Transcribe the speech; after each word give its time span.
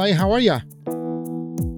Eli, 0.00 0.12
how 0.12 0.32
are 0.32 0.40
you? 0.40 0.58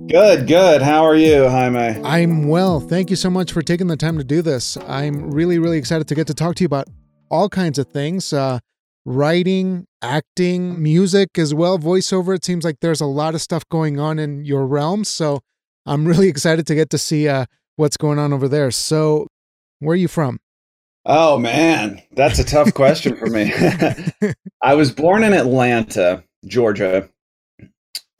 Good, 0.06 0.46
good. 0.46 0.80
How 0.80 1.04
are 1.04 1.16
you, 1.16 1.48
Jaime? 1.48 2.00
I'm 2.04 2.46
well. 2.46 2.78
Thank 2.78 3.10
you 3.10 3.16
so 3.16 3.28
much 3.28 3.50
for 3.50 3.62
taking 3.62 3.88
the 3.88 3.96
time 3.96 4.16
to 4.16 4.22
do 4.22 4.42
this. 4.42 4.76
I'm 4.86 5.32
really, 5.32 5.58
really 5.58 5.76
excited 5.76 6.06
to 6.06 6.14
get 6.14 6.28
to 6.28 6.34
talk 6.34 6.54
to 6.56 6.62
you 6.62 6.66
about 6.66 6.86
all 7.32 7.48
kinds 7.48 7.80
of 7.80 7.88
things 7.88 8.32
uh, 8.32 8.60
writing, 9.04 9.88
acting, 10.02 10.80
music 10.80 11.36
as 11.36 11.52
well, 11.52 11.80
voiceover. 11.80 12.36
It 12.36 12.44
seems 12.44 12.64
like 12.64 12.76
there's 12.80 13.00
a 13.00 13.06
lot 13.06 13.34
of 13.34 13.40
stuff 13.40 13.68
going 13.68 13.98
on 13.98 14.20
in 14.20 14.44
your 14.44 14.68
realm. 14.68 15.02
So 15.02 15.40
I'm 15.84 16.04
really 16.06 16.28
excited 16.28 16.64
to 16.68 16.76
get 16.76 16.90
to 16.90 16.98
see 16.98 17.26
uh, 17.26 17.46
what's 17.74 17.96
going 17.96 18.20
on 18.20 18.32
over 18.32 18.46
there. 18.46 18.70
So, 18.70 19.26
where 19.80 19.94
are 19.94 19.96
you 19.96 20.06
from? 20.06 20.38
Oh, 21.04 21.40
man. 21.40 22.00
That's 22.12 22.38
a 22.38 22.44
tough 22.44 22.72
question 22.72 23.16
for 23.16 23.26
me. 23.26 23.52
I 24.62 24.74
was 24.74 24.92
born 24.92 25.24
in 25.24 25.32
Atlanta, 25.32 26.22
Georgia. 26.46 27.08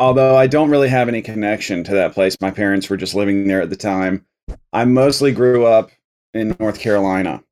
Although 0.03 0.37
I 0.37 0.49
don't 0.49 0.69
really 0.69 0.89
have 0.89 1.07
any 1.07 1.23
connection 1.23 1.85
to 1.85 1.95
that 1.95 2.13
place. 2.13 2.37
My 2.41 2.51
parents 2.51 2.91
were 2.91 2.97
just 2.97 3.15
living 3.15 3.47
there 3.47 3.63
at 3.63 3.71
the 3.71 3.77
time. 3.77 4.27
I 4.73 4.85
mostly 4.85 5.31
grew 5.31 5.65
up 5.65 5.93
in 6.35 6.57
North 6.59 6.81
Carolina 6.81 7.45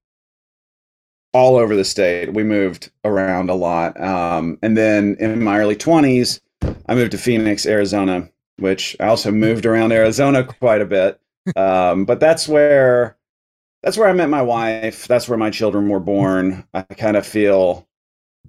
all 1.32 1.54
over 1.54 1.76
the 1.76 1.84
state. 1.84 2.34
We 2.34 2.42
moved 2.42 2.90
around 3.04 3.50
a 3.50 3.54
lot. 3.54 4.00
Um, 4.00 4.58
and 4.62 4.76
then 4.76 5.16
in 5.20 5.44
my 5.44 5.60
early 5.60 5.76
20s, 5.76 6.40
I 6.86 6.96
moved 6.96 7.12
to 7.12 7.18
Phoenix, 7.18 7.66
Arizona, 7.66 8.28
which 8.56 8.96
I 8.98 9.06
also 9.06 9.30
moved 9.30 9.64
around 9.64 9.92
Arizona 9.92 10.42
quite 10.42 10.80
a 10.80 10.86
bit. 10.86 11.20
Um, 11.54 12.04
but 12.04 12.18
that's 12.18 12.48
where 12.48 13.16
that's 13.84 13.96
where 13.96 14.08
I 14.08 14.12
met 14.12 14.28
my 14.28 14.42
wife. 14.42 15.06
That's 15.06 15.28
where 15.28 15.38
my 15.38 15.50
children 15.50 15.88
were 15.88 16.00
born. 16.00 16.66
I 16.74 16.82
kind 16.82 17.16
of 17.16 17.24
feel 17.24 17.86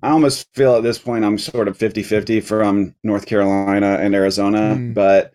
I 0.02 0.10
almost 0.10 0.48
feel 0.54 0.76
at 0.76 0.84
this 0.84 0.98
point 0.98 1.26
I'm 1.26 1.38
sort 1.38 1.68
of 1.68 1.78
50-50 1.78 2.44
from 2.44 2.96
North 3.04 3.26
Carolina 3.26 3.98
and 4.00 4.16
Arizona, 4.16 4.76
mm. 4.76 4.94
but 4.94 5.34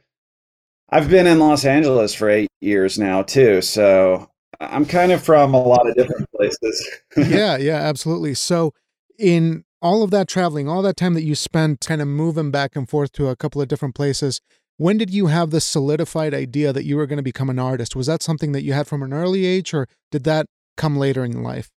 I've 0.90 1.08
been 1.08 1.26
in 1.26 1.38
Los 1.38 1.64
Angeles 1.64 2.14
for 2.14 2.28
8 2.28 2.48
years 2.60 2.98
now 2.98 3.22
too. 3.22 3.62
So 3.62 4.30
I'm 4.60 4.86
kind 4.86 5.12
of 5.12 5.22
from 5.22 5.54
a 5.54 5.62
lot 5.62 5.88
of 5.88 5.94
different 5.94 6.30
places. 6.30 6.88
yeah, 7.16 7.56
yeah, 7.56 7.76
absolutely. 7.76 8.34
So, 8.34 8.72
in 9.18 9.64
all 9.82 10.02
of 10.02 10.10
that 10.10 10.28
traveling, 10.28 10.68
all 10.68 10.82
that 10.82 10.96
time 10.96 11.14
that 11.14 11.22
you 11.22 11.34
spent 11.34 11.80
kind 11.80 12.02
of 12.02 12.08
moving 12.08 12.50
back 12.50 12.76
and 12.76 12.88
forth 12.88 13.12
to 13.12 13.28
a 13.28 13.36
couple 13.36 13.60
of 13.60 13.68
different 13.68 13.94
places, 13.94 14.40
when 14.78 14.98
did 14.98 15.10
you 15.10 15.26
have 15.28 15.50
the 15.50 15.60
solidified 15.60 16.34
idea 16.34 16.72
that 16.72 16.84
you 16.84 16.96
were 16.96 17.06
going 17.06 17.18
to 17.18 17.22
become 17.22 17.48
an 17.48 17.58
artist? 17.58 17.96
Was 17.96 18.06
that 18.06 18.22
something 18.22 18.52
that 18.52 18.62
you 18.62 18.72
had 18.72 18.86
from 18.86 19.02
an 19.02 19.12
early 19.12 19.46
age, 19.46 19.72
or 19.72 19.88
did 20.10 20.24
that 20.24 20.46
come 20.76 20.96
later 20.96 21.24
in 21.24 21.42
life? 21.42 21.70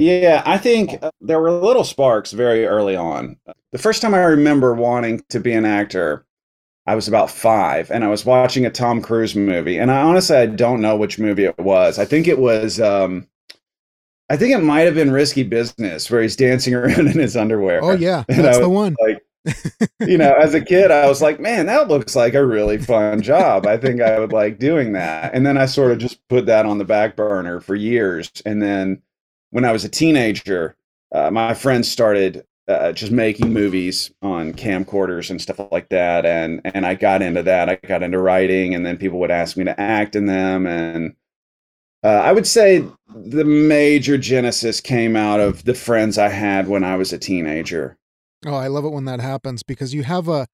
Yeah, 0.00 0.42
I 0.46 0.58
think 0.58 1.02
there 1.20 1.40
were 1.40 1.50
little 1.52 1.84
sparks 1.84 2.32
very 2.32 2.66
early 2.66 2.96
on. 2.96 3.36
The 3.72 3.78
first 3.78 4.02
time 4.02 4.14
I 4.14 4.20
remember 4.20 4.74
wanting 4.74 5.22
to 5.28 5.40
be 5.40 5.52
an 5.52 5.64
actor 5.64 6.24
I 6.86 6.94
was 6.94 7.06
about 7.06 7.30
five, 7.30 7.90
and 7.90 8.02
I 8.02 8.08
was 8.08 8.24
watching 8.24 8.66
a 8.66 8.70
Tom 8.70 9.00
Cruise 9.00 9.36
movie, 9.36 9.78
and 9.78 9.90
I 9.92 10.00
honestly 10.00 10.36
I 10.36 10.46
don't 10.46 10.80
know 10.80 10.96
which 10.96 11.20
movie 11.20 11.44
it 11.44 11.58
was. 11.58 12.00
I 12.00 12.04
think 12.04 12.26
it 12.26 12.38
was. 12.38 12.80
Um, 12.80 13.28
I 14.28 14.36
think 14.36 14.54
it 14.54 14.62
might 14.62 14.80
have 14.80 14.94
been 14.94 15.12
Risky 15.12 15.42
Business, 15.42 16.10
where 16.10 16.22
he's 16.22 16.34
dancing 16.36 16.74
around 16.76 17.06
in 17.06 17.18
his 17.18 17.36
underwear. 17.36 17.80
Oh 17.82 17.92
yeah, 17.92 18.24
that's 18.26 18.58
the 18.58 18.68
one. 18.68 18.96
Like, 19.00 19.22
you 20.00 20.18
know, 20.18 20.32
as 20.34 20.54
a 20.54 20.60
kid, 20.60 20.90
I 20.90 21.06
was 21.06 21.22
like, 21.22 21.38
man, 21.38 21.66
that 21.66 21.88
looks 21.88 22.16
like 22.16 22.34
a 22.34 22.44
really 22.44 22.78
fun 22.78 23.22
job. 23.22 23.66
I 23.66 23.76
think 23.76 24.00
I 24.00 24.18
would 24.18 24.32
like 24.32 24.58
doing 24.58 24.92
that. 24.94 25.32
And 25.32 25.46
then 25.46 25.58
I 25.58 25.66
sort 25.66 25.92
of 25.92 25.98
just 25.98 26.26
put 26.28 26.46
that 26.46 26.66
on 26.66 26.78
the 26.78 26.84
back 26.84 27.14
burner 27.14 27.60
for 27.60 27.74
years. 27.74 28.30
And 28.44 28.60
then 28.60 29.00
when 29.50 29.64
I 29.64 29.72
was 29.72 29.84
a 29.84 29.88
teenager, 29.88 30.76
uh, 31.12 31.30
my 31.30 31.54
friends 31.54 31.90
started 31.90 32.44
uh, 32.68 32.92
just 32.92 33.10
making 33.10 33.52
movies 33.52 34.12
on 34.22 34.52
camcorders 34.52 35.28
and 35.28 35.40
stuff 35.40 35.60
like 35.72 35.88
that 35.88 36.24
and 36.24 36.60
and 36.64 36.86
I 36.86 36.94
got 36.94 37.20
into 37.20 37.42
that 37.42 37.68
I 37.68 37.74
got 37.74 38.04
into 38.04 38.18
writing 38.18 38.76
and 38.76 38.86
then 38.86 38.96
people 38.96 39.18
would 39.18 39.30
ask 39.30 39.56
me 39.56 39.64
to 39.64 39.80
act 39.80 40.14
in 40.14 40.26
them 40.26 40.68
and 40.68 41.14
uh, 42.04 42.08
I 42.08 42.32
would 42.32 42.46
say 42.46 42.84
the 43.14 43.44
major 43.44 44.16
genesis 44.16 44.80
came 44.80 45.16
out 45.16 45.40
of 45.40 45.64
the 45.64 45.74
friends 45.74 46.16
I 46.16 46.28
had 46.28 46.68
when 46.68 46.84
I 46.84 46.96
was 46.96 47.12
a 47.12 47.18
teenager. 47.18 47.98
Oh, 48.46 48.54
I 48.54 48.68
love 48.68 48.84
it 48.84 48.92
when 48.92 49.04
that 49.04 49.20
happens 49.20 49.62
because 49.62 49.92
you 49.92 50.04
have 50.04 50.28
a 50.28 50.46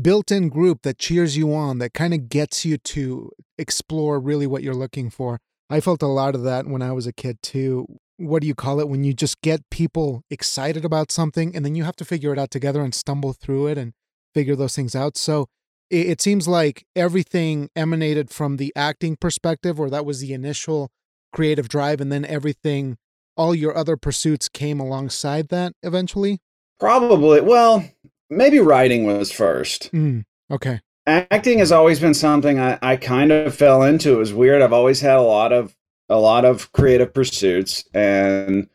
built-in 0.00 0.48
group 0.48 0.82
that 0.82 0.98
cheers 0.98 1.36
you 1.36 1.54
on 1.54 1.78
that 1.78 1.94
kind 1.94 2.14
of 2.14 2.28
gets 2.28 2.64
you 2.64 2.78
to 2.78 3.30
explore 3.58 4.18
really 4.18 4.46
what 4.46 4.62
you're 4.62 4.74
looking 4.74 5.08
for. 5.08 5.38
I 5.70 5.80
felt 5.80 6.02
a 6.02 6.06
lot 6.06 6.34
of 6.34 6.42
that 6.42 6.66
when 6.66 6.82
I 6.82 6.92
was 6.92 7.06
a 7.06 7.12
kid 7.12 7.40
too 7.42 7.86
what 8.22 8.42
do 8.42 8.48
you 8.48 8.54
call 8.54 8.80
it 8.80 8.88
when 8.88 9.04
you 9.04 9.12
just 9.12 9.40
get 9.42 9.68
people 9.70 10.22
excited 10.30 10.84
about 10.84 11.10
something 11.10 11.54
and 11.54 11.64
then 11.64 11.74
you 11.74 11.84
have 11.84 11.96
to 11.96 12.04
figure 12.04 12.32
it 12.32 12.38
out 12.38 12.50
together 12.50 12.82
and 12.82 12.94
stumble 12.94 13.32
through 13.32 13.66
it 13.66 13.78
and 13.78 13.92
figure 14.34 14.56
those 14.56 14.74
things 14.74 14.94
out. 14.94 15.16
So 15.16 15.48
it, 15.90 16.08
it 16.08 16.20
seems 16.20 16.46
like 16.46 16.84
everything 16.94 17.68
emanated 17.74 18.30
from 18.30 18.56
the 18.56 18.72
acting 18.76 19.16
perspective 19.16 19.80
or 19.80 19.90
that 19.90 20.06
was 20.06 20.20
the 20.20 20.32
initial 20.32 20.90
creative 21.32 21.68
drive 21.68 22.00
and 22.00 22.12
then 22.12 22.24
everything 22.24 22.96
all 23.36 23.54
your 23.54 23.76
other 23.76 23.96
pursuits 23.96 24.48
came 24.48 24.78
alongside 24.78 25.48
that 25.48 25.72
eventually? 25.82 26.38
Probably 26.78 27.40
well 27.40 27.84
maybe 28.30 28.60
writing 28.60 29.04
was 29.04 29.30
first. 29.32 29.90
Mm, 29.92 30.24
okay. 30.50 30.80
Acting 31.06 31.58
has 31.58 31.72
always 31.72 31.98
been 31.98 32.14
something 32.14 32.60
I, 32.60 32.78
I 32.80 32.96
kind 32.96 33.32
of 33.32 33.54
fell 33.54 33.82
into. 33.82 34.14
It 34.14 34.18
was 34.18 34.32
weird. 34.32 34.62
I've 34.62 34.72
always 34.72 35.00
had 35.00 35.16
a 35.16 35.22
lot 35.22 35.52
of 35.52 35.74
a 36.12 36.18
lot 36.18 36.44
of 36.44 36.72
creative 36.72 37.12
pursuits 37.12 37.84
and 37.94 38.68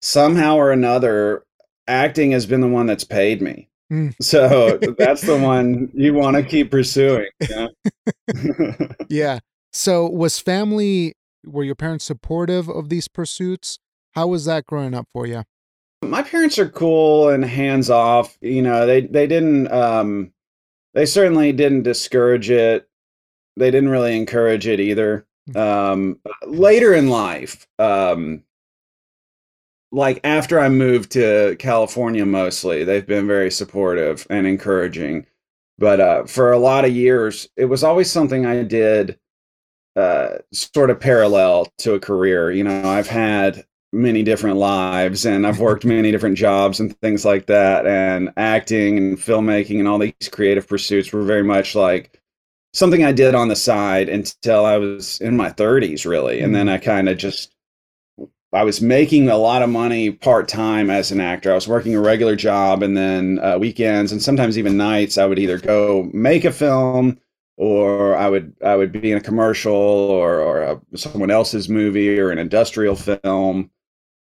somehow 0.00 0.56
or 0.56 0.72
another 0.72 1.44
acting 1.86 2.32
has 2.32 2.46
been 2.46 2.60
the 2.60 2.68
one 2.68 2.86
that's 2.86 3.04
paid 3.04 3.40
me. 3.40 3.68
Mm. 3.92 4.14
so 4.20 4.78
that's 4.98 5.22
the 5.22 5.38
one 5.38 5.90
you 5.94 6.14
want 6.14 6.36
to 6.36 6.42
keep 6.42 6.70
pursuing 6.70 7.28
yeah. 9.08 9.38
So 9.72 10.08
was 10.08 10.38
family 10.38 11.14
were 11.44 11.64
your 11.64 11.74
parents 11.74 12.04
supportive 12.04 12.68
of 12.68 12.88
these 12.88 13.08
pursuits? 13.08 13.78
How 14.12 14.28
was 14.28 14.44
that 14.44 14.66
growing 14.66 14.94
up 14.94 15.08
for 15.12 15.26
you 15.26 15.44
my 16.04 16.20
parents 16.20 16.58
are 16.58 16.68
cool 16.68 17.28
and 17.28 17.44
hands 17.44 17.88
off 17.88 18.36
you 18.40 18.60
know 18.60 18.86
they 18.86 19.02
they 19.02 19.24
didn't 19.24 19.70
um 19.70 20.32
they 20.94 21.06
certainly 21.06 21.52
didn't 21.52 21.82
discourage 21.82 22.50
it. 22.50 22.88
They 23.56 23.70
didn't 23.70 23.90
really 23.90 24.16
encourage 24.16 24.66
it 24.66 24.80
either 24.80 25.26
um, 25.54 26.18
later 26.46 26.94
in 26.94 27.08
life, 27.08 27.66
um, 27.78 28.44
like 29.90 30.20
after 30.24 30.58
I 30.58 30.68
moved 30.68 31.12
to 31.12 31.56
California, 31.58 32.24
mostly 32.24 32.84
they've 32.84 33.06
been 33.06 33.26
very 33.26 33.50
supportive 33.50 34.26
and 34.30 34.46
encouraging. 34.46 35.26
But 35.78 36.00
uh, 36.00 36.24
for 36.24 36.52
a 36.52 36.58
lot 36.58 36.84
of 36.84 36.92
years, 36.92 37.48
it 37.56 37.66
was 37.66 37.84
always 37.84 38.10
something 38.10 38.46
I 38.46 38.62
did 38.62 39.18
uh, 39.96 40.38
sort 40.52 40.90
of 40.90 41.00
parallel 41.00 41.68
to 41.78 41.94
a 41.94 42.00
career. 42.00 42.50
You 42.50 42.64
know, 42.64 42.88
I've 42.88 43.08
had 43.08 43.66
many 43.92 44.22
different 44.22 44.56
lives 44.56 45.26
and 45.26 45.46
I've 45.46 45.58
worked 45.58 45.84
many 45.84 46.10
different 46.10 46.38
jobs 46.38 46.80
and 46.80 46.98
things 47.00 47.24
like 47.24 47.46
that. 47.46 47.86
And 47.86 48.32
acting 48.38 48.96
and 48.96 49.18
filmmaking 49.18 49.78
and 49.78 49.88
all 49.88 49.98
these 49.98 50.14
creative 50.30 50.66
pursuits 50.66 51.12
were 51.12 51.22
very 51.22 51.42
much 51.42 51.74
like 51.74 52.21
something 52.72 53.04
I 53.04 53.12
did 53.12 53.34
on 53.34 53.48
the 53.48 53.56
side 53.56 54.08
until 54.08 54.64
I 54.64 54.78
was 54.78 55.20
in 55.20 55.36
my 55.36 55.50
30s, 55.50 56.06
really. 56.06 56.40
And 56.40 56.54
then 56.54 56.66
mm. 56.66 56.72
I 56.72 56.78
kind 56.78 57.08
of 57.08 57.18
just, 57.18 57.54
I 58.52 58.64
was 58.64 58.80
making 58.80 59.28
a 59.28 59.36
lot 59.36 59.62
of 59.62 59.70
money 59.70 60.10
part 60.10 60.48
time 60.48 60.90
as 60.90 61.10
an 61.10 61.20
actor. 61.20 61.52
I 61.52 61.54
was 61.54 61.68
working 61.68 61.94
a 61.94 62.00
regular 62.00 62.36
job 62.36 62.82
and 62.82 62.96
then 62.96 63.38
uh, 63.38 63.58
weekends 63.58 64.12
and 64.12 64.22
sometimes 64.22 64.58
even 64.58 64.76
nights. 64.76 65.18
I 65.18 65.26
would 65.26 65.38
either 65.38 65.58
go 65.58 66.10
make 66.12 66.44
a 66.44 66.52
film 66.52 67.18
or 67.56 68.16
I 68.16 68.28
would 68.28 68.54
I 68.64 68.76
would 68.76 68.92
be 68.92 69.12
in 69.12 69.18
a 69.18 69.22
commercial 69.22 69.72
or 69.74 70.40
or 70.40 70.62
a, 70.62 70.80
someone 70.96 71.30
else's 71.30 71.68
movie 71.68 72.18
or 72.18 72.30
an 72.30 72.38
industrial 72.38 72.96
film. 72.96 73.70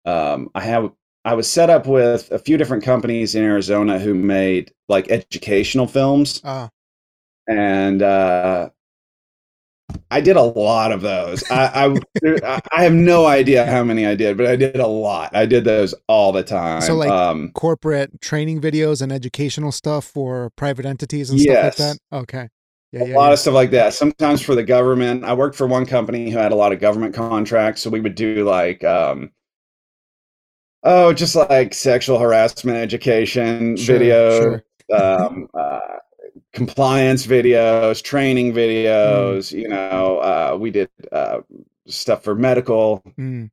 Um, 0.05 0.49
I 0.55 0.61
have 0.61 0.91
I 1.25 1.35
was 1.35 1.49
set 1.49 1.69
up 1.69 1.85
with 1.85 2.31
a 2.31 2.39
few 2.39 2.57
different 2.57 2.83
companies 2.83 3.35
in 3.35 3.43
Arizona 3.43 3.99
who 3.99 4.13
made 4.13 4.73
like 4.87 5.09
educational 5.09 5.87
films. 5.87 6.41
Uh 6.43 6.69
and 7.49 8.01
uh, 8.01 8.69
I 10.11 10.21
did 10.21 10.35
a 10.35 10.41
lot 10.41 10.91
of 10.91 11.01
those. 11.01 11.43
I, 11.51 11.93
I, 12.23 12.61
I 12.71 12.83
have 12.83 12.93
no 12.93 13.25
idea 13.25 13.65
how 13.65 13.83
many 13.83 14.05
I 14.05 14.15
did, 14.15 14.37
but 14.37 14.45
I 14.45 14.55
did 14.55 14.75
a 14.75 14.87
lot. 14.87 15.35
I 15.35 15.45
did 15.45 15.63
those 15.63 15.93
all 16.07 16.31
the 16.31 16.43
time. 16.43 16.81
So 16.81 16.95
like 16.95 17.09
um, 17.09 17.51
corporate 17.53 18.21
training 18.21 18.61
videos 18.61 19.01
and 19.01 19.11
educational 19.11 19.71
stuff 19.71 20.05
for 20.05 20.51
private 20.51 20.85
entities 20.85 21.29
and 21.29 21.39
yes. 21.39 21.75
stuff 21.75 21.87
like 21.87 21.97
that. 21.97 22.17
Okay. 22.17 22.49
Yeah, 22.91 23.03
a 23.03 23.07
yeah, 23.07 23.15
lot 23.15 23.27
yeah. 23.27 23.33
of 23.33 23.39
stuff 23.39 23.53
like 23.53 23.71
that. 23.71 23.93
Sometimes 23.93 24.41
for 24.41 24.55
the 24.55 24.63
government. 24.63 25.23
I 25.23 25.33
worked 25.33 25.55
for 25.55 25.67
one 25.67 25.85
company 25.85 26.31
who 26.31 26.37
had 26.37 26.51
a 26.51 26.55
lot 26.55 26.71
of 26.71 26.79
government 26.79 27.13
contracts, 27.13 27.81
so 27.81 27.89
we 27.89 27.99
would 27.99 28.15
do 28.15 28.43
like 28.45 28.83
um, 28.83 29.31
oh, 30.83 31.13
just 31.13 31.35
like 31.35 31.73
sexual 31.73 32.17
harassment 32.17 32.77
education 32.77 33.77
sure, 33.77 33.97
video. 33.97 34.39
Sure. 34.39 34.63
um, 34.91 35.47
uh, 35.53 35.79
compliance 36.53 37.25
videos, 37.25 38.01
training 38.01 38.53
videos. 38.53 39.53
Mm. 39.53 39.61
You 39.61 39.67
know, 39.69 40.17
uh, 40.19 40.57
we 40.59 40.71
did 40.71 40.89
uh, 41.11 41.39
stuff 41.87 42.23
for 42.23 42.35
medical, 42.35 43.03
mm. 43.17 43.49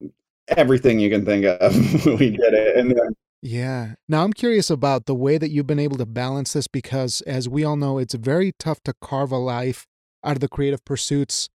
everything 0.48 0.98
you 0.98 1.10
can 1.10 1.24
think 1.24 1.44
of. 1.44 1.74
we 2.06 2.30
did 2.30 2.54
it, 2.54 2.76
and 2.76 2.90
then 2.90 3.16
Yeah. 3.42 3.94
Now 4.08 4.24
I'm 4.24 4.32
curious 4.32 4.70
about 4.70 5.06
the 5.06 5.14
way 5.14 5.38
that 5.38 5.50
you've 5.50 5.66
been 5.66 5.78
able 5.78 5.98
to 5.98 6.06
balance 6.06 6.52
this 6.52 6.66
because, 6.66 7.20
as 7.22 7.48
we 7.48 7.64
all 7.64 7.76
know, 7.76 7.98
it's 7.98 8.14
very 8.14 8.52
tough 8.58 8.82
to 8.84 8.94
carve 9.00 9.32
a 9.32 9.38
life 9.38 9.86
out 10.24 10.36
of 10.36 10.40
the 10.40 10.48
creative 10.48 10.84
pursuits 10.84 11.48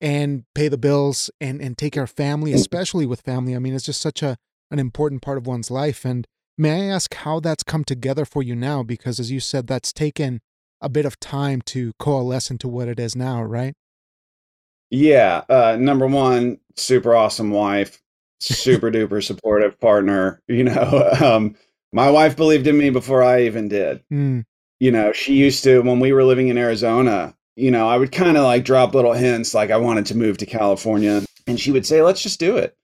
and 0.00 0.44
pay 0.54 0.68
the 0.68 0.78
bills 0.78 1.30
and 1.40 1.60
and 1.60 1.78
take 1.78 1.94
care 1.94 2.04
of 2.04 2.10
family, 2.10 2.52
especially 2.52 3.06
with 3.06 3.20
family. 3.20 3.54
I 3.54 3.58
mean, 3.58 3.74
it's 3.74 3.86
just 3.86 4.00
such 4.00 4.22
a 4.22 4.36
an 4.70 4.78
important 4.78 5.22
part 5.22 5.38
of 5.38 5.46
one's 5.46 5.70
life. 5.70 6.04
And 6.04 6.26
may 6.58 6.88
I 6.88 6.94
ask 6.94 7.14
how 7.14 7.40
that's 7.40 7.62
come 7.62 7.84
together 7.84 8.24
for 8.24 8.42
you 8.42 8.56
now? 8.56 8.82
Because 8.82 9.20
as 9.20 9.30
you 9.30 9.38
said, 9.38 9.66
that's 9.66 9.92
taken 9.92 10.40
a 10.82 10.88
bit 10.88 11.06
of 11.06 11.18
time 11.20 11.62
to 11.62 11.92
coalesce 11.98 12.50
into 12.50 12.68
what 12.68 12.88
it 12.88 13.00
is 13.00 13.16
now, 13.16 13.42
right? 13.42 13.74
Yeah. 14.90 15.42
Uh, 15.48 15.76
number 15.80 16.06
one, 16.06 16.58
super 16.76 17.14
awesome 17.16 17.50
wife, 17.50 18.02
super 18.40 18.90
duper 18.92 19.24
supportive 19.24 19.80
partner. 19.80 20.40
You 20.48 20.64
know, 20.64 21.14
um, 21.20 21.56
my 21.92 22.10
wife 22.10 22.36
believed 22.36 22.66
in 22.66 22.76
me 22.76 22.90
before 22.90 23.22
I 23.22 23.42
even 23.42 23.68
did. 23.68 24.02
Mm. 24.12 24.44
You 24.80 24.90
know, 24.90 25.12
she 25.12 25.34
used 25.34 25.64
to, 25.64 25.80
when 25.80 26.00
we 26.00 26.12
were 26.12 26.24
living 26.24 26.48
in 26.48 26.58
Arizona, 26.58 27.34
you 27.56 27.70
know, 27.70 27.88
I 27.88 27.96
would 27.96 28.12
kind 28.12 28.36
of 28.36 28.44
like 28.44 28.64
drop 28.64 28.94
little 28.94 29.12
hints 29.12 29.54
like 29.54 29.70
I 29.70 29.76
wanted 29.76 30.06
to 30.06 30.16
move 30.16 30.38
to 30.38 30.46
California. 30.46 31.22
And 31.46 31.58
she 31.58 31.70
would 31.70 31.86
say, 31.86 32.02
let's 32.02 32.22
just 32.22 32.40
do 32.40 32.56
it. 32.56 32.76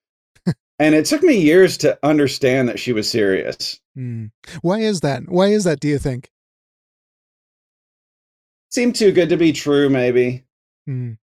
and 0.79 0.95
it 0.95 1.07
took 1.07 1.23
me 1.23 1.39
years 1.39 1.77
to 1.79 1.99
understand 2.03 2.69
that 2.69 2.79
she 2.79 2.93
was 2.93 3.11
serious. 3.11 3.81
Mm. 3.97 4.31
Why 4.63 4.81
is 4.81 5.01
that? 5.01 5.29
Why 5.29 5.49
is 5.49 5.65
that, 5.65 5.81
do 5.81 5.89
you 5.89 5.99
think? 5.99 6.31
Seemed 8.71 8.95
too 8.95 9.13
good 9.13 9.29
to 9.31 9.37
be 9.37 9.53
true, 9.53 9.89
maybe. 9.89 10.45
Mm. 10.89 11.19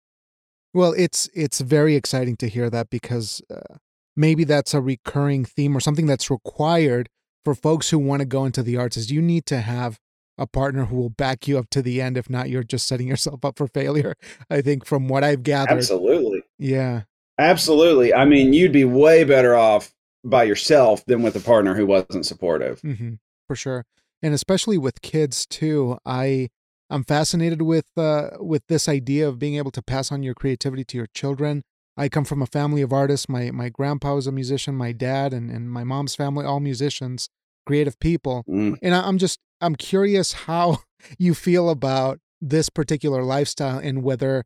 Well, 0.74 0.94
it's 0.96 1.28
it's 1.34 1.60
very 1.60 1.96
exciting 1.96 2.36
to 2.36 2.48
hear 2.48 2.70
that 2.70 2.88
because 2.90 3.42
uh, 3.50 3.76
maybe 4.16 4.44
that's 4.44 4.74
a 4.74 4.80
recurring 4.80 5.44
theme 5.44 5.76
or 5.76 5.80
something 5.80 6.06
that's 6.06 6.30
required 6.30 7.08
for 7.44 7.54
folks 7.54 7.90
who 7.90 7.98
want 7.98 8.20
to 8.20 8.26
go 8.26 8.44
into 8.44 8.62
the 8.62 8.76
arts 8.76 8.96
is 8.96 9.10
you 9.10 9.20
need 9.20 9.46
to 9.46 9.60
have 9.60 9.98
a 10.38 10.46
partner 10.46 10.86
who 10.86 10.96
will 10.96 11.10
back 11.10 11.46
you 11.46 11.58
up 11.58 11.68
to 11.70 11.82
the 11.82 12.00
end 12.00 12.16
if 12.16 12.30
not 12.30 12.48
you're 12.48 12.62
just 12.62 12.86
setting 12.86 13.06
yourself 13.06 13.44
up 13.44 13.58
for 13.58 13.66
failure 13.66 14.14
i 14.50 14.60
think 14.60 14.84
from 14.84 15.08
what 15.08 15.22
i've 15.22 15.42
gathered. 15.42 15.78
Absolutely. 15.78 16.42
Yeah. 16.58 17.02
Absolutely. 17.38 18.14
I 18.14 18.24
mean 18.24 18.52
you'd 18.52 18.72
be 18.72 18.84
way 18.84 19.24
better 19.24 19.56
off 19.56 19.92
by 20.24 20.44
yourself 20.44 21.04
than 21.06 21.22
with 21.22 21.34
a 21.34 21.40
partner 21.40 21.74
who 21.74 21.86
wasn't 21.86 22.24
supportive. 22.24 22.80
Mm-hmm, 22.82 23.14
for 23.48 23.56
sure. 23.56 23.84
And 24.22 24.32
especially 24.32 24.78
with 24.78 25.02
kids 25.02 25.46
too 25.46 25.98
i 26.06 26.48
i'm 26.92 27.04
fascinated 27.04 27.62
with 27.62 27.86
uh 27.96 28.30
with 28.38 28.66
this 28.68 28.88
idea 28.88 29.26
of 29.28 29.38
being 29.38 29.56
able 29.56 29.70
to 29.70 29.82
pass 29.82 30.12
on 30.12 30.22
your 30.22 30.34
creativity 30.34 30.84
to 30.84 30.96
your 30.96 31.08
children 31.14 31.62
I 31.96 32.08
come 32.08 32.24
from 32.24 32.40
a 32.40 32.46
family 32.46 32.82
of 32.82 32.92
artists. 32.92 33.28
My 33.28 33.50
my 33.50 33.68
grandpa 33.68 34.14
was 34.14 34.26
a 34.26 34.32
musician. 34.32 34.74
My 34.74 34.92
dad 34.92 35.32
and, 35.32 35.50
and 35.50 35.70
my 35.70 35.84
mom's 35.84 36.14
family, 36.14 36.44
all 36.44 36.60
musicians, 36.60 37.28
creative 37.66 37.98
people. 38.00 38.44
Mm. 38.48 38.78
And 38.82 38.94
I, 38.94 39.06
I'm 39.06 39.18
just 39.18 39.38
I'm 39.60 39.76
curious 39.76 40.32
how 40.32 40.78
you 41.18 41.34
feel 41.34 41.68
about 41.68 42.18
this 42.40 42.68
particular 42.68 43.22
lifestyle 43.22 43.78
and 43.78 44.02
whether 44.02 44.44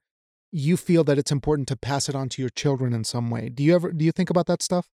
you 0.53 0.77
feel 0.77 1.05
that 1.05 1.19
it's 1.19 1.33
important 1.33 1.69
to 1.69 1.77
pass 1.77 2.09
it 2.09 2.15
on 2.15 2.29
to 2.31 2.43
your 2.43 2.51
children 2.51 2.93
in 2.93 3.05
some 3.05 3.31
way. 3.31 3.49
Do 3.49 3.63
you 3.63 3.75
ever 3.75 3.93
do 3.93 4.05
you 4.05 4.13
think 4.13 4.31
about 4.31 4.47
that 4.47 4.63
stuff? 4.63 4.89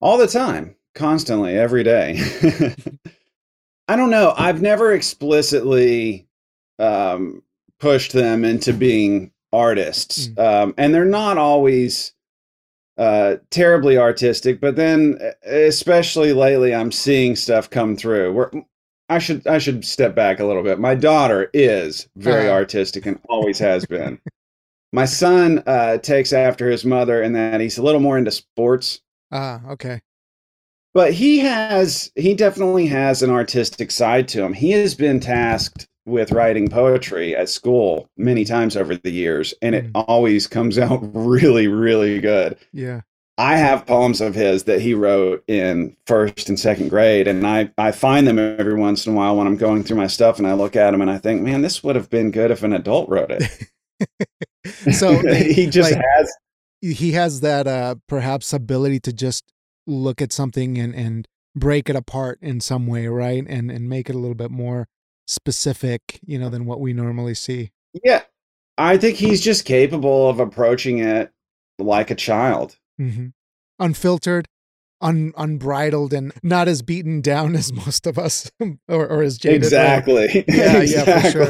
All 0.00 0.18
the 0.18 0.26
time, 0.26 0.76
constantly, 0.94 1.56
every 1.56 1.82
day. 1.82 2.20
I 3.88 3.96
don't 3.96 4.10
know. 4.10 4.34
I've 4.36 4.60
never 4.60 4.92
explicitly 4.92 6.26
um, 6.78 7.42
pushed 7.80 8.12
them 8.12 8.44
into 8.44 8.72
being 8.72 9.30
artists, 9.52 10.28
Mm. 10.28 10.38
um, 10.64 10.74
and 10.78 10.94
they're 10.94 11.04
not 11.04 11.38
always 11.38 12.12
uh, 12.98 13.36
terribly 13.50 13.98
artistic. 13.98 14.60
But 14.60 14.76
then, 14.76 15.18
especially 15.44 16.32
lately, 16.32 16.74
I'm 16.74 16.90
seeing 16.92 17.36
stuff 17.36 17.68
come 17.70 17.96
through. 17.96 18.32
Where 18.32 18.50
I 19.08 19.18
should 19.18 19.46
I 19.46 19.58
should 19.58 19.84
step 19.84 20.14
back 20.14 20.40
a 20.40 20.44
little 20.44 20.62
bit. 20.62 20.78
My 20.80 20.94
daughter 20.94 21.50
is 21.54 22.08
very 22.16 22.48
Uh. 22.48 22.52
artistic 22.52 23.06
and 23.06 23.20
always 23.28 23.58
has 23.58 23.84
been. 23.86 24.18
My 24.92 25.04
son 25.04 25.62
uh, 25.66 25.98
takes 25.98 26.32
after 26.32 26.70
his 26.70 26.84
mother 26.84 27.22
in 27.22 27.32
that 27.34 27.60
he's 27.60 27.76
a 27.76 27.82
little 27.82 28.00
more 28.00 28.16
into 28.16 28.30
sports 28.30 29.00
Ah, 29.30 29.60
okay. 29.72 30.00
but 30.94 31.12
he 31.12 31.38
has 31.40 32.10
he 32.14 32.32
definitely 32.34 32.86
has 32.86 33.22
an 33.22 33.28
artistic 33.30 33.90
side 33.90 34.26
to 34.28 34.42
him 34.42 34.54
he 34.54 34.70
has 34.70 34.94
been 34.94 35.20
tasked 35.20 35.86
with 36.06 36.32
writing 36.32 36.68
poetry 36.68 37.34
at 37.36 37.48
school 37.48 38.08
many 38.16 38.44
times 38.44 38.76
over 38.76 38.96
the 38.96 39.10
years 39.10 39.52
and 39.60 39.74
it 39.74 39.92
Mm. 39.92 40.04
always 40.08 40.46
comes 40.46 40.78
out 40.84 41.00
really 41.14 41.66
really 41.68 42.20
good 42.20 42.56
Yeah. 42.72 43.00
i 43.38 43.56
have 43.56 43.84
poems 43.86 44.20
of 44.20 44.34
his 44.34 44.64
that 44.64 44.80
he 44.80 44.94
wrote 44.94 45.44
in 45.48 45.96
first 46.06 46.48
and 46.48 46.58
second 46.58 46.88
grade 46.88 47.26
and 47.28 47.46
i 47.46 47.70
i 47.76 47.90
find 47.92 48.26
them 48.26 48.38
every 48.38 48.74
once 48.74 49.06
in 49.06 49.12
a 49.12 49.16
while 49.16 49.36
when 49.36 49.46
i'm 49.46 49.56
going 49.56 49.82
through 49.84 49.96
my 49.98 50.06
stuff 50.06 50.38
and 50.38 50.46
i 50.46 50.52
look 50.54 50.76
at 50.76 50.92
them 50.92 51.00
and 51.02 51.10
i 51.10 51.18
think 51.18 51.42
man 51.42 51.60
this 51.62 51.82
would 51.84 51.96
have 51.96 52.08
been 52.08 52.30
good 52.30 52.50
if 52.50 52.62
an 52.62 52.72
adult 52.72 53.08
wrote 53.08 53.30
it 53.30 53.42
So 54.92 55.18
he 55.34 55.66
just 55.66 55.92
like- 55.92 56.02
has 56.16 56.32
he 56.80 57.12
has 57.12 57.40
that 57.40 57.66
uh 57.66 57.94
perhaps 58.06 58.52
ability 58.52 59.00
to 59.00 59.12
just 59.12 59.44
look 59.86 60.20
at 60.20 60.32
something 60.32 60.76
and 60.78 60.94
and 60.94 61.26
break 61.54 61.88
it 61.88 61.96
apart 61.96 62.38
in 62.42 62.60
some 62.60 62.86
way, 62.86 63.06
right? 63.06 63.44
And 63.48 63.70
and 63.70 63.88
make 63.88 64.10
it 64.10 64.14
a 64.14 64.18
little 64.18 64.34
bit 64.34 64.50
more 64.50 64.88
specific, 65.26 66.20
you 66.24 66.38
know, 66.38 66.48
than 66.48 66.64
what 66.66 66.80
we 66.80 66.92
normally 66.92 67.34
see. 67.34 67.70
yeah 68.04 68.22
i 68.78 68.96
think 68.96 69.16
he's 69.16 69.40
just 69.40 69.64
capable 69.64 70.28
of 70.28 70.38
approaching 70.40 70.98
it 70.98 71.32
like 71.78 72.10
a 72.10 72.14
child 72.14 72.78
hmm 72.98 73.28
Unfiltered, 73.78 74.48
un 75.02 75.34
unbridled, 75.36 76.14
and 76.14 76.32
not 76.42 76.66
as 76.66 76.80
beaten 76.80 77.20
down 77.20 77.54
as 77.60 77.70
most 77.74 78.06
of 78.06 78.18
us, 78.18 78.50
or, 78.88 79.06
or 79.06 79.22
as 79.22 79.36
jaded. 79.36 79.64
Exactly. 79.64 80.46
Yeah, 80.48 80.80
yeah, 80.82 81.20
for 81.20 81.30
sure. 81.30 81.48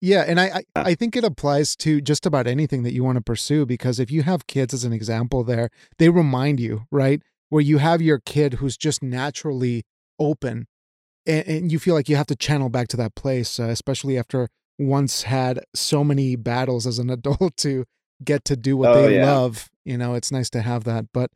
Yeah, 0.00 0.24
and 0.26 0.40
I, 0.40 0.46
I 0.46 0.62
I 0.90 0.94
think 0.96 1.14
it 1.14 1.22
applies 1.24 1.76
to 1.76 2.00
just 2.00 2.26
about 2.26 2.46
anything 2.48 2.82
that 2.82 2.92
you 2.92 3.04
want 3.04 3.16
to 3.16 3.22
pursue 3.22 3.66
because 3.66 4.00
if 4.00 4.10
you 4.10 4.22
have 4.24 4.46
kids 4.48 4.74
as 4.74 4.82
an 4.82 4.92
example 4.92 5.44
there, 5.44 5.70
they 5.98 6.08
remind 6.08 6.58
you, 6.58 6.86
right? 6.90 7.22
Where 7.50 7.62
you 7.62 7.78
have 7.78 8.00
your 8.02 8.18
kid 8.18 8.54
who's 8.54 8.76
just 8.76 9.02
naturally 9.02 9.84
open 10.18 10.66
and, 11.26 11.46
and 11.46 11.72
you 11.72 11.78
feel 11.78 11.94
like 11.94 12.08
you 12.08 12.16
have 12.16 12.26
to 12.26 12.36
channel 12.36 12.68
back 12.68 12.88
to 12.88 12.96
that 12.96 13.14
place, 13.14 13.58
uh, 13.60 13.64
especially 13.64 14.18
after 14.18 14.48
once 14.78 15.22
had 15.24 15.60
so 15.74 16.02
many 16.02 16.36
battles 16.36 16.86
as 16.86 16.98
an 16.98 17.10
adult 17.18 17.56
to 17.58 17.84
get 18.24 18.44
to 18.46 18.56
do 18.56 18.76
what 18.76 18.90
Oh, 18.90 19.06
they 19.06 19.16
yeah. 19.16 19.24
love. 19.26 19.68
You 19.84 19.96
know, 19.98 20.14
it's 20.14 20.30
nice 20.32 20.50
to 20.50 20.62
have 20.62 20.84
that. 20.84 21.06
But 21.12 21.30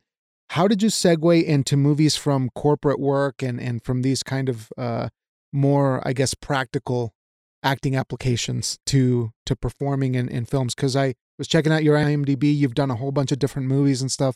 how 0.51 0.67
did 0.67 0.81
you 0.83 0.89
segue 0.89 1.43
into 1.43 1.75
movies 1.77 2.15
from 2.15 2.49
corporate 2.55 2.99
work 2.99 3.41
and 3.41 3.59
and 3.59 3.83
from 3.83 4.01
these 4.03 4.21
kind 4.23 4.49
of 4.49 4.69
uh, 4.77 5.09
more, 5.51 6.01
I 6.07 6.13
guess, 6.13 6.33
practical 6.33 7.13
acting 7.63 7.95
applications 7.95 8.77
to 8.85 9.31
to 9.47 9.55
performing 9.55 10.15
in, 10.15 10.29
in 10.29 10.45
films? 10.45 10.75
Because 10.75 10.95
I 10.95 11.15
was 11.37 11.47
checking 11.47 11.71
out 11.73 11.83
your 11.83 11.97
IMDb. 11.97 12.55
You've 12.55 12.75
done 12.75 12.91
a 12.91 12.95
whole 12.95 13.11
bunch 13.11 13.31
of 13.31 13.39
different 13.39 13.67
movies 13.67 14.01
and 14.01 14.11
stuff. 14.11 14.35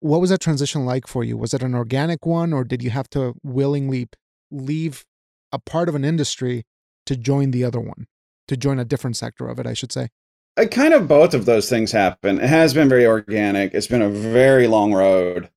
What 0.00 0.20
was 0.20 0.30
that 0.30 0.40
transition 0.40 0.84
like 0.84 1.06
for 1.06 1.24
you? 1.24 1.36
Was 1.38 1.54
it 1.54 1.62
an 1.62 1.74
organic 1.74 2.26
one, 2.26 2.52
or 2.52 2.64
did 2.64 2.82
you 2.82 2.90
have 2.90 3.08
to 3.10 3.34
willingly 3.42 4.08
leave 4.50 5.04
a 5.52 5.58
part 5.58 5.88
of 5.88 5.94
an 5.94 6.04
industry 6.04 6.64
to 7.06 7.16
join 7.16 7.50
the 7.50 7.64
other 7.64 7.80
one, 7.80 8.06
to 8.48 8.56
join 8.56 8.78
a 8.78 8.84
different 8.84 9.16
sector 9.16 9.48
of 9.48 9.58
it? 9.58 9.66
I 9.66 9.74
should 9.74 9.92
say. 9.92 10.08
Uh, 10.56 10.64
kind 10.66 10.94
of 10.94 11.06
both 11.06 11.34
of 11.34 11.44
those 11.44 11.68
things 11.68 11.92
happen. 11.92 12.38
It 12.40 12.48
has 12.48 12.72
been 12.72 12.88
very 12.88 13.06
organic. 13.06 13.74
It's 13.74 13.86
been 13.86 14.02
a 14.02 14.08
very 14.08 14.66
long 14.66 14.94
road. 14.94 15.50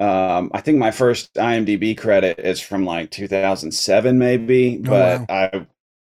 Um, 0.00 0.50
I 0.52 0.60
think 0.60 0.78
my 0.78 0.90
first 0.90 1.34
IMDb 1.34 1.96
credit 1.96 2.38
is 2.40 2.60
from 2.60 2.84
like 2.84 3.10
2007, 3.10 4.18
maybe. 4.18 4.82
Oh, 4.86 4.90
But 4.90 5.30
I, 5.30 5.66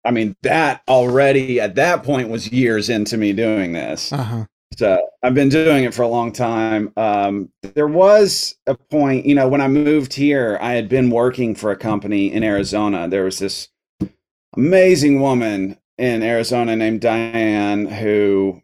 I 0.04 0.10
mean, 0.10 0.36
that 0.42 0.82
already 0.88 1.60
at 1.60 1.76
that 1.76 2.02
point 2.02 2.28
was 2.28 2.52
years 2.52 2.90
into 2.90 3.16
me 3.16 3.32
doing 3.32 3.72
this. 3.72 4.12
Uh 4.12 4.22
huh. 4.22 4.44
So 4.78 4.96
I've 5.24 5.34
been 5.34 5.48
doing 5.48 5.82
it 5.82 5.92
for 5.92 6.02
a 6.02 6.08
long 6.08 6.30
time. 6.30 6.92
Um, 6.96 7.50
there 7.62 7.88
was 7.88 8.54
a 8.68 8.76
point, 8.76 9.26
you 9.26 9.34
know, 9.34 9.48
when 9.48 9.60
I 9.60 9.66
moved 9.66 10.14
here, 10.14 10.56
I 10.60 10.74
had 10.74 10.88
been 10.88 11.10
working 11.10 11.56
for 11.56 11.72
a 11.72 11.76
company 11.76 12.32
in 12.32 12.44
Arizona. 12.44 13.08
There 13.08 13.24
was 13.24 13.40
this 13.40 13.70
amazing 14.56 15.20
woman 15.20 15.78
in 15.98 16.22
Arizona 16.22 16.76
named 16.76 17.00
Diane 17.00 17.86
who 17.86 18.62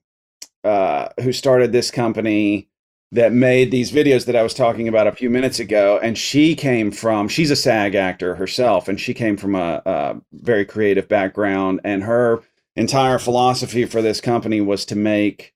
uh, 0.63 1.09
who 1.21 1.33
started 1.33 1.73
this 1.73 1.91
company 1.91 2.69
that 3.11 3.33
made 3.33 3.73
these 3.73 3.91
videos 3.91 4.27
that 4.27 4.37
I 4.37 4.45
was 4.45 4.55
talking 4.55 4.87
about 4.87 5.09
a 5.09 5.13
few 5.13 5.31
minutes 5.31 5.59
ago. 5.59 5.99
And 6.01 6.17
she 6.17 6.55
came 6.55 6.93
from 6.93 7.27
she's 7.27 7.51
a 7.51 7.57
SAG 7.57 7.97
actor 7.97 8.37
herself, 8.37 8.87
and 8.87 9.01
she 9.01 9.15
came 9.15 9.37
from 9.37 9.57
a, 9.57 9.83
a 9.85 10.21
very 10.33 10.65
creative 10.65 11.09
background. 11.09 11.81
And 11.83 12.05
her 12.05 12.41
entire 12.77 13.19
philosophy 13.19 13.85
for 13.85 14.01
this 14.01 14.21
company 14.21 14.61
was 14.61 14.85
to 14.85 14.95
make 14.95 15.54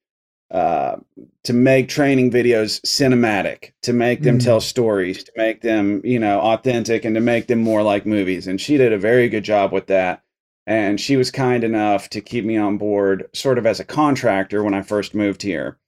uh, 0.50 0.96
to 1.44 1.52
make 1.52 1.88
training 1.88 2.30
videos 2.30 2.80
cinematic, 2.82 3.72
to 3.82 3.92
make 3.92 4.22
them 4.22 4.38
Mm. 4.38 4.44
tell 4.44 4.60
stories, 4.60 5.24
to 5.24 5.32
make 5.36 5.60
them, 5.60 6.00
you 6.04 6.18
know, 6.18 6.40
authentic 6.40 7.04
and 7.04 7.14
to 7.14 7.20
make 7.20 7.46
them 7.48 7.58
more 7.60 7.82
like 7.82 8.06
movies. 8.06 8.46
And 8.46 8.60
she 8.60 8.76
did 8.78 8.92
a 8.92 8.98
very 8.98 9.28
good 9.28 9.44
job 9.44 9.72
with 9.72 9.86
that. 9.88 10.22
And 10.66 11.00
she 11.00 11.16
was 11.16 11.30
kind 11.30 11.64
enough 11.64 12.10
to 12.10 12.20
keep 12.20 12.44
me 12.44 12.56
on 12.56 12.76
board 12.78 13.28
sort 13.34 13.58
of 13.58 13.66
as 13.66 13.80
a 13.80 13.84
contractor 13.84 14.62
when 14.62 14.74
I 14.74 14.82
first 14.82 15.14
moved 15.14 15.42
here. 15.42 15.78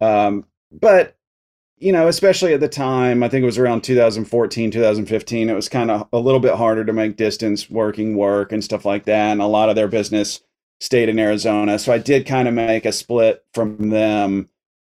Um, 0.00 0.46
but 0.70 1.16
you 1.78 1.90
know, 1.92 2.06
especially 2.06 2.54
at 2.54 2.60
the 2.60 2.68
time, 2.68 3.24
I 3.24 3.28
think 3.28 3.42
it 3.42 3.46
was 3.46 3.58
around 3.58 3.82
2014, 3.82 4.70
2015, 4.70 5.50
it 5.50 5.54
was 5.54 5.68
kind 5.68 5.90
of 5.90 6.06
a 6.12 6.18
little 6.18 6.38
bit 6.38 6.54
harder 6.54 6.84
to 6.84 6.92
make 6.92 7.16
distance 7.16 7.68
working 7.68 8.16
work 8.16 8.52
and 8.52 8.62
stuff 8.62 8.84
like 8.84 9.04
that. 9.06 9.32
And 9.32 9.42
a 9.42 9.46
lot 9.46 9.68
of 9.68 9.74
their 9.74 9.88
business 9.88 10.40
stayed 10.82 11.08
in 11.08 11.18
Arizona. 11.18 11.78
So 11.78 11.92
I 11.92 11.98
did 11.98 12.26
kind 12.26 12.48
of 12.48 12.54
make 12.54 12.84
a 12.84 12.92
split 12.92 13.44
from 13.54 13.90
them 13.90 14.48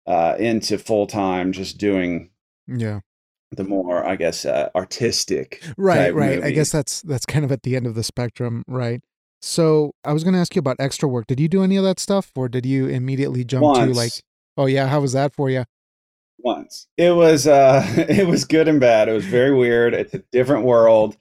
uh, 0.08 0.36
into 0.40 0.78
full 0.78 1.08
time, 1.08 1.52
just 1.52 1.78
doing 1.78 2.30
yeah 2.68 3.02
the 3.52 3.64
more 3.66 4.06
I 4.06 4.16
guess 4.16 4.46
uh, 4.46 4.70
artistic 4.76 5.62
right 5.78 6.14
right 6.14 6.36
movies. 6.36 6.44
I 6.46 6.52
guess 6.52 6.72
that's 6.72 7.02
that's 7.02 7.26
kind 7.26 7.44
of 7.44 7.52
at 7.52 7.64
the 7.64 7.76
end 7.76 7.86
of 7.86 7.96
the 7.96 8.04
spectrum 8.04 8.64
right 8.66 9.02
so 9.42 9.92
I 10.06 10.14
was 10.14 10.24
going 10.24 10.36
to 10.36 10.40
ask 10.40 10.56
you 10.56 10.60
about 10.60 10.78
extra 10.80 11.10
work 11.10 11.28
did 11.28 11.38
you 11.38 11.50
do 11.50 11.62
any 11.62 11.76
of 11.76 11.84
that 11.84 12.00
stuff 12.00 12.32
or 12.38 12.48
did 12.48 12.66
you 12.66 12.88
immediately 12.88 13.44
jump 13.44 13.64
Once. 13.64 13.92
to 13.92 14.00
like 14.00 14.14
oh 14.56 14.68
yeah 14.68 14.88
how 14.88 15.02
was 15.02 15.12
that 15.12 15.36
for 15.36 15.50
you 15.50 15.66
once. 16.44 16.88
It 16.98 17.12
was 17.12 17.48
uh 17.48 17.84
it 17.98 18.28
was 18.28 18.46
good 18.46 18.68
and 18.68 18.80
bad. 18.80 19.10
It 19.10 19.14
was 19.14 19.26
very 19.26 19.56
weird. 19.56 19.94
It's 19.94 20.14
a 20.14 20.24
different 20.32 20.66
world. 20.66 21.18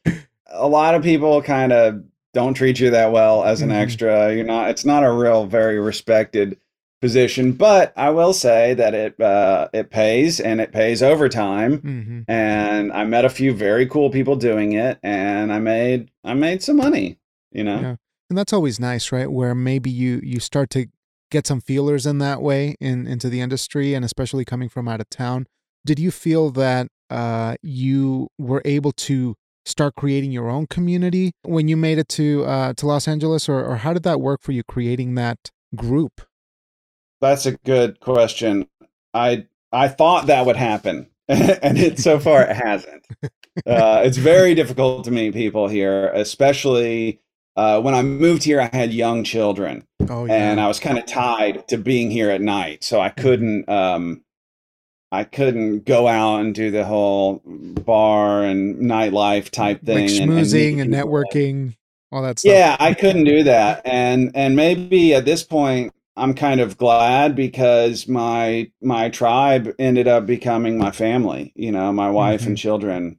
A 0.47 0.69
lot 0.69 0.95
of 0.95 1.03
people 1.03 1.43
kind 1.43 1.73
of 1.73 2.03
don't 2.33 2.55
treat 2.55 2.79
you 2.81 2.91
that 2.91 3.13
well 3.13 3.45
as 3.45 3.63
an 3.63 3.71
Mhm. 3.71 3.75
extra. 3.83 4.35
You're 4.35 4.45
not 4.45 4.71
it's 4.71 4.85
not 4.85 5.05
a 5.05 5.11
real 5.13 5.47
very 5.47 5.79
respected 5.79 6.57
position, 7.01 7.53
but 7.53 7.93
I 7.97 8.11
will 8.11 8.33
say 8.33 8.75
that 8.75 8.95
it 8.95 9.21
uh 9.21 9.69
it 9.73 9.91
pays 9.91 10.39
and 10.41 10.61
it 10.61 10.73
pays 10.73 11.03
overtime. 11.03 11.79
hmm 11.79 12.21
And 12.29 12.93
I 12.93 13.05
met 13.05 13.25
a 13.25 13.31
few 13.31 13.53
very 13.55 13.87
cool 13.87 14.11
people 14.11 14.37
doing 14.37 14.73
it 14.73 14.99
and 15.03 15.53
I 15.53 15.59
made 15.59 16.11
I 16.25 16.35
made 16.35 16.63
some 16.63 16.77
money, 16.77 17.19
you 17.53 17.65
know. 17.65 17.81
Yeah. 17.81 17.97
and 18.29 18.39
that's 18.39 18.53
always 18.53 18.79
nice 18.79 19.11
right 19.13 19.31
where 19.31 19.55
maybe 19.55 19.91
you 19.91 20.21
you 20.23 20.41
start 20.41 20.71
to 20.71 20.87
get 21.31 21.47
some 21.47 21.61
feelers 21.61 22.07
in 22.07 22.19
that 22.19 22.43
way 22.43 22.75
in 22.81 23.07
into 23.07 23.29
the 23.29 23.41
industry 23.41 23.95
and 23.95 24.05
especially 24.05 24.45
coming 24.45 24.69
from 24.69 24.87
out 24.89 25.01
of 25.01 25.09
town 25.11 25.47
did 25.87 25.99
you 25.99 26.11
feel 26.11 26.51
that 26.51 26.89
uh 27.09 27.55
you 27.63 28.29
were 28.39 28.61
able 28.65 28.93
to 28.93 29.37
start 29.71 29.95
creating 29.97 30.33
your 30.33 30.49
own 30.49 30.67
community 30.67 31.33
when 31.43 31.69
you 31.69 31.77
made 31.77 31.99
it 31.99 32.09
to 32.09 32.45
uh 32.45 32.73
to 32.75 32.87
Los 32.87 33.09
Angeles 33.09 33.49
or 33.49 33.65
or 33.65 33.77
how 33.77 33.93
did 33.93 34.03
that 34.03 34.21
work 34.21 34.43
for 34.43 34.53
you 34.53 34.63
creating 34.65 35.15
that 35.15 35.51
group 35.77 36.21
That's 37.21 37.47
a 37.47 37.53
good 37.53 38.01
question. 38.01 38.69
I 39.15 39.47
I 39.73 39.89
thought 39.89 40.27
that 40.27 40.47
would 40.47 40.57
happen, 40.57 41.09
and 41.29 41.79
it 41.79 41.99
so 41.99 42.19
far 42.19 42.43
it 42.43 42.57
hasn't. 42.57 43.07
Uh, 43.67 44.03
it's 44.05 44.17
very 44.17 44.55
difficult 44.55 45.05
to 45.05 45.11
meet 45.11 45.35
people 45.35 45.69
here, 45.69 46.09
especially 46.15 47.21
uh, 47.57 47.81
when 47.81 47.95
I 47.95 48.03
moved 48.03 48.45
here. 48.45 48.61
I 48.61 48.71
had 48.73 48.93
young 48.93 49.25
children, 49.25 49.87
oh 50.09 50.25
yeah 50.25 50.35
and 50.35 50.61
I 50.61 50.69
was 50.69 50.81
kind 50.81 50.99
of 50.99 51.07
tied 51.07 51.69
to 51.69 51.77
being 51.77 52.11
here 52.11 52.31
at 52.31 52.41
night, 52.41 52.85
so 52.85 53.01
I 53.01 53.11
couldn't. 53.11 53.69
Um, 53.69 54.23
I 55.13 55.25
couldn't 55.25 55.85
go 55.85 56.07
out 56.07 56.41
and 56.41 56.55
do 56.55 56.71
the 56.71 56.85
whole 56.85 57.43
bar 57.45 58.45
and 58.45 58.77
nightlife 58.77 59.51
type 59.51 59.83
thing, 59.83 60.07
like 60.07 60.21
and- 60.21 60.31
and 60.33 60.81
and, 60.81 60.95
networking 60.95 61.77
all 62.13 62.23
that 62.23 62.39
stuff 62.39 62.51
Yeah, 62.51 62.77
I 62.79 62.95
couldn't 62.95 63.25
do 63.25 63.43
that. 63.45 63.83
And 63.85 64.31
and 64.35 64.57
maybe 64.57 65.15
at 65.15 65.25
this 65.25 65.43
point 65.43 65.93
I'm 66.17 66.35
kind 66.35 66.61
of 66.61 66.77
glad 66.77 67.35
because 67.35 68.07
my 68.09 68.71
my 68.83 69.09
tribe 69.09 69.75
ended 69.79 70.09
up 70.09 70.27
becoming 70.27 70.79
my 70.79 70.91
family. 70.91 71.53
You 71.55 71.73
know, 71.73 71.93
my 71.93 72.11
wife 72.11 72.43
and 72.43 72.51
mm-hmm. 72.51 72.55
children 72.57 73.19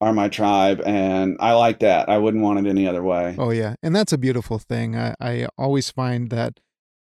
are 0.00 0.12
my 0.12 0.28
tribe 0.28 0.82
and 0.84 1.36
I 1.40 1.52
like 1.52 1.80
that. 1.80 2.08
I 2.08 2.18
wouldn't 2.18 2.42
want 2.42 2.64
it 2.64 2.68
any 2.68 2.86
other 2.86 3.02
way. 3.02 3.34
Oh 3.38 3.50
yeah, 3.50 3.76
and 3.82 3.96
that's 3.96 4.12
a 4.12 4.18
beautiful 4.18 4.58
thing. 4.58 4.96
I, 4.96 5.14
I 5.20 5.48
always 5.56 5.90
find 5.90 6.30
that 6.30 6.60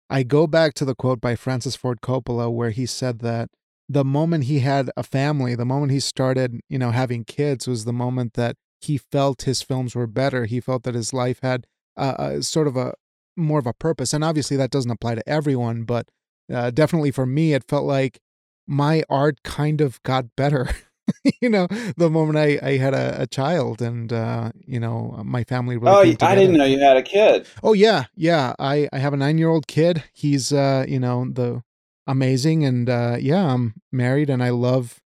I 0.09 0.23
go 0.23 0.47
back 0.47 0.75
to 0.75 0.85
the 0.85 0.95
quote 0.95 1.21
by 1.21 1.35
Francis 1.35 1.75
Ford 1.75 2.01
Coppola 2.01 2.53
where 2.53 2.71
he 2.71 2.87
said 2.87 3.19
that 3.21 3.51
the 3.89 4.05
moment 4.05 4.45
he 4.45 4.61
had 4.61 4.91
a 4.97 5.03
family, 5.03 5.55
the 5.55 5.65
moment 5.65 5.93
he 5.93 6.01
started, 6.01 6.61
you 6.69 6.79
know, 6.79 6.91
having 6.91 7.25
kids 7.25 7.67
was 7.69 7.85
the 7.85 7.93
moment 7.93 8.35
that 8.35 8.57
he 8.81 8.99
felt 8.99 9.43
his 9.43 9.63
films 9.63 9.95
were 9.95 10.07
better. 10.07 10.45
He 10.45 10.61
felt 10.61 10.83
that 10.85 10.95
his 10.95 11.13
life 11.13 11.39
had 11.43 11.67
uh, 11.97 12.15
a 12.19 12.43
sort 12.43 12.67
of 12.67 12.77
a 12.77 12.95
more 13.37 13.59
of 13.59 13.67
a 13.67 13.73
purpose. 13.73 14.13
And 14.13 14.25
obviously 14.25 14.57
that 14.57 14.71
doesn't 14.71 14.91
apply 14.91 15.15
to 15.17 15.29
everyone, 15.29 15.85
but 15.85 16.09
uh, 16.53 16.71
definitely 16.71 17.11
for 17.11 17.27
me, 17.27 17.53
it 17.55 17.65
felt 17.69 17.85
like 17.85 18.21
my 18.67 19.03
art 19.09 19.43
kind 19.45 19.81
of 19.81 20.03
got 20.03 20.35
better. 20.37 20.69
you 21.41 21.49
know, 21.49 21.69
the 21.97 22.11
moment 22.11 22.37
I, 22.39 22.59
I 22.63 22.77
had 22.79 22.93
a, 22.95 23.23
a 23.23 23.27
child 23.27 23.81
and, 23.81 24.13
uh, 24.13 24.51
you 24.67 24.81
know, 24.81 25.21
my 25.25 25.45
family 25.45 25.77
really 25.77 25.97
Oh, 25.97 26.01
I 26.01 26.05
together. 26.11 26.35
didn't 26.35 26.57
know 26.57 26.65
you 26.65 26.81
had 26.81 26.97
a 26.97 27.03
kid. 27.03 27.47
Oh 27.63 27.73
yeah, 27.73 28.05
yeah. 28.17 28.55
I 28.59 28.89
I 28.93 28.99
have 28.99 29.13
a 29.13 29.17
nine 29.17 29.39
year 29.39 29.49
old 29.49 29.67
kid. 29.69 30.03
He's 30.13 30.53
uh 30.53 30.85
you 30.89 30.99
know 30.99 31.27
the 31.31 31.63
amazing 32.07 32.65
and 32.65 32.89
uh 32.89 33.17
yeah 33.21 33.53
I'm 33.53 33.75
married 33.93 34.31
and 34.31 34.43
I 34.43 34.51
love 34.51 35.01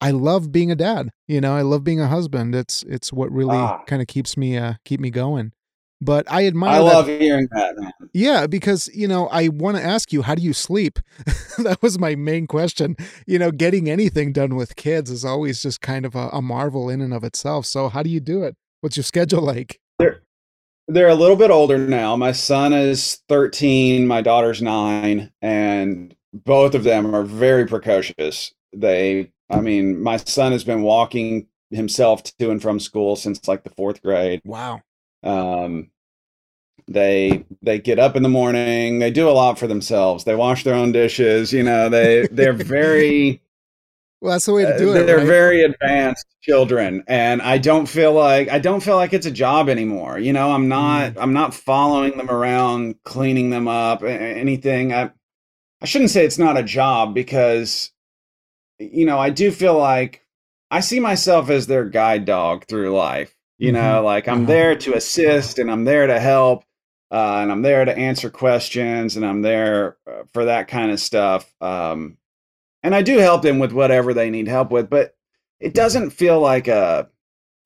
I 0.00 0.12
love 0.12 0.52
being 0.52 0.70
a 0.70 0.76
dad. 0.76 1.10
You 1.26 1.40
know 1.40 1.54
I 1.56 1.62
love 1.62 1.84
being 1.84 2.00
a 2.00 2.08
husband. 2.08 2.54
It's 2.54 2.82
it's 2.84 3.12
what 3.12 3.30
really 3.32 3.56
Ah. 3.56 3.82
kind 3.86 4.00
of 4.02 4.08
keeps 4.08 4.36
me 4.36 4.56
uh 4.56 4.74
keep 4.84 5.00
me 5.00 5.10
going. 5.10 5.52
But 6.00 6.30
I 6.30 6.46
admire 6.46 6.76
I 6.76 6.78
that- 6.78 6.84
love 6.84 7.06
hearing 7.08 7.48
that, 7.50 7.76
man. 7.76 7.90
yeah, 8.14 8.46
because 8.46 8.88
you 8.94 9.08
know, 9.08 9.26
I 9.28 9.48
want 9.48 9.76
to 9.78 9.82
ask 9.82 10.12
you, 10.12 10.22
how 10.22 10.36
do 10.36 10.42
you 10.42 10.52
sleep? 10.52 11.00
that 11.58 11.82
was 11.82 11.98
my 11.98 12.14
main 12.14 12.46
question. 12.46 12.94
You 13.26 13.40
know, 13.40 13.50
getting 13.50 13.90
anything 13.90 14.32
done 14.32 14.54
with 14.54 14.76
kids 14.76 15.10
is 15.10 15.24
always 15.24 15.60
just 15.60 15.80
kind 15.80 16.06
of 16.06 16.14
a, 16.14 16.28
a 16.32 16.40
marvel 16.40 16.88
in 16.88 17.00
and 17.00 17.12
of 17.12 17.24
itself. 17.24 17.66
So, 17.66 17.88
how 17.88 18.04
do 18.04 18.10
you 18.10 18.20
do 18.20 18.44
it? 18.44 18.54
What's 18.80 18.96
your 18.96 19.02
schedule 19.02 19.42
like? 19.42 19.80
They're 20.90 21.08
a 21.08 21.14
little 21.16 21.34
bit 21.36 21.50
older 21.50 21.76
now. 21.78 22.14
My 22.16 22.30
son 22.32 22.72
is 22.72 23.20
13, 23.28 24.06
my 24.06 24.22
daughter's 24.22 24.62
9, 24.62 25.30
and 25.42 26.14
both 26.32 26.74
of 26.74 26.84
them 26.84 27.14
are 27.14 27.24
very 27.24 27.66
precocious. 27.66 28.52
They 28.72 29.32
I 29.50 29.60
mean, 29.60 30.02
my 30.02 30.18
son 30.18 30.52
has 30.52 30.64
been 30.64 30.82
walking 30.82 31.46
himself 31.70 32.22
to 32.38 32.50
and 32.50 32.60
from 32.62 32.80
school 32.80 33.16
since 33.16 33.46
like 33.48 33.64
the 33.64 33.70
4th 33.70 34.02
grade. 34.02 34.40
Wow. 34.44 34.82
Um 35.22 35.90
they 36.86 37.44
they 37.62 37.78
get 37.78 37.98
up 37.98 38.16
in 38.16 38.22
the 38.22 38.28
morning, 38.28 38.98
they 38.98 39.10
do 39.10 39.28
a 39.28 39.32
lot 39.32 39.58
for 39.58 39.66
themselves. 39.66 40.24
They 40.24 40.34
wash 40.34 40.64
their 40.64 40.74
own 40.74 40.92
dishes, 40.92 41.52
you 41.52 41.62
know, 41.62 41.88
they 41.88 42.26
they're 42.30 42.52
very 42.54 43.42
Well, 44.20 44.32
that's 44.32 44.46
the 44.46 44.54
way 44.54 44.64
to 44.66 44.74
uh, 44.74 44.78
do 44.78 44.94
it. 44.94 45.04
they're 45.06 45.18
right? 45.18 45.26
very 45.26 45.62
advanced 45.62 46.26
children 46.42 47.04
and 47.06 47.40
i 47.42 47.58
don't 47.58 47.86
feel 47.86 48.12
like 48.12 48.48
i 48.48 48.58
don't 48.58 48.80
feel 48.82 48.96
like 48.96 49.12
it's 49.12 49.26
a 49.26 49.30
job 49.30 49.68
anymore 49.68 50.18
you 50.18 50.32
know 50.32 50.50
i'm 50.52 50.68
not 50.68 51.14
Mm. 51.14 51.22
i'm 51.22 51.32
not 51.32 51.54
following 51.54 52.16
them 52.16 52.30
around 52.30 53.02
cleaning 53.04 53.50
them 53.50 53.68
up 53.68 54.02
anything 54.02 54.92
i 54.92 55.10
i 55.82 55.86
shouldn't 55.86 56.10
say 56.10 56.24
it's 56.24 56.38
not 56.38 56.58
a 56.58 56.62
job 56.62 57.14
because 57.14 57.92
you 58.78 59.04
know 59.06 59.18
i 59.18 59.30
do 59.30 59.50
feel 59.50 59.76
like 59.76 60.24
i 60.70 60.80
see 60.80 61.00
myself 61.00 61.50
as 61.50 61.66
their 61.66 61.84
guide 61.84 62.24
dog 62.24 62.64
through 62.66 62.90
life 62.96 63.34
you 63.58 63.72
know 63.72 64.02
like 64.04 64.28
i'm 64.28 64.38
Uh-huh. 64.42 64.46
there 64.46 64.76
to 64.76 64.94
assist 64.94 65.58
and 65.58 65.70
i'm 65.70 65.84
there 65.84 66.06
to 66.06 66.20
help 66.20 66.64
uh, 67.10 67.38
and 67.42 67.50
i'm 67.50 67.62
there 67.62 67.84
to 67.84 67.96
answer 67.96 68.30
questions 68.30 69.16
and 69.16 69.24
i'm 69.26 69.42
there 69.42 69.96
uh, 70.06 70.22
for 70.32 70.44
that 70.46 70.68
kind 70.68 70.90
of 70.90 71.00
stuff 71.00 71.52
um, 71.60 72.16
and 72.84 72.94
I 72.94 73.02
do 73.02 73.18
help 73.18 73.42
them 73.42 73.58
with 73.58 73.72
whatever 73.72 74.14
they 74.14 74.30
need 74.30 74.46
help 74.46 74.70
with, 74.70 74.88
but 74.88 75.16
it 75.58 75.74
doesn't 75.74 76.10
feel 76.10 76.40
like 76.40 76.68
a 76.68 77.08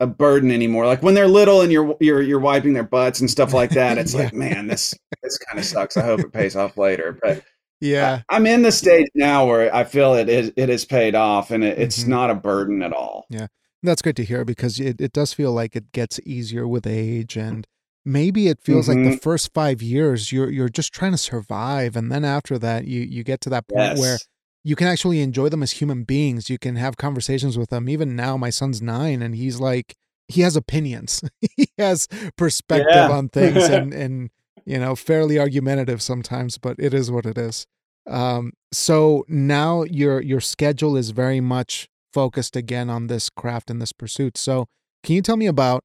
a 0.00 0.06
burden 0.06 0.50
anymore. 0.50 0.86
Like 0.86 1.02
when 1.02 1.12
they're 1.14 1.28
little 1.28 1.60
and 1.60 1.70
you're 1.70 1.94
you're 2.00 2.22
you're 2.22 2.40
wiping 2.40 2.72
their 2.72 2.82
butts 2.82 3.20
and 3.20 3.30
stuff 3.30 3.52
like 3.52 3.70
that, 3.70 3.98
it's 3.98 4.14
Yeah. 4.16 4.22
like, 4.24 4.32
man, 4.32 4.68
this 4.68 4.94
this 5.22 5.36
kind 5.36 5.58
of 5.58 5.66
sucks. 5.66 5.98
I 5.98 6.02
hope 6.04 6.20
it 6.20 6.32
pays 6.32 6.56
off 6.56 6.78
later. 6.78 7.18
But 7.20 7.44
Yeah. 7.82 8.22
I, 8.28 8.36
am 8.36 8.46
in 8.46 8.62
the 8.62 8.72
stage 8.72 9.08
now 9.14 9.44
where 9.46 9.74
I 9.74 9.84
feel 9.84 10.14
it 10.14 10.28
is 10.28 10.52
it 10.56 10.68
has 10.68 10.84
paid 10.84 11.14
off 11.14 11.50
and 11.50 11.64
it, 11.64 11.78
it's 11.78 12.04
Mhm. 12.04 12.08
not 12.08 12.30
a 12.30 12.34
burden 12.34 12.80
at 12.82 12.92
all. 12.92 13.26
Yeah. 13.28 13.48
That's 13.82 14.00
great 14.00 14.16
to 14.16 14.24
hear 14.24 14.44
because 14.44 14.78
it, 14.78 15.00
it 15.00 15.12
does 15.12 15.32
feel 15.32 15.52
like 15.52 15.74
it 15.74 15.90
gets 15.92 16.20
easier 16.24 16.68
with 16.68 16.86
age 16.86 17.36
and 17.36 17.66
maybe 18.04 18.46
it 18.48 18.60
feels 18.62 18.88
like 18.88 18.98
the 18.98 19.16
Mhm. 19.16 19.22
first 19.22 19.52
five 19.52 19.82
years 19.82 20.30
you're 20.32 20.50
you're 20.50 20.68
just 20.68 20.92
trying 20.92 21.12
to 21.12 21.18
survive 21.18 21.96
and 21.96 22.10
then 22.10 22.24
after 22.24 22.58
that 22.58 22.86
you 22.86 23.00
you 23.00 23.24
get 23.24 23.40
to 23.42 23.50
that 23.50 23.66
point 23.68 23.98
where 23.98 24.18
you 24.64 24.76
can 24.76 24.86
actually 24.86 25.20
enjoy 25.20 25.48
them 25.48 25.62
as 25.64 25.72
human 25.72 26.04
beings. 26.04 26.48
You 26.48 26.56
can 26.58 26.76
have 26.76 26.96
conversations 26.96 27.58
with 27.58 27.70
them. 27.70 27.88
Even 27.88 28.14
now, 28.14 28.36
my 28.36 28.50
son's 28.50 28.80
nine 28.80 29.20
and 29.20 29.34
he's 29.34 29.58
like 29.58 29.96
he 30.28 30.42
has 30.42 30.54
opinions. 30.54 31.20
he 31.56 31.66
has 31.78 32.06
perspective 32.36 32.86
Yeah. 32.94 33.10
on 33.10 33.28
things 33.28 33.64
and 33.76 33.92
and 33.92 34.30
you 34.64 34.78
know, 34.78 34.94
fairly 34.96 35.38
argumentative 35.38 36.02
sometimes, 36.02 36.58
but 36.58 36.76
it 36.78 36.94
is 36.94 37.10
what 37.10 37.26
it 37.26 37.38
is. 37.38 37.66
Um, 38.06 38.52
so 38.72 39.24
now 39.28 39.84
your 39.84 40.20
your 40.20 40.40
schedule 40.40 40.96
is 40.96 41.10
very 41.10 41.40
much 41.40 41.88
focused 42.12 42.56
again 42.56 42.90
on 42.90 43.06
this 43.06 43.30
craft 43.30 43.70
and 43.70 43.80
this 43.80 43.92
pursuit. 43.92 44.36
So 44.36 44.66
can 45.02 45.14
you 45.14 45.22
tell 45.22 45.36
me 45.36 45.46
about 45.46 45.84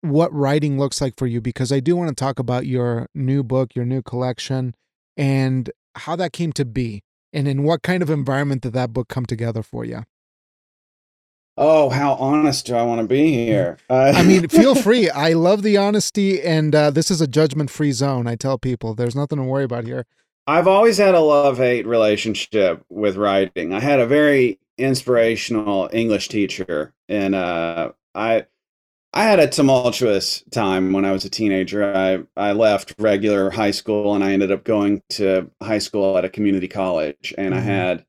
what 0.00 0.32
writing 0.32 0.78
looks 0.78 1.00
like 1.00 1.14
for 1.16 1.26
you? 1.26 1.40
Because 1.40 1.70
I 1.70 1.80
do 1.80 1.96
want 1.96 2.08
to 2.08 2.14
talk 2.14 2.38
about 2.38 2.66
your 2.66 3.06
new 3.14 3.42
book, 3.42 3.74
your 3.74 3.84
new 3.84 4.02
collection, 4.02 4.74
and 5.16 5.70
how 5.96 6.16
that 6.16 6.32
came 6.32 6.52
to 6.54 6.64
be. 6.64 7.02
And 7.32 7.46
in 7.46 7.62
what 7.62 7.82
kind 7.82 8.02
of 8.02 8.10
environment 8.10 8.62
did 8.62 8.72
that 8.72 8.92
book 8.92 9.08
come 9.08 9.26
together 9.26 9.62
for 9.62 9.84
you? 9.84 10.04
Oh, 11.56 11.90
how 11.90 12.14
honest 12.14 12.66
do 12.66 12.74
I 12.74 12.82
want 12.82 13.00
to 13.00 13.06
be 13.06 13.32
here? 13.34 13.76
Uh, 13.90 14.12
I 14.14 14.22
mean, 14.22 14.48
feel 14.48 14.74
free. 14.82 15.10
I 15.10 15.32
love 15.32 15.62
the 15.62 15.76
honesty, 15.76 16.40
and 16.40 16.74
uh, 16.74 16.90
this 16.90 17.10
is 17.10 17.20
a 17.20 17.26
judgment 17.26 17.70
free 17.70 17.90
zone. 17.90 18.28
I 18.28 18.36
tell 18.36 18.56
people 18.56 18.94
there's 18.94 19.16
nothing 19.16 19.38
to 19.38 19.44
worry 19.44 19.64
about 19.64 19.84
here. 19.84 20.06
I've 20.46 20.68
always 20.68 20.98
had 20.98 21.14
a 21.14 21.20
love 21.20 21.58
hate 21.58 21.86
relationship 21.86 22.84
with 22.88 23.16
writing. 23.16 23.74
I 23.74 23.80
had 23.80 24.00
a 24.00 24.06
very 24.06 24.58
inspirational 24.78 25.90
English 25.92 26.28
teacher, 26.28 26.92
and 27.08 27.34
uh, 27.34 27.92
I 28.14 28.46
I 29.12 29.24
had 29.24 29.40
a 29.40 29.48
tumultuous 29.48 30.44
time 30.50 30.92
when 30.92 31.04
I 31.04 31.12
was 31.12 31.24
a 31.24 31.30
teenager. 31.30 31.94
I 31.94 32.20
I 32.36 32.52
left 32.52 32.94
regular 32.98 33.50
high 33.50 33.72
school 33.72 34.14
and 34.14 34.22
I 34.22 34.32
ended 34.32 34.52
up 34.52 34.64
going 34.64 35.02
to 35.10 35.50
high 35.60 35.78
school 35.78 36.16
at 36.16 36.24
a 36.24 36.28
community 36.28 36.68
college, 36.68 37.34
and 37.36 37.54
mm-hmm. 37.54 37.62
I 37.62 37.72
had 37.72 38.06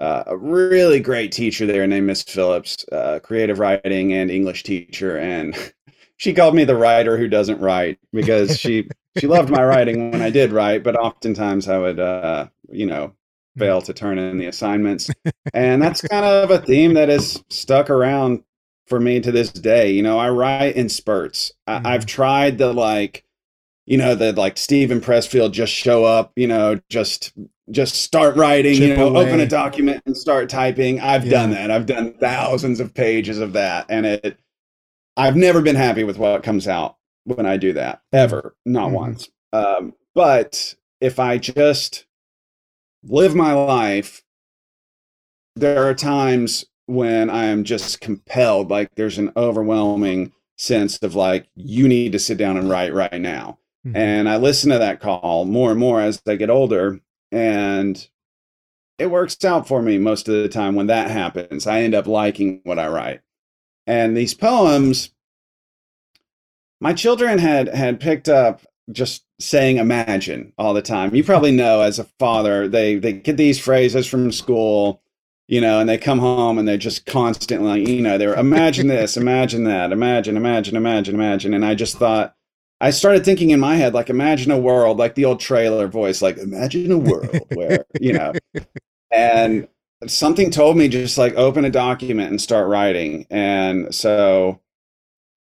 uh, 0.00 0.24
a 0.26 0.36
really 0.36 1.00
great 1.00 1.30
teacher 1.30 1.66
there 1.66 1.86
named 1.86 2.06
Miss 2.06 2.22
Phillips, 2.22 2.84
uh, 2.90 3.20
creative 3.22 3.58
writing 3.58 4.12
and 4.12 4.30
English 4.30 4.62
teacher, 4.62 5.18
and 5.18 5.54
she 6.16 6.32
called 6.32 6.54
me 6.54 6.64
the 6.64 6.76
writer 6.76 7.18
who 7.18 7.28
doesn't 7.28 7.60
write 7.60 7.98
because 8.12 8.58
she 8.58 8.88
she 9.18 9.26
loved 9.26 9.50
my 9.50 9.64
writing 9.64 10.10
when 10.10 10.22
I 10.22 10.30
did 10.30 10.52
write, 10.52 10.82
but 10.82 10.96
oftentimes 10.96 11.68
I 11.68 11.78
would 11.78 12.00
uh, 12.00 12.48
you 12.70 12.86
know 12.86 13.14
fail 13.58 13.82
to 13.82 13.92
turn 13.92 14.18
in 14.18 14.38
the 14.38 14.46
assignments. 14.46 15.10
and 15.52 15.82
that's 15.82 16.00
kind 16.08 16.24
of 16.24 16.50
a 16.50 16.58
theme 16.58 16.94
that 16.94 17.08
has 17.08 17.42
stuck 17.50 17.90
around 17.90 18.42
for 18.86 19.00
me 19.00 19.20
to 19.20 19.30
this 19.30 19.50
day. 19.50 19.90
You 19.92 20.02
know, 20.02 20.18
I 20.18 20.30
write 20.30 20.76
in 20.76 20.88
spurts. 20.88 21.52
Mm-hmm. 21.68 21.86
I, 21.86 21.92
have 21.92 22.06
tried 22.06 22.58
the 22.58 22.72
like, 22.72 23.24
you 23.86 23.98
know, 23.98 24.14
the 24.14 24.32
like 24.32 24.56
Steven 24.56 25.00
Pressfield 25.00 25.52
just 25.52 25.72
show 25.72 26.04
up, 26.04 26.32
you 26.36 26.46
know, 26.46 26.80
just 26.88 27.32
just 27.70 27.96
start 27.96 28.36
writing, 28.36 28.74
Chip 28.74 28.88
you 28.88 28.96
know, 28.96 29.08
away. 29.08 29.26
open 29.26 29.40
a 29.40 29.46
document 29.46 30.02
and 30.06 30.16
start 30.16 30.48
typing. 30.48 31.00
I've 31.00 31.24
yeah. 31.24 31.30
done 31.30 31.50
that. 31.50 31.70
I've 31.70 31.86
done 31.86 32.14
thousands 32.14 32.80
of 32.80 32.94
pages 32.94 33.38
of 33.38 33.52
that. 33.52 33.86
And 33.88 34.06
it 34.06 34.38
I've 35.16 35.36
never 35.36 35.60
been 35.60 35.76
happy 35.76 36.04
with 36.04 36.18
what 36.18 36.42
comes 36.42 36.66
out 36.66 36.96
when 37.24 37.46
I 37.46 37.56
do 37.56 37.72
that. 37.74 38.00
Ever. 38.12 38.56
Not 38.64 38.86
mm-hmm. 38.86 38.94
once. 38.94 39.28
Um, 39.52 39.94
but 40.14 40.74
if 41.00 41.18
I 41.18 41.38
just 41.38 42.06
live 43.02 43.34
my 43.34 43.52
life, 43.52 44.22
there 45.56 45.86
are 45.88 45.94
times 45.94 46.64
when 46.86 47.30
I 47.30 47.46
am 47.46 47.64
just 47.64 48.00
compelled, 48.00 48.70
like 48.70 48.94
there's 48.94 49.18
an 49.18 49.32
overwhelming 49.36 50.32
sense 50.56 50.98
of 50.98 51.14
like, 51.14 51.48
you 51.54 51.86
need 51.88 52.12
to 52.12 52.18
sit 52.18 52.38
down 52.38 52.56
and 52.56 52.68
write 52.68 52.94
right 52.94 53.20
now. 53.20 53.58
Mm-hmm. 53.86 53.96
And 53.96 54.28
I 54.28 54.36
listen 54.36 54.70
to 54.70 54.78
that 54.78 55.00
call 55.00 55.44
more 55.44 55.70
and 55.70 55.80
more 55.80 56.00
as 56.00 56.22
I 56.26 56.36
get 56.36 56.50
older. 56.50 57.00
And 57.32 58.08
it 58.98 59.10
works 59.10 59.42
out 59.44 59.66
for 59.66 59.80
me 59.80 59.98
most 59.98 60.28
of 60.28 60.34
the 60.34 60.48
time 60.48 60.74
when 60.74 60.88
that 60.88 61.10
happens. 61.10 61.66
I 61.66 61.80
end 61.82 61.94
up 61.94 62.06
liking 62.06 62.60
what 62.64 62.78
I 62.78 62.88
write. 62.88 63.20
And 63.86 64.16
these 64.16 64.34
poems, 64.34 65.10
my 66.80 66.92
children 66.92 67.38
had 67.38 67.68
had 67.68 67.98
picked 68.00 68.28
up 68.28 68.62
just 68.92 69.24
saying 69.38 69.78
imagine 69.78 70.52
all 70.58 70.74
the 70.74 70.82
time. 70.82 71.14
You 71.14 71.24
probably 71.24 71.52
know 71.52 71.80
as 71.80 71.98
a 71.98 72.04
father, 72.18 72.68
they 72.68 72.96
they 72.96 73.12
get 73.12 73.36
these 73.36 73.58
phrases 73.58 74.06
from 74.06 74.32
school, 74.32 75.02
you 75.48 75.60
know, 75.60 75.80
and 75.80 75.88
they 75.88 75.98
come 75.98 76.18
home 76.18 76.58
and 76.58 76.68
they're 76.68 76.76
just 76.76 77.06
constantly, 77.06 77.90
you 77.90 78.02
know, 78.02 78.18
they're 78.18 78.34
imagine 78.34 78.88
this, 78.88 79.16
imagine 79.16 79.64
that, 79.64 79.92
imagine, 79.92 80.36
imagine, 80.36 80.76
imagine, 80.76 81.14
imagine. 81.14 81.54
And 81.54 81.64
I 81.64 81.74
just 81.74 81.96
thought 81.96 82.36
I 82.80 82.90
started 82.90 83.24
thinking 83.24 83.50
in 83.50 83.60
my 83.60 83.76
head, 83.76 83.92
like 83.92 84.08
imagine 84.08 84.50
a 84.50 84.58
world, 84.58 84.98
like 84.98 85.14
the 85.14 85.26
old 85.26 85.40
trailer 85.40 85.86
voice, 85.86 86.22
like 86.22 86.38
imagine 86.38 86.90
a 86.90 86.98
world 86.98 87.40
where, 87.52 87.84
you 88.00 88.14
know, 88.14 88.32
and 89.10 89.68
something 90.06 90.50
told 90.50 90.76
me 90.76 90.88
just 90.88 91.18
like 91.18 91.34
open 91.34 91.64
a 91.64 91.70
document 91.70 92.30
and 92.30 92.40
start 92.40 92.68
writing. 92.68 93.26
And 93.28 93.94
so 93.94 94.60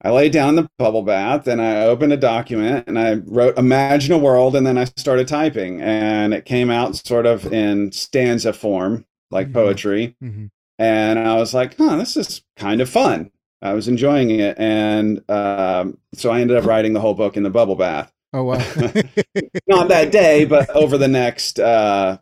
I 0.03 0.11
laid 0.11 0.33
down 0.33 0.51
in 0.51 0.57
the 0.57 0.71
bubble 0.79 1.03
bath 1.03 1.47
and 1.47 1.61
I 1.61 1.83
opened 1.83 2.13
a 2.13 2.17
document 2.17 2.85
and 2.87 2.99
I 2.99 3.15
wrote 3.15 3.59
Imagine 3.59 4.15
a 4.15 4.19
World 4.19 4.57
and 4.57 4.67
then 4.67 4.79
I 4.79 4.85
started 4.85 5.29
typing 5.29 5.83
and 5.83 6.33
it 6.33 6.45
came 6.45 6.71
out 6.71 6.97
sort 6.97 7.27
of 7.27 7.53
in 7.53 7.93
stanza 7.93 8.53
form, 8.53 9.05
like 9.31 9.49
mm-hmm. 9.49 9.55
poetry. 9.55 10.17
Mm-hmm. 10.23 10.47
And 10.79 11.19
I 11.19 11.35
was 11.37 11.53
like, 11.53 11.77
huh, 11.77 11.97
this 11.97 12.17
is 12.17 12.43
kind 12.57 12.81
of 12.81 12.89
fun. 12.89 13.33
I 13.63 13.75
was 13.75 13.89
enjoying 13.89 14.31
it. 14.31 14.57
And 14.59 15.29
um, 15.31 15.99
so 16.15 16.31
I 16.31 16.41
ended 16.41 16.57
up 16.57 16.65
writing 16.65 16.93
the 16.93 17.01
whole 17.01 17.15
book 17.15 17.37
in 17.37 17.43
the 17.43 17.51
bubble 17.51 17.77
bath. 17.77 18.13
Oh, 18.33 18.45
wow. 18.45 18.59
Not 19.67 19.89
that 19.89 20.11
day, 20.13 20.45
but 20.45 20.69
over 20.71 20.99
the 20.99 21.09
next, 21.09 21.59
uh, 21.59 22.19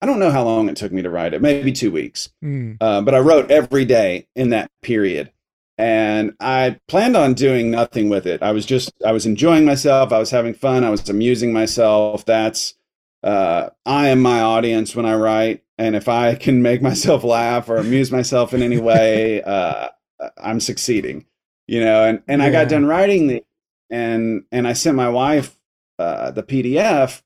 I 0.00 0.06
don't 0.06 0.18
know 0.18 0.30
how 0.30 0.44
long 0.44 0.68
it 0.68 0.76
took 0.76 0.92
me 0.92 1.02
to 1.02 1.10
write 1.10 1.34
it, 1.34 1.42
maybe 1.42 1.72
two 1.72 1.90
weeks. 1.90 2.30
Mm. 2.42 2.76
Uh, 2.80 3.02
but 3.02 3.14
I 3.14 3.18
wrote 3.18 3.50
every 3.50 3.84
day 3.84 4.28
in 4.34 4.50
that 4.50 4.70
period 4.82 5.32
and 5.78 6.34
I 6.38 6.78
planned 6.86 7.16
on 7.16 7.34
doing 7.34 7.70
nothing 7.70 8.08
with 8.08 8.26
it. 8.26 8.42
I 8.42 8.52
was 8.52 8.66
just 8.66 8.92
I 9.04 9.12
was 9.12 9.26
enjoying 9.26 9.64
myself. 9.64 10.12
I 10.12 10.18
was 10.18 10.30
having 10.30 10.54
fun. 10.54 10.84
I 10.84 10.90
was 10.90 11.08
amusing 11.08 11.52
myself. 11.52 12.24
That's 12.24 12.74
uh, 13.22 13.70
I 13.86 14.08
am 14.08 14.20
my 14.20 14.40
audience 14.40 14.94
when 14.94 15.06
I 15.06 15.14
write, 15.14 15.62
and 15.78 15.96
if 15.96 16.08
I 16.08 16.34
can 16.34 16.62
make 16.62 16.82
myself 16.90 17.24
laugh 17.24 17.68
or 17.68 17.76
amuse 17.76 18.12
myself 18.12 18.54
in 18.54 18.62
any 18.62 18.78
way, 18.78 19.42
uh, 19.42 19.88
I'm 20.36 20.60
succeeding. 20.60 21.26
You 21.66 21.84
know, 21.84 22.04
and 22.04 22.22
and 22.28 22.42
yeah. 22.42 22.48
I 22.48 22.50
got 22.50 22.68
done 22.68 22.86
writing 22.86 23.28
the 23.28 23.44
and 23.90 24.44
and 24.50 24.66
I 24.66 24.72
sent 24.72 24.96
my 24.96 25.08
wife 25.08 25.58
uh, 25.98 26.30
the 26.32 26.42
PDF, 26.42 27.22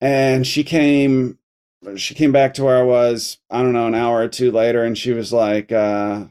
and 0.00 0.46
she 0.46 0.64
came 0.64 1.38
she 1.96 2.14
came 2.14 2.32
back 2.32 2.54
to 2.54 2.64
where 2.64 2.78
I 2.78 2.82
was. 2.82 3.38
I 3.50 3.62
don't 3.62 3.72
know 3.72 3.86
an 3.86 3.94
hour 3.94 4.20
or 4.20 4.28
two 4.28 4.50
later, 4.50 4.84
and 4.84 4.96
she 4.96 5.12
was 5.12 5.32
like. 5.32 5.72
Uh, 5.72 6.26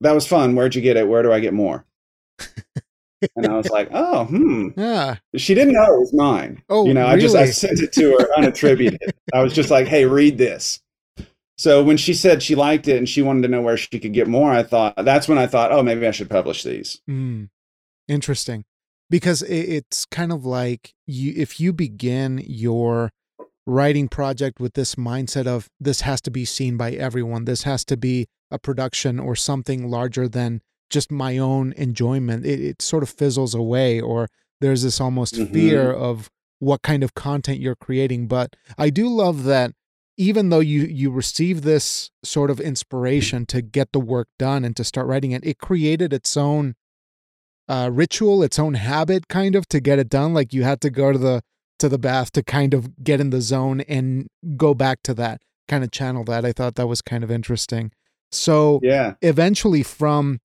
that 0.00 0.14
was 0.14 0.26
fun. 0.26 0.54
Where'd 0.54 0.74
you 0.74 0.82
get 0.82 0.96
it? 0.96 1.08
Where 1.08 1.22
do 1.22 1.32
I 1.32 1.40
get 1.40 1.54
more? 1.54 1.84
and 3.36 3.46
I 3.46 3.56
was 3.56 3.68
like, 3.68 3.88
oh, 3.92 4.24
hmm. 4.24 4.68
Yeah. 4.76 5.16
She 5.36 5.54
didn't 5.54 5.74
know 5.74 5.82
it 5.82 6.00
was 6.00 6.14
mine. 6.14 6.62
Oh, 6.68 6.86
you 6.86 6.94
know, 6.94 7.02
really? 7.02 7.14
I 7.14 7.20
just 7.20 7.36
I 7.36 7.46
sent 7.46 7.80
it 7.80 7.92
to 7.94 8.12
her 8.12 8.28
unattributed. 8.38 8.98
I 9.34 9.42
was 9.42 9.52
just 9.52 9.70
like, 9.70 9.86
hey, 9.86 10.04
read 10.04 10.38
this. 10.38 10.80
So 11.58 11.82
when 11.82 11.96
she 11.96 12.14
said 12.14 12.42
she 12.42 12.54
liked 12.54 12.86
it 12.86 12.96
and 12.96 13.08
she 13.08 13.20
wanted 13.20 13.42
to 13.42 13.48
know 13.48 13.60
where 13.60 13.76
she 13.76 13.98
could 13.98 14.12
get 14.12 14.28
more, 14.28 14.52
I 14.52 14.62
thought 14.62 14.94
that's 14.96 15.28
when 15.28 15.38
I 15.38 15.48
thought, 15.48 15.72
oh, 15.72 15.82
maybe 15.82 16.06
I 16.06 16.12
should 16.12 16.30
publish 16.30 16.62
these. 16.62 17.00
Mm, 17.10 17.48
interesting, 18.06 18.64
because 19.10 19.42
it's 19.42 20.06
kind 20.06 20.30
of 20.30 20.46
like 20.46 20.94
you 21.06 21.34
if 21.36 21.58
you 21.58 21.72
begin 21.72 22.42
your 22.46 23.10
writing 23.66 24.08
project 24.08 24.60
with 24.60 24.74
this 24.74 24.94
mindset 24.94 25.46
of 25.46 25.68
this 25.78 26.02
has 26.02 26.20
to 26.22 26.30
be 26.30 26.44
seen 26.44 26.76
by 26.76 26.92
everyone, 26.92 27.44
this 27.44 27.64
has 27.64 27.84
to 27.84 27.96
be 27.96 28.26
a 28.50 28.58
production 28.58 29.18
or 29.18 29.36
something 29.36 29.90
larger 29.90 30.28
than 30.28 30.62
just 30.90 31.10
my 31.10 31.36
own 31.36 31.72
enjoyment, 31.72 32.46
it, 32.46 32.60
it 32.60 32.80
sort 32.80 33.02
of 33.02 33.10
fizzles 33.10 33.54
away, 33.54 34.00
or 34.00 34.28
there's 34.60 34.84
this 34.84 35.00
almost 35.00 35.34
mm-hmm. 35.34 35.52
fear 35.52 35.92
of 35.92 36.30
what 36.60 36.82
kind 36.82 37.02
of 37.02 37.14
content 37.14 37.60
you're 37.60 37.76
creating. 37.76 38.26
But 38.26 38.56
I 38.78 38.90
do 38.90 39.08
love 39.08 39.44
that 39.44 39.72
even 40.18 40.48
though 40.50 40.60
you 40.60 40.82
you 40.82 41.10
receive 41.10 41.62
this 41.62 42.10
sort 42.24 42.50
of 42.50 42.60
inspiration 42.60 43.46
to 43.46 43.62
get 43.62 43.92
the 43.92 44.00
work 44.00 44.28
done 44.38 44.64
and 44.64 44.76
to 44.76 44.84
start 44.84 45.06
writing 45.06 45.30
it, 45.30 45.44
it 45.46 45.58
created 45.58 46.12
its 46.12 46.36
own 46.36 46.74
uh, 47.68 47.88
ritual, 47.92 48.42
its 48.42 48.58
own 48.58 48.74
habit, 48.74 49.28
kind 49.28 49.54
of 49.54 49.68
to 49.68 49.80
get 49.80 49.98
it 49.98 50.08
done. 50.08 50.34
Like 50.34 50.52
you 50.52 50.64
had 50.64 50.80
to 50.82 50.90
go 50.90 51.12
to 51.12 51.18
the 51.18 51.42
to 51.78 51.88
the 51.88 51.98
bath 51.98 52.32
to 52.32 52.42
kind 52.42 52.74
of 52.74 53.02
get 53.04 53.20
in 53.20 53.30
the 53.30 53.40
zone 53.40 53.80
and 53.82 54.26
go 54.56 54.74
back 54.74 54.98
to 55.04 55.14
that 55.14 55.40
kind 55.68 55.84
of 55.84 55.92
channel 55.92 56.24
that. 56.24 56.44
I 56.44 56.52
thought 56.52 56.74
that 56.74 56.88
was 56.88 57.00
kind 57.00 57.22
of 57.22 57.30
interesting. 57.30 57.92
So 58.32 58.80
yeah, 58.82 59.14
eventually 59.22 59.84
from 59.84 60.40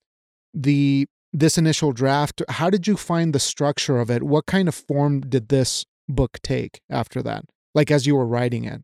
the 0.53 1.07
this 1.35 1.57
initial 1.57 1.93
draft, 1.93 2.43
how 2.47 2.69
did 2.69 2.85
you 2.87 2.95
find 2.95 3.33
the 3.33 3.39
structure 3.39 3.99
of 3.99 4.11
it? 4.11 4.21
What 4.21 4.45
kind 4.45 4.67
of 4.67 4.75
form 4.75 5.21
did 5.21 5.49
this 5.49 5.83
book 6.07 6.37
take 6.43 6.81
after 6.91 7.23
that? 7.23 7.45
Like 7.73 7.89
as 7.89 8.05
you 8.05 8.15
were 8.15 8.27
writing 8.27 8.65
it? 8.65 8.83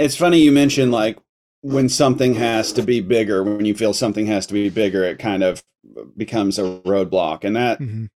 It's 0.00 0.16
funny 0.16 0.38
you 0.38 0.52
mentioned 0.52 0.92
like 0.92 1.18
when 1.62 1.88
something 1.88 2.34
has 2.34 2.72
to 2.72 2.82
be 2.82 3.00
bigger, 3.00 3.44
when 3.44 3.64
you 3.64 3.74
feel 3.74 3.92
something 3.92 4.26
has 4.26 4.46
to 4.46 4.54
be 4.54 4.70
bigger, 4.70 5.04
it 5.04 5.18
kind 5.18 5.42
of 5.42 5.62
becomes 6.16 6.58
a 6.58 6.62
roadblock. 6.62 7.44
And 7.44 7.56
that 7.56 7.80
mm-hmm 7.80 8.06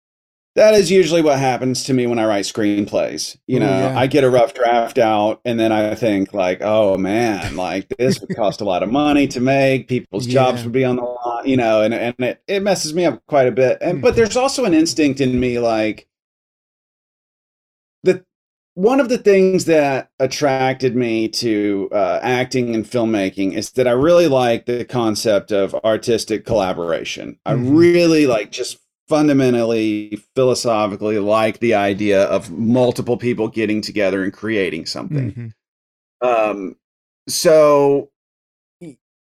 that 0.54 0.74
is 0.74 0.90
usually 0.90 1.20
what 1.20 1.38
happens 1.38 1.82
to 1.84 1.92
me 1.92 2.06
when 2.06 2.18
I 2.18 2.26
write 2.26 2.44
screenplays. 2.44 3.36
You 3.46 3.58
know, 3.58 3.66
yeah. 3.66 3.98
I 3.98 4.06
get 4.06 4.22
a 4.22 4.30
rough 4.30 4.54
draft 4.54 4.98
out 4.98 5.40
and 5.44 5.58
then 5.58 5.72
I 5.72 5.94
think 5.94 6.32
like, 6.32 6.60
oh 6.62 6.96
man, 6.96 7.56
like 7.56 7.88
this 7.98 8.20
would 8.20 8.34
cost 8.36 8.60
a 8.60 8.64
lot 8.64 8.82
of 8.82 8.90
money 8.90 9.26
to 9.28 9.40
make. 9.40 9.88
People's 9.88 10.26
yeah. 10.26 10.34
jobs 10.34 10.62
would 10.62 10.72
be 10.72 10.84
on 10.84 10.96
the 10.96 11.02
line, 11.02 11.46
you 11.46 11.56
know, 11.56 11.82
and, 11.82 11.92
and 11.92 12.14
it, 12.20 12.42
it 12.46 12.62
messes 12.62 12.94
me 12.94 13.04
up 13.04 13.20
quite 13.26 13.48
a 13.48 13.52
bit. 13.52 13.78
And 13.80 14.00
but 14.00 14.08
mm-hmm. 14.08 14.16
there's 14.16 14.36
also 14.36 14.64
an 14.64 14.74
instinct 14.74 15.20
in 15.20 15.38
me 15.38 15.58
like 15.58 16.06
the 18.04 18.24
one 18.74 18.98
of 18.98 19.08
the 19.08 19.18
things 19.18 19.66
that 19.66 20.10
attracted 20.18 20.96
me 20.96 21.28
to 21.28 21.88
uh, 21.92 22.18
acting 22.22 22.74
and 22.74 22.84
filmmaking 22.84 23.52
is 23.52 23.70
that 23.72 23.86
I 23.86 23.92
really 23.92 24.26
like 24.26 24.66
the 24.66 24.84
concept 24.84 25.52
of 25.52 25.74
artistic 25.84 26.44
collaboration. 26.44 27.38
Mm-hmm. 27.46 27.66
I 27.66 27.70
really 27.70 28.26
like 28.26 28.50
just 28.50 28.78
fundamentally 29.08 30.18
philosophically 30.34 31.18
like 31.18 31.60
the 31.60 31.74
idea 31.74 32.24
of 32.24 32.50
multiple 32.50 33.16
people 33.16 33.48
getting 33.48 33.80
together 33.80 34.24
and 34.24 34.32
creating 34.32 34.86
something. 34.86 35.54
Mm-hmm. 36.22 36.26
Um, 36.26 36.76
so 37.28 38.10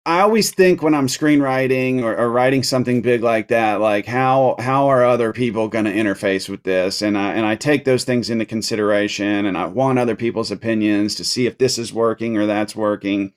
I 0.08 0.22
always 0.22 0.52
think 0.52 0.82
when 0.82 0.94
I'm 0.94 1.08
screenwriting 1.08 2.02
or, 2.02 2.16
or, 2.16 2.32
writing 2.32 2.64
something 2.64 3.02
big 3.02 3.24
like 3.24 3.50
that, 3.50 3.82
like 3.82 4.06
how 4.06 4.56
how 4.58 4.88
are 4.88 5.04
other 5.04 5.34
people 5.34 5.68
going 5.68 5.84
to 5.84 5.94
interface 5.94 6.48
with 6.48 6.64
this? 6.64 7.02
And 7.02 7.18
I 7.18 7.34
and 7.34 7.46
I 7.46 7.56
take 7.56 7.84
those 7.84 8.06
things 8.06 8.30
into 8.30 8.46
consideration, 8.46 9.46
and 9.46 9.58
I 9.58 9.66
want 9.66 10.00
other 10.00 10.16
people's 10.16 10.50
opinions 10.50 11.14
to 11.16 11.26
see 11.26 11.46
if 11.46 11.58
this 11.58 11.78
is 11.78 11.92
working 11.92 12.38
or 12.38 12.46
that's 12.46 12.74
working. 12.74 13.34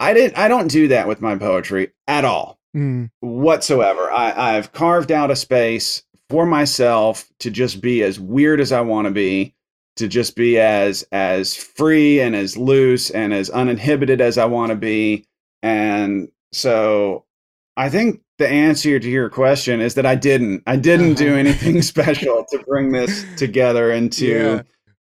I 0.00 0.14
didn't. 0.14 0.36
I 0.36 0.48
don't 0.48 0.66
do 0.66 0.88
that 0.88 1.06
with 1.06 1.20
my 1.20 1.36
poetry 1.36 1.92
at 2.08 2.24
all, 2.24 2.58
Mm, 2.76 3.10
whatsoever. 3.20 4.10
I, 4.10 4.56
I've 4.56 4.72
carved 4.72 5.12
out 5.12 5.30
a 5.30 5.36
space 5.36 6.02
for 6.28 6.44
myself 6.44 7.24
to 7.38 7.52
just 7.52 7.80
be 7.80 8.02
as 8.02 8.18
weird 8.18 8.60
as 8.60 8.72
I 8.72 8.80
want 8.80 9.06
to 9.06 9.12
be, 9.12 9.54
to 9.94 10.08
just 10.08 10.34
be 10.34 10.58
as 10.58 11.06
as 11.12 11.54
free 11.54 12.20
and 12.20 12.34
as 12.34 12.56
loose 12.56 13.10
and 13.10 13.32
as 13.32 13.48
uninhibited 13.48 14.20
as 14.20 14.38
I 14.38 14.46
want 14.46 14.70
to 14.70 14.76
be. 14.76 15.24
And 15.66 16.28
so, 16.52 17.24
I 17.76 17.88
think 17.90 18.20
the 18.38 18.48
answer 18.48 18.98
to 19.00 19.10
your 19.10 19.28
question 19.28 19.80
is 19.80 19.94
that 19.94 20.06
I 20.06 20.14
didn't. 20.14 20.62
I 20.66 20.76
didn't 20.76 21.14
do 21.14 21.34
anything 21.44 21.82
special 21.82 22.46
to 22.50 22.58
bring 22.68 22.92
this 22.92 23.24
together 23.36 23.90
into 23.92 24.26
Yeah, 24.26 24.62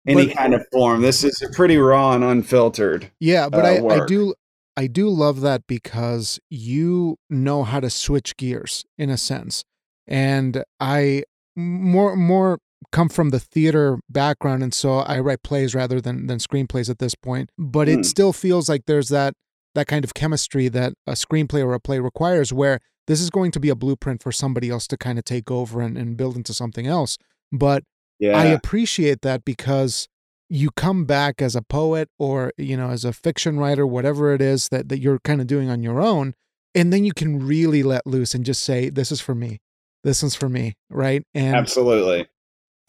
any 0.07 0.27
but- 0.27 0.35
kind 0.37 0.53
of 0.53 0.63
form. 0.71 1.01
This 1.01 1.23
is 1.23 1.43
pretty 1.55 1.77
raw 1.77 2.13
and 2.13 2.23
unfiltered. 2.23 3.09
yeah, 3.19 3.49
but 3.49 3.65
uh, 3.65 3.87
I, 3.87 4.03
I 4.03 4.05
do 4.05 4.35
I 4.77 4.87
do 4.87 5.09
love 5.09 5.41
that 5.41 5.65
because 5.67 6.39
you 6.49 7.17
know 7.29 7.63
how 7.63 7.79
to 7.79 7.89
switch 7.89 8.37
gears 8.37 8.85
in 8.97 9.09
a 9.09 9.17
sense. 9.17 9.63
And 10.07 10.63
I 10.79 11.23
more 11.55 12.15
more 12.15 12.59
come 12.91 13.09
from 13.09 13.29
the 13.29 13.39
theater 13.39 13.99
background 14.09 14.63
and 14.63 14.73
so 14.73 14.99
I 14.99 15.19
write 15.19 15.43
plays 15.43 15.73
rather 15.73 15.99
than 16.01 16.27
than 16.27 16.37
screenplays 16.39 16.89
at 16.89 16.99
this 16.99 17.15
point. 17.15 17.49
But 17.57 17.87
Hmm. 17.87 17.99
it 17.99 18.05
still 18.05 18.33
feels 18.33 18.69
like 18.69 18.83
there's 18.85 19.09
that 19.09 19.33
that 19.75 19.87
kind 19.87 20.03
of 20.03 20.13
chemistry 20.13 20.67
that 20.69 20.93
a 21.07 21.13
screenplay 21.13 21.63
or 21.63 21.73
a 21.73 21.79
play 21.79 21.99
requires 21.99 22.51
where 22.51 22.79
this 23.07 23.21
is 23.21 23.29
going 23.29 23.51
to 23.51 23.59
be 23.59 23.69
a 23.69 23.75
blueprint 23.75 24.21
for 24.21 24.31
somebody 24.31 24.69
else 24.69 24.87
to 24.87 24.97
kind 24.97 25.17
of 25.17 25.25
take 25.25 25.49
over 25.49 25.81
and, 25.81 25.97
and 25.97 26.17
build 26.17 26.35
into 26.35 26.53
something 26.53 26.87
else. 26.87 27.17
But 27.51 27.83
Yeah. 28.19 28.37
I 28.37 28.45
appreciate 28.45 29.21
that 29.21 29.43
because 29.43 30.07
you 30.51 30.69
come 30.71 31.05
back 31.05 31.41
as 31.41 31.55
a 31.55 31.61
poet 31.61 32.09
or 32.19 32.51
you 32.57 32.75
know 32.75 32.89
as 32.89 33.05
a 33.05 33.13
fiction 33.13 33.57
writer 33.57 33.87
whatever 33.87 34.33
it 34.33 34.41
is 34.41 34.67
that, 34.67 34.89
that 34.89 34.99
you're 34.99 35.19
kind 35.19 35.39
of 35.39 35.47
doing 35.47 35.69
on 35.69 35.81
your 35.81 36.01
own 36.01 36.33
and 36.75 36.91
then 36.91 37.05
you 37.05 37.13
can 37.13 37.39
really 37.39 37.83
let 37.83 38.05
loose 38.05 38.33
and 38.33 38.43
just 38.43 38.61
say 38.61 38.89
this 38.89 39.13
is 39.13 39.21
for 39.21 39.33
me 39.33 39.59
this 40.03 40.21
is 40.21 40.35
for 40.35 40.49
me 40.49 40.73
right 40.89 41.23
and 41.33 41.55
Absolutely. 41.55 42.27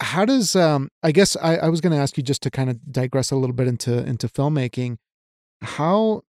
how 0.01 0.25
does 0.25 0.57
um 0.57 0.89
i 1.03 1.13
guess 1.13 1.37
i, 1.41 1.55
I 1.55 1.69
was 1.69 1.79
going 1.79 1.93
to 1.93 1.97
ask 1.97 2.17
you 2.17 2.23
just 2.23 2.43
to 2.43 2.51
kind 2.51 2.69
of 2.69 2.91
digress 2.91 3.31
a 3.31 3.37
little 3.37 3.55
bit 3.55 3.69
into 3.69 3.97
into 3.97 4.27
filmmaking 4.27 4.97
how 5.61 6.23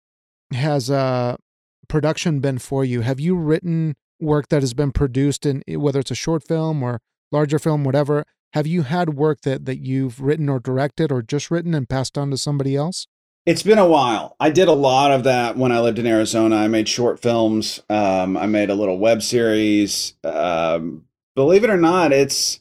has 0.54 0.90
uh 0.90 1.36
production 1.88 2.40
been 2.40 2.58
for 2.58 2.84
you 2.84 3.00
have 3.00 3.20
you 3.20 3.36
written 3.36 3.94
work 4.20 4.48
that 4.48 4.62
has 4.62 4.74
been 4.74 4.92
produced 4.92 5.44
in 5.44 5.62
whether 5.68 6.00
it's 6.00 6.10
a 6.10 6.14
short 6.14 6.46
film 6.46 6.82
or 6.82 7.00
larger 7.30 7.58
film 7.58 7.84
whatever 7.84 8.24
have 8.52 8.66
you 8.66 8.82
had 8.82 9.14
work 9.14 9.40
that 9.42 9.64
that 9.64 9.78
you've 9.78 10.20
written 10.20 10.48
or 10.48 10.60
directed 10.60 11.10
or 11.10 11.22
just 11.22 11.50
written 11.50 11.74
and 11.74 11.88
passed 11.88 12.16
on 12.16 12.30
to 12.30 12.36
somebody 12.36 12.76
else 12.76 13.06
It's 13.44 13.64
been 13.64 13.78
a 13.78 13.88
while. 13.88 14.36
I 14.38 14.50
did 14.50 14.68
a 14.68 14.72
lot 14.72 15.10
of 15.10 15.24
that 15.24 15.56
when 15.56 15.72
I 15.72 15.80
lived 15.80 15.98
in 15.98 16.06
Arizona. 16.06 16.54
I 16.54 16.68
made 16.68 16.88
short 16.88 17.18
films. 17.18 17.80
Um, 17.90 18.36
I 18.36 18.46
made 18.46 18.70
a 18.70 18.76
little 18.76 18.98
web 18.98 19.20
series. 19.20 20.14
Um, 20.22 21.06
believe 21.34 21.64
it 21.64 21.70
or 21.70 21.76
not, 21.76 22.12
it's 22.12 22.60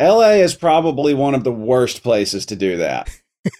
LA 0.00 0.42
is 0.42 0.56
probably 0.56 1.14
one 1.14 1.34
of 1.34 1.44
the 1.44 1.52
worst 1.52 2.02
places 2.02 2.44
to 2.46 2.56
do 2.56 2.78
that. 2.78 3.21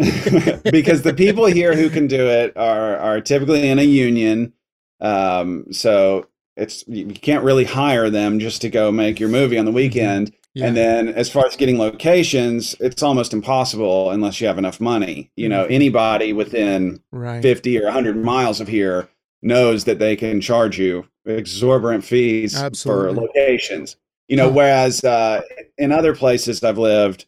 because 0.70 1.02
the 1.02 1.14
people 1.14 1.46
here 1.46 1.74
who 1.74 1.90
can 1.90 2.06
do 2.06 2.26
it 2.28 2.56
are 2.56 2.96
are 2.98 3.20
typically 3.20 3.68
in 3.68 3.78
a 3.78 3.82
union. 3.82 4.52
Um, 5.00 5.66
so 5.72 6.26
it's 6.56 6.84
you 6.86 7.06
can't 7.06 7.44
really 7.44 7.64
hire 7.64 8.10
them 8.10 8.38
just 8.38 8.60
to 8.62 8.70
go 8.70 8.92
make 8.92 9.18
your 9.18 9.28
movie 9.28 9.58
on 9.58 9.64
the 9.64 9.72
weekend. 9.72 10.32
yeah 10.54 10.66
And 10.66 10.76
then 10.76 11.08
as 11.08 11.30
far 11.30 11.46
as 11.46 11.56
getting 11.56 11.78
locations, 11.78 12.76
it's 12.78 13.02
almost 13.02 13.32
impossible 13.32 14.10
unless 14.10 14.40
you 14.40 14.46
have 14.46 14.58
enough 14.58 14.80
money. 14.80 15.30
You 15.36 15.48
know, 15.48 15.64
Mhm. 15.64 15.70
anybody 15.72 16.32
within 16.32 17.00
right 17.10 17.42
50 17.42 17.78
or 17.80 17.86
100 17.86 18.16
miles 18.22 18.60
of 18.60 18.68
here 18.68 19.08
knows 19.42 19.84
that 19.84 19.98
they 19.98 20.14
can 20.14 20.40
charge 20.40 20.78
you 20.78 21.06
exorbitant 21.26 22.04
fees 22.04 22.54
Absolutely. 22.60 23.14
for 23.14 23.20
locations. 23.22 23.96
You 24.28 24.36
know, 24.36 24.48
whereas 24.50 25.02
uh, 25.04 25.42
in 25.78 25.90
other 25.90 26.14
places 26.14 26.62
I've 26.62 26.78
lived, 26.78 27.26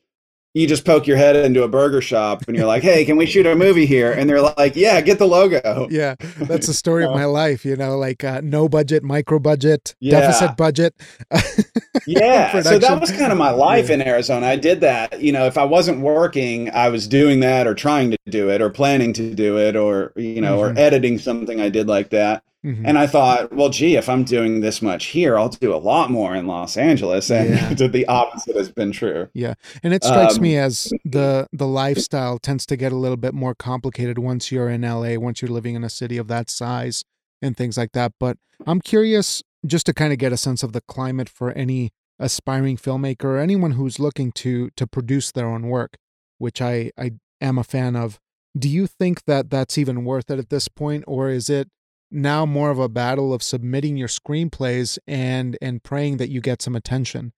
you 0.54 0.66
just 0.68 0.84
poke 0.84 1.06
your 1.06 1.16
head 1.16 1.34
into 1.36 1.64
a 1.64 1.68
burger 1.68 2.00
shop 2.00 2.44
and 2.46 2.56
you're 2.56 2.66
like, 2.66 2.82
"Hey, 2.82 3.04
can 3.04 3.16
we 3.16 3.26
shoot 3.26 3.44
a 3.44 3.54
movie 3.56 3.86
here?" 3.86 4.12
And 4.12 4.30
they're 4.30 4.40
like, 4.40 4.76
"Yeah, 4.76 5.00
get 5.00 5.18
the 5.18 5.26
logo." 5.26 5.88
yeah 5.90 6.14
that's 6.38 6.66
the 6.68 6.74
story 6.74 7.04
of 7.04 7.10
my 7.10 7.24
life 7.24 7.64
you 7.64 7.76
know 7.76 7.98
like 7.98 8.22
uh, 8.24 8.40
no 8.42 8.68
budget 8.68 9.02
micro 9.02 9.38
budget 9.38 9.94
Yeah. 10.00 10.20
deficit 10.20 10.56
budget 10.56 10.94
Yeah. 12.06 12.60
so 12.62 12.78
that 12.78 13.00
was 13.00 13.10
kind 13.10 13.32
of 13.32 13.38
my 13.38 13.50
life 13.50 13.88
Yeah. 13.88 13.94
in 13.94 14.02
Arizona. 14.02 14.46
I 14.46 14.56
did 14.56 14.80
that. 14.82 15.20
You 15.20 15.32
know, 15.32 15.46
if 15.46 15.56
I 15.58 15.64
wasn't 15.64 16.00
working, 16.00 16.70
I 16.70 16.88
was 16.88 17.06
doing 17.08 17.40
that 17.40 17.66
or 17.66 17.74
trying 17.74 18.10
to 18.10 18.18
do 18.28 18.50
it 18.50 18.60
or 18.60 18.70
planning 18.70 19.12
to 19.14 19.34
do 19.34 19.58
it 19.58 19.74
or, 19.76 20.12
you 20.16 20.40
know, 20.40 20.58
Mhm. 20.58 20.76
or 20.76 20.78
editing 20.78 21.18
something 21.18 21.60
I 21.60 21.68
did 21.68 21.86
like 21.88 22.10
that. 22.10 22.42
Mhm. 22.64 22.82
And 22.84 22.98
I 22.98 23.06
thought, 23.06 23.52
well, 23.52 23.68
gee, 23.68 23.96
if 23.96 24.08
I'm 24.08 24.24
doing 24.24 24.60
this 24.60 24.80
much 24.80 25.06
here, 25.06 25.36
I'll 25.38 25.50
do 25.50 25.74
a 25.74 25.76
lot 25.76 26.10
more 26.10 26.34
in 26.34 26.46
Los 26.46 26.76
Angeles. 26.78 27.30
And 27.30 27.50
Yeah. 27.50 27.74
the 27.88 28.06
opposite 28.06 28.56
has 28.56 28.70
been 28.70 28.90
true. 28.90 29.28
Yeah, 29.34 29.54
and 29.82 29.92
it 29.92 30.02
strikes 30.02 30.36
Um, 30.36 30.42
me 30.42 30.56
as 30.56 30.92
the 31.04 31.46
the 31.52 31.66
lifestyle 31.66 32.38
tends 32.38 32.64
to 32.66 32.76
get 32.76 32.90
a 32.92 32.96
little 32.96 33.18
bit 33.18 33.34
more 33.34 33.54
complicated 33.54 34.18
once 34.18 34.50
you're 34.50 34.70
in 34.70 34.80
LA, 34.82 35.16
once 35.18 35.42
you're 35.42 35.50
living 35.50 35.74
in 35.74 35.84
a 35.84 35.90
city 35.90 36.16
of 36.16 36.26
that 36.28 36.48
size 36.48 37.04
and 37.42 37.56
things 37.56 37.76
like 37.76 37.92
that. 37.92 38.12
But 38.18 38.38
I'm 38.66 38.80
curious 38.80 39.42
just 39.66 39.84
to 39.86 39.92
kind 39.92 40.12
of 40.12 40.18
get 40.18 40.32
a 40.32 40.36
sense 40.38 40.62
of 40.62 40.72
the 40.72 40.80
climate 40.82 41.28
for 41.28 41.52
any 41.52 41.90
aspiring 42.18 42.76
filmmaker 42.76 43.24
or 43.24 43.38
anyone 43.38 43.72
who's 43.72 43.98
looking 43.98 44.32
to 44.32 44.70
to 44.76 44.86
produce 44.86 45.32
their 45.32 45.46
own 45.46 45.68
work, 45.68 45.96
which 46.38 46.62
I 46.62 46.92
I 46.96 47.12
am 47.42 47.58
a 47.58 47.64
fan 47.64 47.94
of. 47.94 48.18
Do 48.58 48.68
you 48.68 48.86
think 48.86 49.24
that 49.26 49.50
that's 49.50 49.76
even 49.76 50.04
worth 50.04 50.30
it 50.30 50.38
at 50.38 50.48
this 50.48 50.68
point 50.68 51.04
or 51.06 51.28
is 51.28 51.50
it 51.50 51.68
now 52.14 52.46
more 52.46 52.70
of 52.70 52.78
a 52.78 52.88
battle 52.88 53.34
of 53.34 53.42
submitting 53.42 53.96
your 53.96 54.08
screenplays 54.08 54.98
and 55.06 55.58
and 55.60 55.82
praying 55.82 56.16
that 56.18 56.30
you 56.30 56.40
get 56.40 56.62
some 56.62 56.76
attention? 56.76 57.32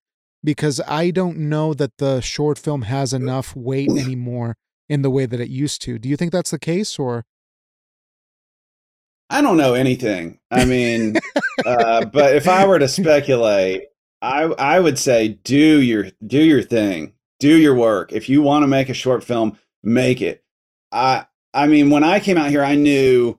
because 0.46 0.80
I 0.86 1.10
don't 1.10 1.36
know 1.38 1.74
that 1.74 1.98
the 1.98 2.20
short 2.20 2.56
film 2.56 2.82
has 2.82 3.12
enough 3.12 3.54
weight 3.56 3.90
anymore 3.90 4.56
in 4.88 5.02
the 5.02 5.10
way 5.10 5.26
that 5.26 5.40
it 5.40 5.50
used 5.50 5.82
to. 5.82 5.98
Do 5.98 6.08
you 6.08 6.16
think 6.16 6.30
that's 6.30 6.52
the 6.52 6.58
case 6.58 6.98
or 6.98 7.24
I 9.28 9.42
don't 9.42 9.56
know 9.56 9.74
anything. 9.74 10.38
I 10.52 10.64
mean, 10.64 11.16
uh, 11.66 12.04
but 12.04 12.36
if 12.36 12.46
I 12.46 12.64
were 12.64 12.78
to 12.78 12.86
speculate, 12.86 13.86
I 14.22 14.44
I 14.44 14.78
would 14.78 15.00
say 15.00 15.40
do 15.42 15.82
your 15.82 16.06
do 16.24 16.38
your 16.38 16.62
thing, 16.62 17.12
do 17.40 17.56
your 17.56 17.74
work. 17.74 18.12
If 18.12 18.28
you 18.28 18.40
want 18.40 18.62
to 18.62 18.68
make 18.68 18.88
a 18.88 18.94
short 18.94 19.24
film, 19.24 19.58
make 19.82 20.22
it. 20.22 20.44
I 20.92 21.26
I 21.52 21.66
mean, 21.66 21.90
when 21.90 22.04
I 22.04 22.20
came 22.20 22.38
out 22.38 22.50
here, 22.50 22.62
I 22.62 22.76
knew 22.76 23.36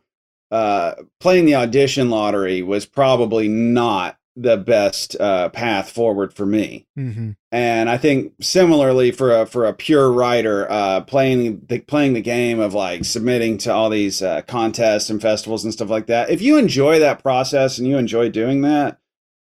uh, 0.51 0.93
playing 1.19 1.45
the 1.45 1.55
audition 1.55 2.10
lottery 2.10 2.62
was 2.62 2.86
probably 2.86 3.47
not 3.47 4.17
the 4.38 4.55
best 4.55 5.19
uh, 5.19 5.49
path 5.49 5.89
forward 5.89 6.31
for 6.31 6.45
me. 6.45 6.86
mm-hmm. 6.97 7.31
And 7.51 7.89
I 7.89 7.97
think 7.97 8.33
similarly 8.39 9.12
for 9.12 9.41
a 9.41 9.45
for 9.47 9.65
a 9.65 9.73
pure 9.73 10.12
writer, 10.12 10.71
uh, 10.71 11.01
playing 11.01 11.65
the 11.67 11.79
playing 11.79 12.13
the 12.13 12.21
game 12.21 12.60
of 12.60 12.75
like 12.75 13.03
submitting 13.03 13.57
to 13.60 13.73
all 13.73 13.89
these 13.89 14.21
uh, 14.21 14.43
contests 14.43 15.10
and 15.10 15.21
festivals 15.21 15.63
and 15.63 15.73
stuff 15.73 15.89
like 15.89 16.05
that. 16.07 16.29
If 16.29 16.41
you 16.41 16.57
enjoy 16.57 16.99
that 16.99 17.23
process 17.23 17.79
and 17.79 17.88
you 17.88 17.97
enjoy 17.97 18.29
doing 18.29 18.62
that, 18.62 18.99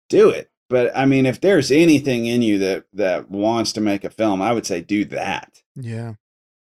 do 0.10 0.30
it. 0.30 0.52
But 0.70 0.96
I 0.96 1.06
mean, 1.06 1.26
if 1.26 1.42
there's 1.42 1.72
anything 1.72 2.28
in 2.28 2.44
you 2.44 2.60
that 2.60 2.86
that 2.94 3.32
wants 3.32 3.74
to 3.74 3.82
make 3.82 4.04
a 4.04 4.10
film, 4.12 4.42
I 4.42 4.54
would 4.54 4.66
say 4.66 4.82
do 4.82 5.06
that. 5.06 5.63
Yeah. 5.76 6.13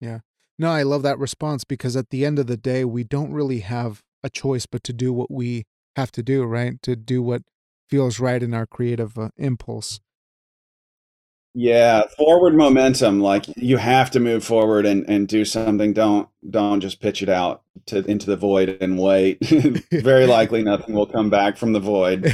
Yeah. 0.01 0.21
No, 0.59 0.71
I 0.71 0.83
love 0.83 1.03
that 1.03 1.21
response 1.21 1.62
because 1.62 1.97
at 1.97 2.11
the 2.11 2.25
end 2.25 2.41
of 2.41 2.49
the 2.49 2.57
day, 2.57 2.85
we 2.85 3.05
don't 3.05 3.33
really 3.33 3.61
have 3.61 4.03
a 4.23 4.31
choice 4.31 4.67
but 4.67 4.83
to 4.85 4.93
do 4.93 5.13
what 5.13 5.31
we 5.31 5.65
have 5.97 6.13
to 6.13 6.23
do, 6.23 6.45
right? 6.45 6.81
To 6.83 6.97
do 6.97 7.23
what 7.23 7.43
feels 7.89 8.21
right 8.21 8.43
in 8.43 8.55
our 8.55 8.67
creative 8.67 9.19
uh, 9.19 9.31
impulse. 9.37 10.01
Yeah, 11.55 12.05
forward 12.17 12.55
momentum. 12.55 13.21
Like 13.21 13.47
you 13.57 13.79
have 13.79 14.11
to 14.13 14.21
move 14.21 14.45
forward 14.45 14.87
and, 14.87 15.09
and 15.09 15.27
do 15.27 15.45
something. 15.45 15.93
Don't 15.93 16.29
don't 16.49 16.81
just 16.81 17.01
pitch 17.01 17.23
it 17.23 17.29
out 17.29 17.63
to 17.87 18.05
into 18.09 18.27
the 18.27 18.37
void 18.37 18.79
and 18.81 18.99
wait. 18.99 19.39
Very 19.91 20.27
likely 20.29 20.63
nothing 20.63 20.95
will 20.95 21.07
come 21.07 21.31
back 21.31 21.57
from 21.57 21.73
the 21.73 21.81
void. 21.81 22.33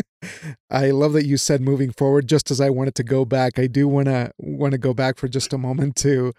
I 0.70 0.90
love 0.90 1.12
that 1.12 1.26
you 1.26 1.36
said 1.36 1.60
moving 1.60 1.92
forward 1.92 2.28
just 2.28 2.50
as 2.50 2.60
I 2.60 2.70
wanted 2.70 2.94
to 2.96 3.04
go 3.04 3.24
back. 3.24 3.58
I 3.58 3.66
do 3.66 3.86
want 3.86 4.06
to 4.06 4.32
want 4.38 4.72
to 4.72 4.78
go 4.78 4.94
back 4.94 5.18
for 5.18 5.28
just 5.28 5.52
a 5.52 5.58
moment 5.58 5.94
to 5.96 6.32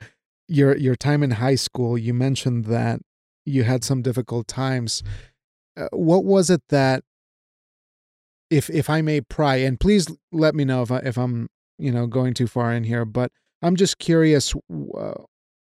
your 0.48 0.76
your 0.76 0.96
time 0.96 1.24
in 1.24 1.32
high 1.32 1.56
school. 1.56 1.98
You 1.98 2.14
mentioned 2.14 2.66
that 2.66 3.00
you 3.45 3.63
had 3.63 3.84
some 3.84 4.01
difficult 4.01 4.47
times. 4.47 5.04
Uh, 5.77 5.88
what 5.91 6.23
was 6.25 6.49
it 6.49 6.62
that 6.69 7.04
if 8.49 8.69
if 8.69 8.89
I 8.89 9.01
may 9.01 9.21
pry 9.21 9.58
and 9.58 9.80
please 9.80 10.08
let 10.32 10.56
me 10.56 10.65
know 10.65 10.82
if 10.82 10.91
I, 10.91 10.97
if 10.99 11.17
I'm, 11.17 11.47
you 11.77 11.91
know, 11.91 12.08
going 12.08 12.34
too 12.34 12.47
far 12.47 12.73
in 12.73 12.84
here, 12.84 13.06
but 13.06 13.32
I'm 13.62 13.75
just 13.75 13.99
curious 13.99 14.54
uh, 14.97 15.13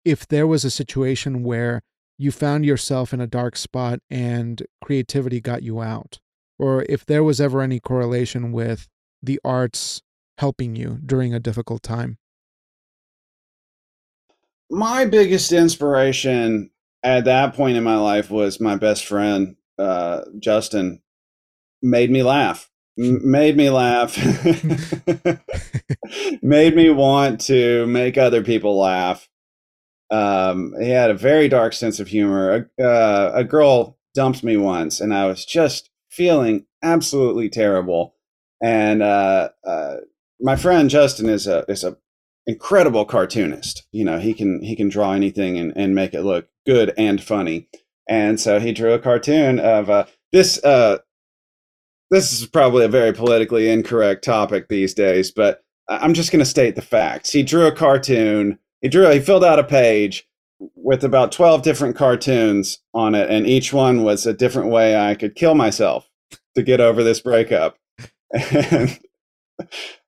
if 0.03 0.27
there 0.27 0.47
was 0.47 0.63
a 0.63 0.69
situation 0.69 1.43
where 1.43 1.81
you 2.17 2.31
found 2.31 2.65
yourself 2.65 3.13
in 3.13 3.19
a 3.19 3.27
dark 3.27 3.57
spot 3.57 3.99
and 4.09 4.61
creativity 4.83 5.41
got 5.41 5.63
you 5.63 5.81
out 5.81 6.19
or 6.57 6.85
if 6.87 7.05
there 7.05 7.23
was 7.23 7.41
ever 7.41 7.61
any 7.61 7.79
correlation 7.79 8.51
with 8.51 8.87
the 9.21 9.39
arts 9.43 10.01
helping 10.37 10.75
you 10.75 10.99
during 11.05 11.33
a 11.33 11.39
difficult 11.39 11.83
time. 11.83 12.17
My 14.69 15.05
biggest 15.05 15.51
inspiration 15.51 16.71
at 17.05 17.25
that 17.25 17.53
point 17.53 17.77
in 17.77 17.83
my 17.83 17.97
life 17.97 18.31
was 18.31 18.59
my 18.59 18.75
best 18.75 19.05
friend, 19.05 19.55
uh, 19.77 20.21
Justin, 20.39 21.01
made 21.81 22.09
me 22.09 22.23
laugh. 22.23 22.69
Made 22.97 23.57
me 23.57 23.69
laugh. 23.69 24.15
made 26.41 26.77
me 26.77 26.89
want 26.89 27.41
to 27.41 27.85
make 27.87 28.17
other 28.17 28.41
people 28.41 28.79
laugh. 28.79 29.27
Um, 30.11 30.73
he 30.79 30.91
had 30.91 31.11
a 31.11 31.15
very 31.15 31.49
dark 31.49 31.73
sense 31.73 31.99
of 31.99 32.07
humor. 32.07 32.69
A, 32.79 32.81
uh, 32.81 33.31
a 33.35 33.43
girl 33.43 33.97
dumped 34.13 34.45
me 34.45 34.55
once, 34.55 35.01
and 35.01 35.13
I 35.13 35.27
was 35.27 35.43
just 35.43 35.89
feeling 36.09 36.67
absolutely 36.81 37.49
terrible. 37.49 38.15
And 38.63 39.03
uh, 39.03 39.49
uh, 39.67 39.97
my 40.39 40.55
friend 40.55 40.89
Justin 40.89 41.27
is 41.27 41.47
a 41.47 41.65
is 41.67 41.83
a 41.83 41.97
incredible 42.47 43.05
cartoonist. 43.05 43.85
You 43.91 44.05
know, 44.05 44.19
he 44.19 44.33
can 44.33 44.61
he 44.61 44.75
can 44.75 44.89
draw 44.89 45.13
anything 45.13 45.57
and, 45.57 45.73
and 45.75 45.95
make 45.95 46.13
it 46.13 46.23
look 46.23 46.47
good 46.65 46.93
and 46.97 47.21
funny. 47.21 47.67
And 48.07 48.39
so 48.39 48.59
he 48.59 48.71
drew 48.71 48.93
a 48.93 48.99
cartoon 48.99 49.59
of 49.59 49.89
uh, 49.89 50.05
this. 50.31 50.63
Uh, 50.63 50.99
this 52.11 52.31
is 52.31 52.45
probably 52.45 52.85
a 52.85 52.89
very 52.89 53.13
politically 53.13 53.69
incorrect 53.69 54.23
topic 54.23 54.67
these 54.67 54.93
days, 54.93 55.31
but 55.31 55.63
I'm 55.89 56.13
just 56.13 56.31
going 56.31 56.39
to 56.39 56.45
state 56.45 56.75
the 56.75 56.81
facts. 56.81 57.31
He 57.31 57.41
drew 57.41 57.65
a 57.65 57.71
cartoon. 57.71 58.59
He 58.81 58.89
drew. 58.89 59.09
He 59.09 59.19
filled 59.19 59.43
out 59.43 59.59
a 59.59 59.63
page 59.63 60.27
with 60.75 61.03
about 61.03 61.31
12 61.31 61.63
different 61.63 61.95
cartoons 61.95 62.79
on 62.93 63.15
it, 63.15 63.29
and 63.29 63.47
each 63.47 63.73
one 63.73 64.03
was 64.03 64.25
a 64.25 64.33
different 64.33 64.69
way 64.69 64.95
I 64.95 65.15
could 65.15 65.35
kill 65.35 65.55
myself 65.55 66.09
to 66.55 66.63
get 66.63 66.79
over 66.79 67.03
this 67.03 67.19
breakup. 67.19 67.77
And 68.33 68.99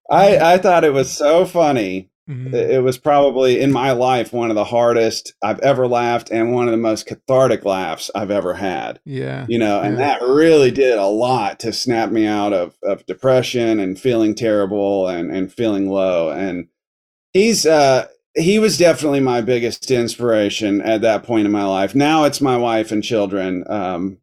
I 0.09 0.55
I 0.55 0.57
thought 0.57 0.83
it 0.83 0.91
was 0.91 1.09
so 1.09 1.45
funny 1.45 2.09
Mm-hmm. 2.29 2.53
It 2.53 2.83
was 2.83 2.97
probably 2.97 3.61
in 3.61 3.71
my 3.71 3.91
life 3.91 4.33
one 4.33 4.49
of 4.49 4.55
the 4.55 4.65
hardest 4.65 5.33
I've 5.41 5.59
ever 5.59 5.87
laughed 5.87 6.29
and 6.29 6.53
one 6.53 6.67
of 6.67 6.71
the 6.71 6.77
most 6.77 7.05
cathartic 7.05 7.63
laughs 7.63 8.11
I've 8.13 8.31
ever 8.31 8.53
had. 8.53 8.99
Yeah. 9.05 9.45
You 9.47 9.59
know, 9.59 9.81
yeah. 9.81 9.87
and 9.87 9.97
that 9.99 10.21
really 10.21 10.71
did 10.71 10.97
a 10.97 11.05
lot 11.05 11.59
to 11.61 11.71
snap 11.71 12.11
me 12.11 12.25
out 12.25 12.51
of, 12.51 12.75
of 12.83 13.05
depression 13.05 13.79
and 13.79 13.99
feeling 13.99 14.35
terrible 14.35 15.07
and, 15.07 15.33
and 15.33 15.51
feeling 15.51 15.89
low. 15.89 16.29
And 16.29 16.67
he's, 17.31 17.65
uh, 17.65 18.07
he 18.35 18.59
was 18.59 18.77
definitely 18.77 19.21
my 19.21 19.39
biggest 19.39 19.89
inspiration 19.89 20.81
at 20.81 21.01
that 21.01 21.23
point 21.23 21.45
in 21.45 21.51
my 21.51 21.65
life. 21.65 21.95
Now 21.95 22.25
it's 22.25 22.41
my 22.41 22.57
wife 22.57 22.91
and 22.91 23.01
children. 23.01 23.63
Um, 23.67 24.17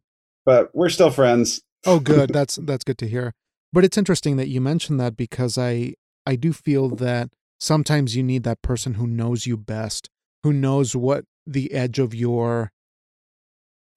but 0.45 0.69
we're 0.75 0.89
still 0.89 1.09
friends. 1.09 1.61
oh, 1.87 1.99
good. 2.01 2.31
That's, 2.31 2.57
that's 2.57 2.83
good 2.83 2.99
to 2.99 3.07
hear. 3.07 3.33
But 3.73 3.83
it's 3.83 3.97
interesting 3.97 4.37
that 4.37 4.47
you 4.47 4.61
mentioned 4.61 4.99
that 4.99 5.17
because 5.17 5.57
I, 5.57 5.95
I 6.27 6.35
do 6.35 6.53
feel 6.53 6.89
that 6.89 7.29
sometimes 7.65 8.15
you 8.15 8.23
need 8.23 8.43
that 8.43 8.61
person 8.61 8.93
who 8.93 9.07
knows 9.07 9.45
you 9.45 9.57
best, 9.57 10.09
who 10.43 10.53
knows 10.53 10.95
what 10.95 11.25
the 11.45 11.73
edge 11.73 11.99
of 11.99 12.13
your 12.13 12.71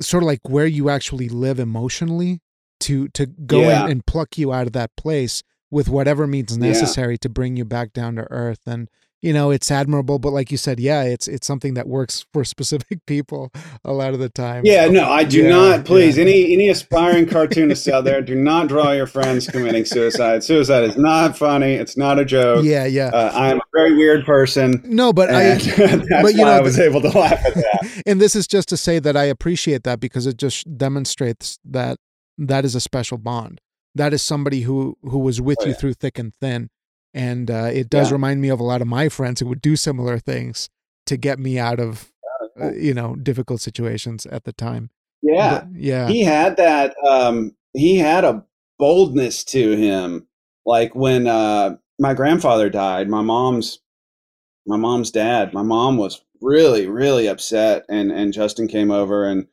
sort 0.01 0.23
of 0.23 0.27
like 0.27 0.49
where 0.49 0.67
you 0.67 0.89
actually 0.89 1.29
live 1.29 1.59
emotionally 1.59 2.41
to 2.81 3.09
to 3.09 3.27
go 3.27 3.61
yeah. 3.61 3.85
in 3.85 3.91
and 3.91 4.07
pluck 4.07 4.39
you 4.39 4.53
out 4.53 4.67
of 4.67 4.73
that 4.73 4.95
place 4.97 5.43
with 5.71 5.89
whatever 5.89 6.27
means 6.27 6.57
necessary 6.57 7.15
yeah. 7.15 7.19
to 7.21 7.29
bring 7.29 7.57
you 7.57 7.65
back 7.65 7.93
down 7.93 8.17
to 8.17 8.27
earth 8.31 8.61
and 8.67 8.89
you 9.23 9.33
know 9.33 9.51
it's 9.51 9.71
admirable 9.71 10.19
but 10.19 10.31
like 10.31 10.51
you 10.51 10.57
said 10.57 10.79
yeah 10.79 11.03
it's 11.03 11.27
it's 11.29 11.47
something 11.47 11.75
that 11.75 11.87
works 11.87 12.25
for 12.33 12.45
specific 12.45 12.99
people 13.07 13.51
a 13.85 13.93
lot 13.93 14.15
of 14.15 14.21
the 14.21 14.29
time 14.29 14.63
yeah 14.65 14.87
no 14.87 15.09
i 15.09 15.25
do 15.25 15.43
yeah, 15.43 15.49
not 15.49 15.85
please 15.85 16.17
yeah. 16.17 16.25
any 16.25 16.53
any 16.53 16.69
aspiring 16.69 17.27
cartoonists 17.27 17.89
out 17.89 18.05
there 18.05 18.23
do 18.23 18.35
not 18.35 18.69
draw 18.69 18.93
your 18.93 19.07
friends 19.07 19.47
committing 19.47 19.85
suicide. 19.85 20.43
Suicide 20.45 20.85
is 20.85 20.97
not 20.97 21.37
funny 21.37 21.75
it's 21.75 21.97
not 21.97 22.19
a 22.19 22.25
joke. 22.25 22.65
Yeah 22.65 22.87
yeah. 22.87 23.09
Uh, 23.09 23.33
i 23.35 23.51
am 23.51 23.59
a 23.59 23.63
very 23.75 23.97
weird 23.97 24.25
person 24.25 24.81
no 24.85 25.13
but 25.13 25.31
i 25.31 25.57
but 26.23 26.35
you 26.35 26.45
know 26.45 26.51
i 26.51 26.61
was 26.61 26.79
able 26.79 27.01
to 27.01 27.09
laugh 27.09 27.45
at 27.45 27.55
that. 27.55 28.03
and 28.07 28.21
this 28.21 28.37
is 28.37 28.47
just 28.47 28.69
to 28.69 28.77
say 28.77 28.99
that 28.99 29.17
i 29.17 29.25
appreciate 29.25 29.85
that 29.85 30.01
because 30.01 30.27
it 30.27 30.37
just 30.37 30.77
demonstrates 30.79 31.59
that 31.65 31.99
that 32.39 32.65
is 32.65 32.75
a 32.75 32.81
special 32.81 33.19
bond. 33.19 33.61
That 33.95 34.15
is 34.15 34.23
somebody 34.23 34.61
who 34.63 34.97
who 35.03 35.19
was 35.19 35.41
with 35.41 35.59
oh, 35.63 35.67
you 35.67 35.75
through 35.75 35.95
thick 35.95 36.19
and 36.19 36.33
thin 36.41 36.71
and 37.15 37.51
uh, 37.51 37.71
it 37.73 37.91
does 37.91 38.09
yeah. 38.09 38.15
remind 38.15 38.41
me 38.41 38.49
of 38.49 38.61
a 38.61 38.65
lot 38.65 38.83
of 38.83 38.89
my 38.89 39.09
friends 39.09 39.41
who 39.41 39.47
would 39.47 39.63
do 39.63 39.77
similar 39.77 40.19
things 40.19 40.69
to 41.07 41.17
get 41.17 41.39
me 41.39 41.59
out 41.59 41.81
of 41.81 42.13
uh, 42.61 42.73
you 42.73 42.95
know 42.95 43.17
difficult 43.17 43.61
situations 43.61 44.27
at 44.27 44.45
the 44.45 44.53
time. 44.53 44.91
Yeah. 45.23 45.61
But, 45.61 45.69
yeah. 45.75 46.09
He 46.09 46.23
had 46.23 46.57
that 46.57 46.95
um 47.07 47.55
he 47.73 47.99
had 47.99 48.25
a 48.25 48.45
boldness 48.79 49.45
to 49.45 49.77
him 49.77 50.27
like 50.65 50.95
when 50.95 51.27
uh 51.27 51.77
my 51.99 52.15
grandfather 52.15 52.71
died 52.71 53.09
my 53.09 53.23
mom's 53.23 53.81
my 54.67 54.77
mom's 54.77 55.11
dad 55.11 55.53
my 55.53 55.63
mom 55.63 55.97
was 55.97 56.23
really 56.41 56.87
really 56.87 57.27
upset 57.27 57.85
and 57.89 58.13
and 58.13 58.33
justin 58.33 58.69
came 58.69 58.93
over 58.93 59.27
and 59.27 59.49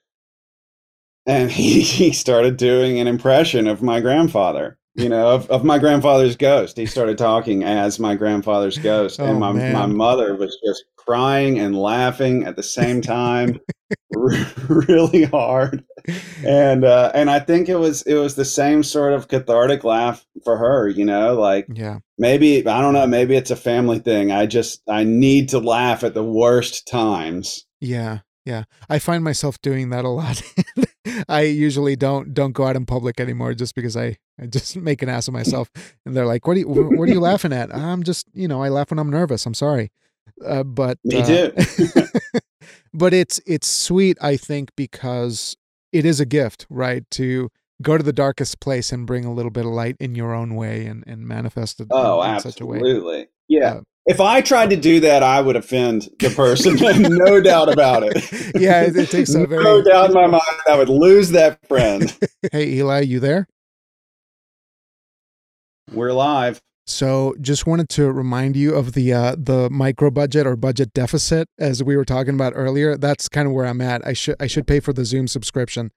and 1.25 1.49
he, 1.59 1.81
he 1.81 2.11
started 2.11 2.57
doing 2.57 2.99
an 2.99 3.07
impression 3.07 3.65
of 3.65 3.81
my 3.81 3.99
grandfather 3.99 4.77
you 4.95 5.09
know, 5.09 5.27
of, 5.27 5.49
of 5.49 5.63
my 5.63 5.77
grandfather's 5.77 6.37
ghost. 6.37 6.77
He 6.77 6.85
started 6.85 7.17
talking 7.17 7.63
as 7.63 7.99
my 7.99 8.15
grandfather's 8.15 8.77
ghost. 8.77 9.19
Oh, 9.19 9.25
and 9.25 9.39
my, 9.39 9.51
my 9.51 9.85
mother 9.85 10.35
was 10.35 10.57
just 10.65 10.85
crying 10.95 11.59
and 11.59 11.77
laughing 11.77 12.45
at 12.45 12.55
the 12.55 12.63
same 12.63 13.01
time 13.01 13.59
really 14.15 15.25
hard. 15.25 15.83
And 16.45 16.83
uh, 16.83 17.11
and 17.13 17.29
I 17.29 17.39
think 17.39 17.69
it 17.69 17.75
was 17.75 18.01
it 18.03 18.15
was 18.15 18.35
the 18.35 18.45
same 18.45 18.83
sort 18.83 19.13
of 19.13 19.27
cathartic 19.27 19.83
laugh 19.83 20.25
for 20.43 20.57
her, 20.57 20.87
you 20.87 21.05
know, 21.05 21.35
like 21.35 21.67
yeah. 21.73 21.99
maybe 22.17 22.65
I 22.65 22.81
don't 22.81 22.93
know, 22.93 23.07
maybe 23.07 23.35
it's 23.35 23.51
a 23.51 23.55
family 23.55 23.99
thing. 23.99 24.31
I 24.31 24.45
just 24.45 24.81
I 24.87 25.03
need 25.03 25.49
to 25.49 25.59
laugh 25.59 26.03
at 26.03 26.13
the 26.13 26.23
worst 26.23 26.87
times. 26.87 27.65
Yeah. 27.79 28.19
Yeah. 28.45 28.63
I 28.89 28.99
find 28.99 29.23
myself 29.23 29.61
doing 29.61 29.89
that 29.89 30.05
a 30.05 30.09
lot. 30.09 30.41
I 31.29 31.41
usually 31.41 31.95
don't 31.95 32.33
don't 32.33 32.51
go 32.51 32.65
out 32.65 32.75
in 32.75 32.85
public 32.85 33.19
anymore 33.19 33.53
just 33.53 33.75
because 33.75 33.95
I, 33.95 34.17
I 34.39 34.47
just 34.47 34.75
make 34.89 35.01
an 35.01 35.09
ass 35.09 35.27
of 35.27 35.33
myself. 35.33 35.69
And 36.05 36.15
they're 36.15 36.25
like, 36.25 36.47
"What 36.47 36.57
are 36.57 36.59
you 36.59 36.67
What 36.67 37.09
are 37.09 37.11
you 37.11 37.19
laughing 37.19 37.53
at?" 37.53 37.73
I'm 37.73 38.03
just 38.03 38.27
you 38.33 38.47
know 38.47 38.61
I 38.63 38.69
laugh 38.69 38.91
when 38.91 38.99
I'm 38.99 39.09
nervous. 39.09 39.45
I'm 39.45 39.53
sorry, 39.53 39.91
uh, 40.45 40.63
but 40.63 40.97
me 41.03 41.21
uh, 41.21 41.25
too. 41.25 41.53
but 42.93 43.13
it's 43.13 43.39
it's 43.45 43.67
sweet, 43.67 44.17
I 44.21 44.37
think, 44.37 44.71
because 44.75 45.55
it 45.91 46.05
is 46.05 46.19
a 46.19 46.25
gift, 46.25 46.65
right? 46.69 47.09
To 47.11 47.49
go 47.81 47.97
to 47.97 48.03
the 48.03 48.13
darkest 48.13 48.59
place 48.59 48.91
and 48.91 49.05
bring 49.05 49.25
a 49.25 49.33
little 49.33 49.51
bit 49.51 49.65
of 49.65 49.71
light 49.71 49.97
in 49.99 50.15
your 50.15 50.33
own 50.33 50.55
way 50.55 50.85
and 50.85 51.03
and 51.07 51.27
manifest 51.27 51.79
it. 51.79 51.87
Oh, 51.91 52.21
in, 52.21 52.29
in 52.29 52.35
absolutely. 52.35 53.27
Yeah. 53.47 53.75
Uh, 53.75 53.81
if 54.05 54.21
I 54.21 54.41
tried 54.41 54.69
to 54.69 54.75
do 54.75 54.99
that, 54.99 55.23
I 55.23 55.41
would 55.41 55.55
offend 55.55 56.09
the 56.19 56.29
person, 56.29 56.75
no 56.99 57.41
doubt 57.41 57.71
about 57.71 58.03
it. 58.03 58.15
Yeah, 58.55 58.81
it, 58.81 58.95
it 58.95 59.09
takes 59.09 59.33
a 59.33 59.45
very 59.47 59.63
no 59.63 59.81
doubt 59.81 60.09
in 60.09 60.13
my 60.13 60.27
mind. 60.27 60.43
I 60.69 60.77
would 60.77 60.89
lose 60.89 61.31
that 61.31 61.59
friend. 61.67 62.15
hey, 62.51 62.69
Eli, 62.73 63.01
you 63.01 63.19
there? 63.19 63.47
We're 65.91 66.13
live. 66.13 66.61
So, 66.87 67.33
just 67.41 67.65
wanted 67.65 67.89
to 67.89 68.11
remind 68.11 68.55
you 68.55 68.75
of 68.75 68.93
the 68.93 69.11
uh, 69.11 69.35
the 69.39 69.71
micro 69.71 70.11
budget 70.11 70.45
or 70.45 70.55
budget 70.55 70.93
deficit, 70.93 71.47
as 71.57 71.83
we 71.83 71.97
were 71.97 72.05
talking 72.05 72.35
about 72.35 72.53
earlier. 72.55 72.95
That's 72.95 73.27
kind 73.27 73.47
of 73.47 73.53
where 73.55 73.65
I'm 73.65 73.81
at. 73.81 74.05
I 74.05 74.13
should 74.13 74.35
I 74.39 74.45
should 74.45 74.67
pay 74.67 74.79
for 74.79 74.93
the 74.93 75.03
Zoom 75.03 75.27
subscription. 75.27 75.91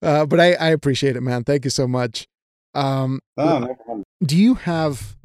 uh, 0.00 0.26
but 0.26 0.38
I, 0.38 0.52
I 0.54 0.68
appreciate 0.68 1.16
it, 1.16 1.22
man. 1.22 1.42
Thank 1.42 1.64
you 1.64 1.70
so 1.70 1.88
much. 1.88 2.28
Um, 2.74 3.18
oh, 3.36 3.58
no 3.58 4.04
do 4.24 4.36
you 4.36 4.54
have 4.54 5.16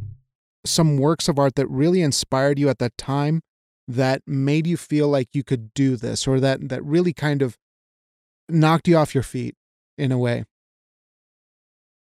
some 0.65 0.97
works 0.97 1.27
of 1.27 1.39
art 1.39 1.55
that 1.55 1.67
really 1.67 2.01
inspired 2.01 2.59
you 2.59 2.69
at 2.69 2.79
that 2.79 2.97
time 2.97 3.41
that 3.87 4.21
made 4.27 4.67
you 4.67 4.77
feel 4.77 5.07
like 5.07 5.29
you 5.33 5.43
could 5.43 5.73
do 5.73 5.95
this 5.95 6.27
or 6.27 6.39
that 6.39 6.69
that 6.69 6.83
really 6.83 7.13
kind 7.13 7.41
of 7.41 7.57
knocked 8.47 8.87
you 8.87 8.97
off 8.97 9.15
your 9.15 9.23
feet 9.23 9.55
in 9.97 10.11
a 10.11 10.17
way? 10.17 10.45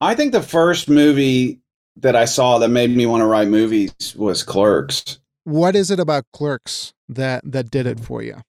I 0.01 0.15
think 0.15 0.33
the 0.33 0.41
first 0.41 0.89
movie 0.89 1.59
that 1.97 2.15
I 2.15 2.25
saw 2.25 2.57
that 2.59 2.69
made 2.69 2.95
me 2.95 3.05
want 3.05 3.21
to 3.21 3.25
write 3.25 3.47
movies 3.47 4.15
was 4.15 4.43
Clerks. 4.43 5.19
What 5.45 5.75
is 5.75 5.91
it 5.91 5.99
about 5.99 6.25
Clerks 6.33 6.93
that 7.07 7.43
that 7.45 7.71
did 7.71 7.86
it 7.86 7.99
for 7.99 8.21
you? 8.21 8.41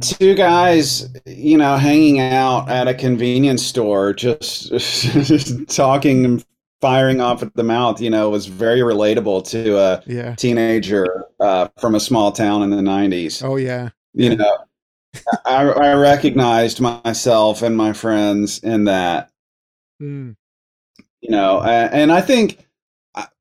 two 0.00 0.34
guys, 0.34 1.08
you 1.26 1.56
know, 1.56 1.76
hanging 1.76 2.20
out 2.20 2.68
at 2.68 2.88
a 2.88 2.94
convenience 2.94 3.64
store, 3.64 4.12
just, 4.12 4.70
just 4.70 5.68
talking 5.74 6.24
and 6.24 6.44
firing 6.80 7.20
off 7.20 7.42
at 7.42 7.54
the 7.54 7.62
mouth, 7.62 8.00
you 8.00 8.10
know, 8.10 8.30
was 8.30 8.46
very 8.46 8.80
relatable 8.80 9.48
to 9.50 9.78
a 9.78 10.02
yeah. 10.06 10.34
teenager 10.34 11.24
uh, 11.40 11.68
from 11.78 11.94
a 11.94 12.00
small 12.00 12.32
town 12.32 12.62
in 12.62 12.70
the 12.70 12.76
90s. 12.76 13.42
Oh, 13.42 13.56
yeah. 13.56 13.90
You 14.14 14.36
know, 14.36 14.58
I, 15.44 15.64
I, 15.64 15.92
recognized 15.94 16.80
myself 16.80 17.62
and 17.62 17.76
my 17.76 17.92
friends 17.92 18.58
in 18.60 18.84
that. 18.84 19.30
Mm. 20.00 20.36
You 21.20 21.30
know, 21.30 21.60
and 21.62 22.12
I 22.12 22.20
think 22.20 22.68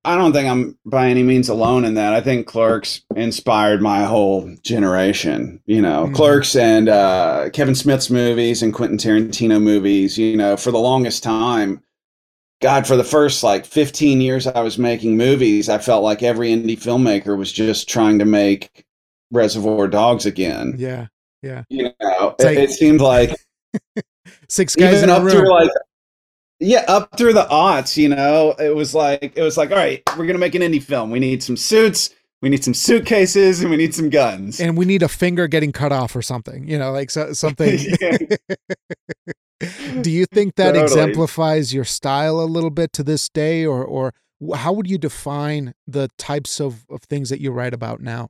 I 0.04 0.15
don't 0.15 0.32
think 0.32 0.50
I'm 0.50 0.78
by 0.86 1.10
any 1.10 1.21
means 1.21 1.50
alone 1.50 1.84
in 1.84 1.95
that. 1.95 2.13
I 2.13 2.21
think 2.21 2.47
Clerks 2.47 3.02
inspired 3.15 3.82
my 3.82 4.06
whole 4.06 4.56
generation. 4.63 5.62
You 5.65 5.82
know, 5.82 6.06
mm-hmm. 6.06 6.15
Clerks 6.15 6.56
and 6.56 6.89
uh, 6.89 7.50
Kevin 7.52 7.76
Smith's 7.76 8.10
movies 8.10 8.63
and 8.63 8.73
Quentin 8.73 8.97
Tarantino 8.97 9.62
movies. 9.62 10.17
You 10.17 10.38
know, 10.38 10.56
for 10.56 10.71
the 10.71 10.80
longest 10.80 11.23
time, 11.23 11.84
God, 12.62 12.88
for 12.88 12.96
the 12.96 13.04
first 13.04 13.43
like 13.43 13.65
15 13.65 14.20
years 14.22 14.48
I 14.48 14.62
was 14.62 14.78
making 14.78 15.15
movies, 15.15 15.70
I 15.70 15.78
felt 15.78 16.04
like 16.04 16.24
every 16.24 16.50
indie 16.50 16.78
filmmaker 16.78 17.38
was 17.38 17.52
just 17.52 17.88
trying 17.88 18.20
to 18.20 18.26
make 18.26 18.86
Reservoir 19.32 19.88
Dogs 19.88 20.26
again. 20.26 20.76
Yeah, 20.78 21.08
yeah. 21.43 21.63
You 21.70 21.91
know, 22.02 22.36
it, 22.39 22.43
like- 22.43 22.58
it 22.58 22.72
seemed 22.72 23.02
like 23.02 23.36
Six 24.50 24.76
guys 24.76 25.04
in 25.04 25.10
a 25.10 25.13
up 25.13 25.24
room. 25.24 25.32
through 25.32 25.52
like 25.52 25.70
yeah 26.60 26.84
up 26.88 27.15
through 27.17 27.34
the 27.34 27.46
aughts 27.46 27.96
you 27.96 28.10
know 28.10 28.56
it 28.58 28.76
was 28.76 28.96
like 28.96 29.34
it 29.36 29.41
was 29.43 29.58
like 29.58 29.70
all 29.70 29.78
right 29.78 30.02
we're 30.17 30.26
gonna 30.26 30.39
make 30.39 30.56
an 30.56 30.63
indie 30.63 30.82
film 30.82 31.12
we 31.12 31.20
need 31.20 31.43
some 31.43 31.56
suits 31.56 32.10
we 32.41 32.50
need 32.50 32.63
some 32.63 32.74
suitcases 32.74 33.62
and 33.62 33.70
we 33.70 33.78
need 33.78 33.93
some 33.93 34.10
guns 34.10 34.60
and 34.60 34.78
we 34.78 34.86
need 34.86 35.02
a 35.04 35.08
finger 35.08 35.48
getting 35.48 35.72
cut 35.72 35.91
off 35.91 36.15
or 36.15 36.22
something. 36.22 36.67
You 36.67 36.78
know, 36.78 36.91
like 36.91 37.10
so, 37.10 37.34
something. 37.34 37.80
Do 40.02 40.12
you 40.12 40.26
think 40.26 40.56
that 40.56 40.74
Totally. 40.74 40.84
exemplifies 40.84 41.74
your 41.74 41.84
style 41.84 42.39
a 42.39 42.46
little 42.46 42.70
bit 42.70 42.93
to 42.93 43.04
this 43.04 43.28
day, 43.30 43.65
or 43.65 43.84
or 43.84 44.13
how 44.56 44.72
would 44.74 44.88
you 44.88 44.98
define 44.98 45.74
the 45.88 46.10
types 46.17 46.60
of, 46.60 46.86
of 46.89 47.02
things 47.04 47.30
that 47.30 47.41
you 47.41 47.52
write 47.52 47.74
about 47.74 48.02
now? 48.02 48.30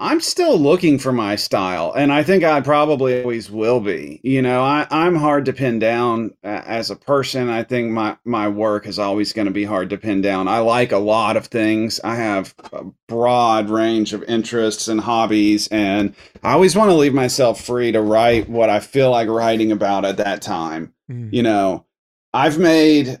I'm 0.00 0.20
still 0.20 0.58
looking 0.58 0.98
for 0.98 1.12
my 1.12 1.36
style 1.36 1.92
and 1.92 2.12
i 2.12 2.22
think 2.22 2.42
i 2.42 2.60
probably 2.60 3.20
always 3.22 3.50
will 3.50 3.80
be. 3.80 4.20
You 4.24 4.42
know 4.42 4.62
I, 4.62 4.86
i'm 4.90 5.14
hard 5.14 5.44
to 5.44 5.52
pin 5.52 5.78
down 5.78 6.32
uh, 6.42 6.62
as 6.66 6.90
a 6.90 6.96
person. 6.96 7.48
I 7.48 7.62
think 7.62 7.90
my 7.90 8.16
my 8.24 8.48
work 8.48 8.86
is 8.86 8.98
always 8.98 9.32
going 9.32 9.46
to 9.46 9.52
be 9.52 9.64
hard 9.64 9.90
to 9.90 9.98
pin 9.98 10.22
down. 10.22 10.48
I 10.48 10.58
like 10.58 10.90
a 10.90 10.98
lot 10.98 11.36
of 11.36 11.46
things. 11.46 12.00
I 12.02 12.16
have 12.16 12.54
a 12.72 12.84
broad 13.08 13.70
range 13.70 14.12
of 14.12 14.22
interests 14.24 14.88
and 14.88 15.00
hobbies 15.00 15.68
and 15.68 16.14
i 16.42 16.52
always 16.52 16.74
want 16.74 16.90
to 16.90 16.96
leave 16.96 17.14
myself 17.14 17.60
free 17.60 17.92
to 17.92 18.00
write 18.00 18.48
what 18.48 18.70
i 18.70 18.80
feel 18.80 19.10
like 19.10 19.28
writing 19.28 19.70
about 19.72 20.04
at 20.04 20.16
that 20.16 20.42
time. 20.42 20.92
Mm. 21.10 21.32
you 21.32 21.42
know 21.42 21.86
i've 22.32 22.58
made 22.58 23.20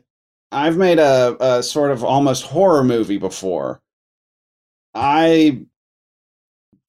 i've 0.52 0.76
made 0.76 0.98
a, 0.98 1.36
a 1.40 1.62
sort 1.62 1.90
of 1.90 2.04
almost 2.04 2.44
horror 2.44 2.84
movie 2.84 3.18
before. 3.18 3.80
I 4.94 5.66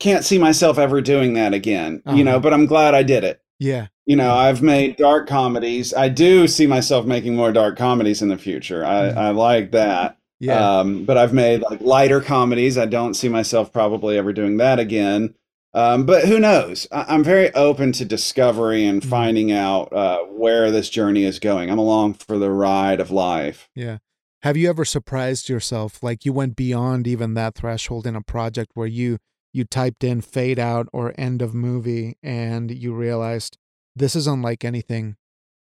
can't 0.01 0.25
see 0.25 0.37
myself 0.37 0.77
ever 0.77 0.99
doing 1.01 1.33
that 1.35 1.53
again 1.53 2.01
you 2.15 2.23
know 2.23 2.31
Uh-huh. 2.31 2.39
but 2.39 2.53
i'm 2.53 2.65
glad 2.65 2.93
i 2.95 3.03
did 3.03 3.23
it 3.23 3.41
Yeah, 3.59 3.87
you 4.05 4.15
know 4.15 4.33
i've 4.33 4.61
made 4.61 4.95
dark 4.97 5.27
comedies 5.27 5.93
i 5.93 6.09
do 6.09 6.47
see 6.47 6.67
myself 6.67 7.05
making 7.05 7.35
more 7.35 7.51
dark 7.51 7.77
comedies 7.77 8.21
in 8.21 8.29
the 8.29 8.37
future 8.37 8.83
i, 8.85 8.95
Mhm. 9.09 9.17
I 9.17 9.29
like 9.31 9.71
that 9.71 10.17
yeah, 10.43 10.79
um, 10.79 11.05
but 11.05 11.17
I've 11.19 11.33
made 11.33 11.61
like 11.61 11.81
lighter 11.81 12.19
comedies. 12.19 12.75
I 12.75 12.87
don't 12.87 13.13
see 13.13 13.29
myself 13.29 13.71
probably 13.71 14.17
ever 14.17 14.33
doing 14.33 14.57
that 14.57 14.79
again. 14.79 15.35
Um, 15.75 16.03
but 16.07 16.25
who 16.25 16.39
knows? 16.39 16.87
I- 16.91 17.05
I'm 17.09 17.23
very 17.23 17.53
open 17.53 17.91
to 17.91 18.05
discovery 18.05 18.83
and 18.83 19.03
Mhm. 19.03 19.05
finding 19.05 19.51
out 19.51 19.93
uh, 19.93 20.21
where 20.43 20.71
this 20.71 20.89
journey 20.89 21.25
is 21.25 21.37
going. 21.37 21.69
I'm 21.69 21.77
along 21.77 22.15
for 22.15 22.39
the 22.39 22.49
ride 22.49 22.99
of 22.99 23.11
life. 23.11 23.69
yeah. 23.75 23.99
Have 24.41 24.57
you 24.57 24.67
ever 24.67 24.83
surprised 24.83 25.47
yourself, 25.47 26.01
like 26.01 26.25
you 26.25 26.33
went 26.33 26.55
beyond 26.55 27.05
even 27.05 27.35
that 27.35 27.53
threshold 27.53 28.07
in 28.07 28.15
a 28.15 28.23
project 28.23 28.71
where 28.73 28.87
you 28.87 29.19
you 29.53 29.65
typed 29.65 30.03
in 30.03 30.21
fade 30.21 30.59
out 30.59 30.87
or 30.93 31.13
end 31.17 31.41
of 31.41 31.53
movie, 31.53 32.17
and 32.23 32.71
you 32.71 32.93
realized 32.93 33.57
this 33.95 34.15
is 34.15 34.27
unlike 34.27 34.63
anything 34.63 35.15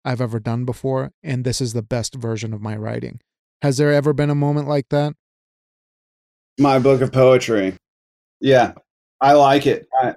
I've 0.03 0.21
ever 0.21 0.39
done 0.39 0.65
before, 0.65 1.11
and 1.23 1.43
this 1.43 1.61
is 1.61 1.73
the 1.73 1.81
best 1.81 2.15
version 2.15 2.53
of 2.53 2.61
my 2.61 2.75
writing. 2.75 3.19
Has 3.61 3.77
there 3.77 3.91
ever 3.91 4.13
been 4.13 4.29
a 4.29 4.35
moment 4.35 4.67
like 4.67 4.89
that? 4.89 5.13
My 6.59 6.79
book 6.79 7.01
of 7.01 7.11
poetry. 7.11 7.75
Yeah, 8.39 8.73
I 9.19 9.33
like 9.33 9.65
it. 9.67 9.87
I, 9.99 10.15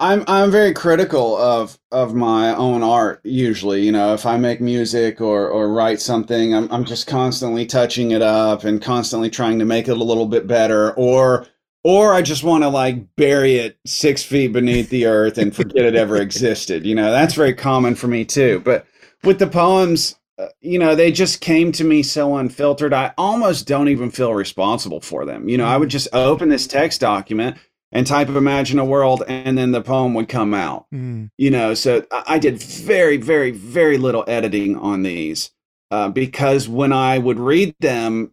I'm 0.00 0.24
I'm 0.26 0.50
very 0.50 0.72
critical 0.72 1.36
of 1.36 1.78
of 1.92 2.14
my 2.14 2.54
own 2.54 2.82
art. 2.82 3.20
Usually, 3.22 3.84
you 3.84 3.92
know, 3.92 4.14
if 4.14 4.24
I 4.24 4.38
make 4.38 4.60
music 4.60 5.20
or 5.20 5.48
or 5.48 5.68
write 5.68 6.00
something, 6.00 6.54
I'm 6.54 6.72
I'm 6.72 6.86
just 6.86 7.06
constantly 7.06 7.66
touching 7.66 8.12
it 8.12 8.22
up 8.22 8.64
and 8.64 8.80
constantly 8.80 9.28
trying 9.28 9.58
to 9.58 9.66
make 9.66 9.88
it 9.88 9.98
a 9.98 10.04
little 10.04 10.26
bit 10.26 10.46
better. 10.46 10.92
Or 10.92 11.46
or 11.84 12.12
I 12.12 12.22
just 12.22 12.44
want 12.44 12.64
to 12.64 12.68
like 12.68 13.16
bury 13.16 13.56
it 13.56 13.78
six 13.86 14.22
feet 14.22 14.52
beneath 14.52 14.90
the 14.90 15.06
earth 15.06 15.38
and 15.38 15.54
forget 15.54 15.84
it 15.84 15.94
ever 15.94 16.16
existed. 16.20 16.84
You 16.84 16.94
know, 16.94 17.10
that's 17.10 17.34
very 17.34 17.54
common 17.54 17.94
for 17.94 18.08
me 18.08 18.24
too. 18.24 18.60
But 18.64 18.86
with 19.24 19.38
the 19.38 19.46
poems, 19.46 20.16
uh, 20.38 20.48
you 20.60 20.78
know, 20.78 20.94
they 20.94 21.12
just 21.12 21.40
came 21.40 21.72
to 21.72 21.84
me 21.84 22.02
so 22.02 22.36
unfiltered. 22.36 22.92
I 22.92 23.12
almost 23.18 23.66
don't 23.66 23.88
even 23.88 24.10
feel 24.10 24.34
responsible 24.34 25.00
for 25.00 25.24
them. 25.24 25.48
You 25.48 25.58
know, 25.58 25.66
I 25.66 25.76
would 25.76 25.90
just 25.90 26.08
open 26.12 26.48
this 26.48 26.66
text 26.66 27.00
document 27.00 27.56
and 27.92 28.06
type 28.06 28.28
imagine 28.28 28.78
a 28.78 28.84
world 28.84 29.22
and 29.26 29.58
then 29.58 29.72
the 29.72 29.82
poem 29.82 30.14
would 30.14 30.28
come 30.28 30.54
out 30.54 30.86
Mm, 30.92 31.30
you 31.38 31.50
know 31.50 31.74
so 31.74 32.04
i 32.10 32.22
I 32.30 32.38
did 32.38 32.62
very 32.62 33.16
very 33.16 33.50
very 33.50 33.98
little 33.98 34.24
editing 34.26 34.76
on 34.76 35.02
these 35.02 35.50
uh, 35.90 36.08
because 36.08 36.68
when 36.68 36.92
i 36.92 37.18
would 37.18 37.38
read 37.38 37.74
them 37.80 38.32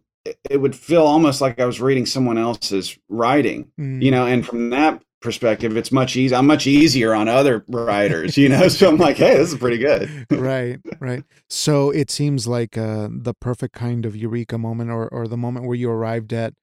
it- 0.50 0.58
would 0.58 0.76
feel 0.76 1.02
almost 1.02 1.40
like 1.40 1.60
i 1.60 1.64
was 1.64 1.80
reading 1.80 2.06
someone 2.06 2.38
else's 2.38 2.98
writing 3.08 3.70
mm. 3.78 4.02
you 4.02 4.10
know 4.10 4.26
and 4.26 4.46
from 4.46 4.70
that 4.70 5.02
perspective 5.20 5.76
it's 5.76 5.90
much 5.90 6.16
easier 6.16 6.36
i'm 6.38 6.46
much 6.46 6.66
easier 6.66 7.14
on 7.14 7.28
other 7.28 7.64
writers 7.68 8.36
you 8.36 8.48
know 8.48 8.68
so 8.68 8.88
i'm 8.88 8.96
like 8.96 9.16
hey 9.16 9.36
this 9.36 9.52
is 9.52 9.58
pretty 9.58 9.78
good 9.78 10.08
right, 10.48 10.80
right. 11.00 11.24
So 11.48 11.90
it 11.90 12.10
seems 12.10 12.46
like 12.46 12.76
uh, 12.76 13.08
the 13.10 13.34
perfect 13.34 13.74
kind 13.74 14.06
of 14.06 14.16
eureka 14.16 14.58
moment, 14.58 14.90
or 14.90 15.08
or 15.08 15.28
the 15.28 15.36
moment 15.36 15.66
where 15.66 15.76
you 15.76 15.90
arrived 15.90 16.32
at 16.32 16.54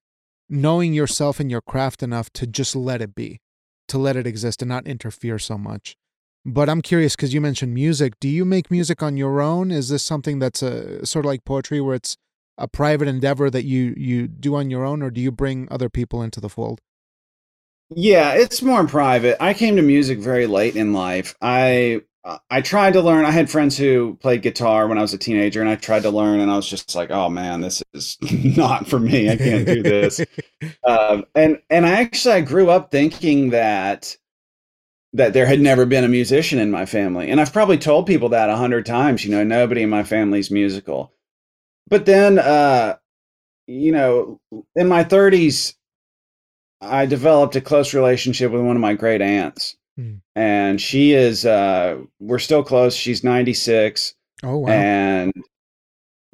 knowing 0.50 0.94
yourself 0.94 1.40
and 1.40 1.50
your 1.50 1.62
craft 1.62 2.04
enough 2.04 2.32
to 2.34 2.48
just 2.48 2.76
let 2.76 3.02
it 3.02 3.16
be, 3.16 3.40
to 3.88 3.98
let 3.98 4.16
it 4.16 4.28
exist 4.28 4.62
and 4.62 4.70
not 4.70 4.88
interfere 4.88 5.40
so 5.40 5.58
much. 5.58 5.96
But 6.46 6.70
I'm 6.70 6.82
curious 6.82 7.16
because 7.16 7.34
you 7.34 7.42
mentioned 7.42 7.74
music. 7.74 8.14
Do 8.20 8.28
you 8.28 8.46
make 8.46 8.70
music 8.70 9.02
on 9.02 9.18
your 9.18 9.42
own? 9.42 9.72
Is 9.72 9.90
this 9.90 10.04
something 10.04 10.40
that's 10.40 10.62
a 10.62 11.06
sort 11.06 11.26
of 11.26 11.30
like 11.30 11.46
poetry, 11.46 11.82
where 11.82 11.96
it's 11.96 12.18
a 12.58 12.68
private 12.68 13.08
endeavor 13.08 13.50
that 13.50 13.66
you 13.66 13.94
you 13.98 14.28
do 14.28 14.56
on 14.56 14.70
your 14.70 14.86
own, 14.86 15.02
or 15.02 15.12
do 15.12 15.22
you 15.22 15.32
bring 15.32 15.68
other 15.72 15.90
people 15.90 16.22
into 16.22 16.40
the 16.40 16.50
fold? 16.50 16.82
Yeah, 17.90 18.34
it's 18.34 18.62
more 18.62 18.88
private. 18.88 19.38
I 19.40 19.54
came 19.54 19.76
to 19.76 19.82
music 19.82 20.20
very 20.20 20.48
late 20.48 20.76
in 20.76 20.94
life. 20.94 21.36
I 21.42 22.02
I 22.50 22.62
tried 22.62 22.94
to 22.94 23.02
learn. 23.02 23.24
I 23.24 23.32
had 23.32 23.52
friends 23.52 23.78
who 23.78 24.18
played 24.20 24.42
guitar 24.42 24.88
when 24.88 24.98
I 24.98 25.02
was 25.02 25.14
a 25.14 25.18
teenager, 25.18 25.62
and 25.62 25.70
I 25.70 25.76
tried 25.76 26.02
to 26.04 26.10
learn, 26.10 26.40
and 26.40 26.50
I 26.50 26.56
was 26.56 26.68
just 26.68 26.96
like, 26.96 27.12
"Oh 27.12 27.30
man, 27.30 27.62
this 27.62 27.84
is 27.94 28.18
not 28.58 28.88
for 28.88 29.00
me. 29.00 29.30
I 29.30 29.38
can't 29.38 29.66
do 29.66 29.84
this." 29.84 30.20
um, 30.84 31.26
and 31.36 31.62
and 31.70 31.86
I 31.86 32.02
actually 32.02 32.36
I 32.36 32.42
grew 32.42 32.70
up 32.70 32.90
thinking 32.90 33.52
that 33.52 34.18
that 35.14 35.34
there 35.34 35.46
had 35.46 35.62
never 35.62 35.86
been 35.86 36.04
a 36.04 36.10
musician 36.10 36.58
in 36.58 36.72
my 36.72 36.88
family, 36.88 37.30
and 37.30 37.40
I've 37.40 37.54
probably 37.54 37.78
told 37.78 38.08
people 38.08 38.30
that 38.30 38.50
a 38.50 38.58
hundred 38.58 38.88
times. 38.88 39.24
You 39.24 39.32
know, 39.32 39.44
nobody 39.44 39.84
in 39.84 39.90
my 39.92 40.04
family's 40.04 40.50
musical. 40.50 41.14
But 41.88 42.06
then, 42.06 42.40
uh, 42.40 42.98
you 43.68 43.92
know, 43.92 44.40
in 44.76 44.88
my 44.88 45.04
thirties, 45.04 45.76
I 46.82 47.06
developed 47.06 47.56
a 47.56 47.62
close 47.62 47.94
relationship 47.94 48.52
with 48.52 48.62
one 48.62 48.76
of 48.76 48.82
my 48.82 48.94
great 48.94 49.22
aunts, 49.22 49.76
Hmm. 49.98 50.16
and 50.36 50.80
she 50.82 51.14
is. 51.14 51.46
Uh, 51.46 52.00
we're 52.20 52.40
still 52.40 52.64
close. 52.64 52.96
She's 52.96 53.24
ninety 53.24 53.54
six. 53.54 54.14
oh 54.44 54.58
wow! 54.58 54.70
And 54.70 55.34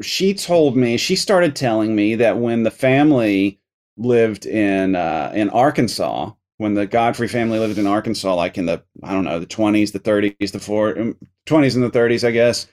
she 0.02 0.34
told 0.34 0.76
me, 0.76 0.98
she 0.98 1.16
started 1.16 1.56
telling 1.56 1.96
me 1.96 2.16
that 2.16 2.38
when 2.40 2.64
the 2.64 2.72
family 2.72 3.60
lived 3.98 4.46
in 4.46 4.96
uh, 4.96 5.32
in 5.36 5.50
Arkansas, 5.52 6.32
when 6.58 6.74
the 6.74 6.88
Godfrey 6.88 7.28
family 7.28 7.60
lived 7.60 7.78
in 7.78 7.86
Arkansas, 7.88 8.34
like 8.36 8.58
in 8.58 8.66
the 8.66 8.84
I 9.04 9.14
don't 9.14 9.26
know 9.26 9.40
the 9.40 9.46
twenties, 9.46 9.92
the 9.92 10.00
thirties, 10.00 10.52
the 10.52 10.58
40s 10.60 11.16
20s 11.46 11.76
and 11.76 11.84
the 11.84 11.90
thirties, 11.92 12.24
I 12.24 12.32
guess. 12.32 12.68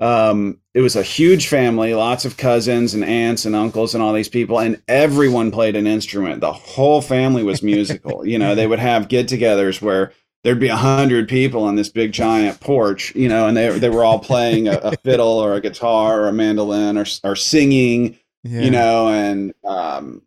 Um, 0.00 0.58
it 0.74 0.80
was 0.80 0.96
a 0.96 1.02
huge 1.02 1.46
family, 1.46 1.94
lots 1.94 2.24
of 2.24 2.36
cousins 2.36 2.94
and 2.94 3.04
aunts 3.04 3.46
and 3.46 3.54
uncles 3.54 3.94
and 3.94 4.02
all 4.02 4.12
these 4.12 4.28
people, 4.28 4.58
and 4.58 4.82
everyone 4.88 5.50
played 5.50 5.76
an 5.76 5.86
instrument. 5.86 6.40
The 6.40 6.52
whole 6.52 7.00
family 7.00 7.44
was 7.44 7.62
musical. 7.62 8.26
you 8.26 8.38
know, 8.38 8.54
they 8.54 8.66
would 8.66 8.80
have 8.80 9.08
get-togethers 9.08 9.80
where 9.80 10.12
there'd 10.42 10.60
be 10.60 10.68
a 10.68 10.76
hundred 10.76 11.28
people 11.28 11.62
on 11.62 11.76
this 11.76 11.88
big 11.88 12.12
giant 12.12 12.60
porch, 12.60 13.14
you 13.14 13.28
know, 13.28 13.46
and 13.46 13.56
they 13.56 13.78
they 13.78 13.88
were 13.88 14.04
all 14.04 14.18
playing 14.18 14.68
a, 14.68 14.78
a 14.78 14.96
fiddle 14.98 15.38
or 15.38 15.54
a 15.54 15.60
guitar 15.60 16.22
or 16.22 16.28
a 16.28 16.32
mandolin 16.32 16.98
or 16.98 17.06
or 17.22 17.36
singing, 17.36 18.18
yeah. 18.42 18.60
you 18.62 18.70
know, 18.70 19.08
and 19.08 19.54
um, 19.64 20.22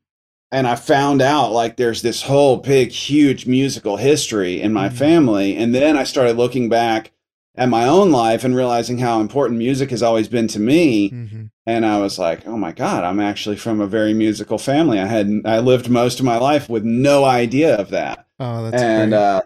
and 0.49 0.65
I 0.65 0.75
found 0.75 1.21
out 1.21 1.51
like 1.51 1.75
there's 1.75 2.01
this 2.01 2.21
whole 2.23 2.57
big, 2.57 2.89
huge 2.91 3.45
musical 3.45 3.97
history 3.97 4.61
in 4.61 4.71
my 4.71 4.87
Mhm. 4.87 4.93
family, 4.93 5.55
and 5.57 5.75
then 5.75 5.97
I 5.97 6.03
started 6.05 6.37
looking 6.37 6.69
back 6.69 7.11
at 7.57 7.69
my 7.69 7.85
own 7.87 8.11
life 8.11 8.43
and 8.43 8.55
realizing 8.55 8.99
how 8.99 9.19
important 9.19 9.57
music 9.57 9.89
has 9.89 10.03
always 10.03 10.27
been 10.27 10.47
to 10.49 10.59
me. 10.59 11.09
mm-hmm. 11.09 11.45
And 11.65 11.85
I 11.85 11.99
was 11.99 12.17
like, 12.17 12.47
oh 12.47 12.57
my 12.57 12.71
God, 12.71 13.03
I'm 13.03 13.19
actually 13.19 13.57
from 13.57 13.81
a 13.81 13.87
very 13.87 14.13
musical 14.13 14.57
family. 14.57 14.99
I 14.99 15.05
had 15.05 15.29
I 15.45 15.59
lived 15.59 15.89
most 15.89 16.19
of 16.19 16.25
my 16.25 16.37
life 16.37 16.69
with 16.69 16.83
no 16.83 17.25
idea 17.25 17.75
of 17.75 17.89
that 17.89 18.25
Oh, 18.39 18.69
that's 18.69 18.81
and 18.81 19.11
great. 19.11 19.19
uh, 19.19 19.41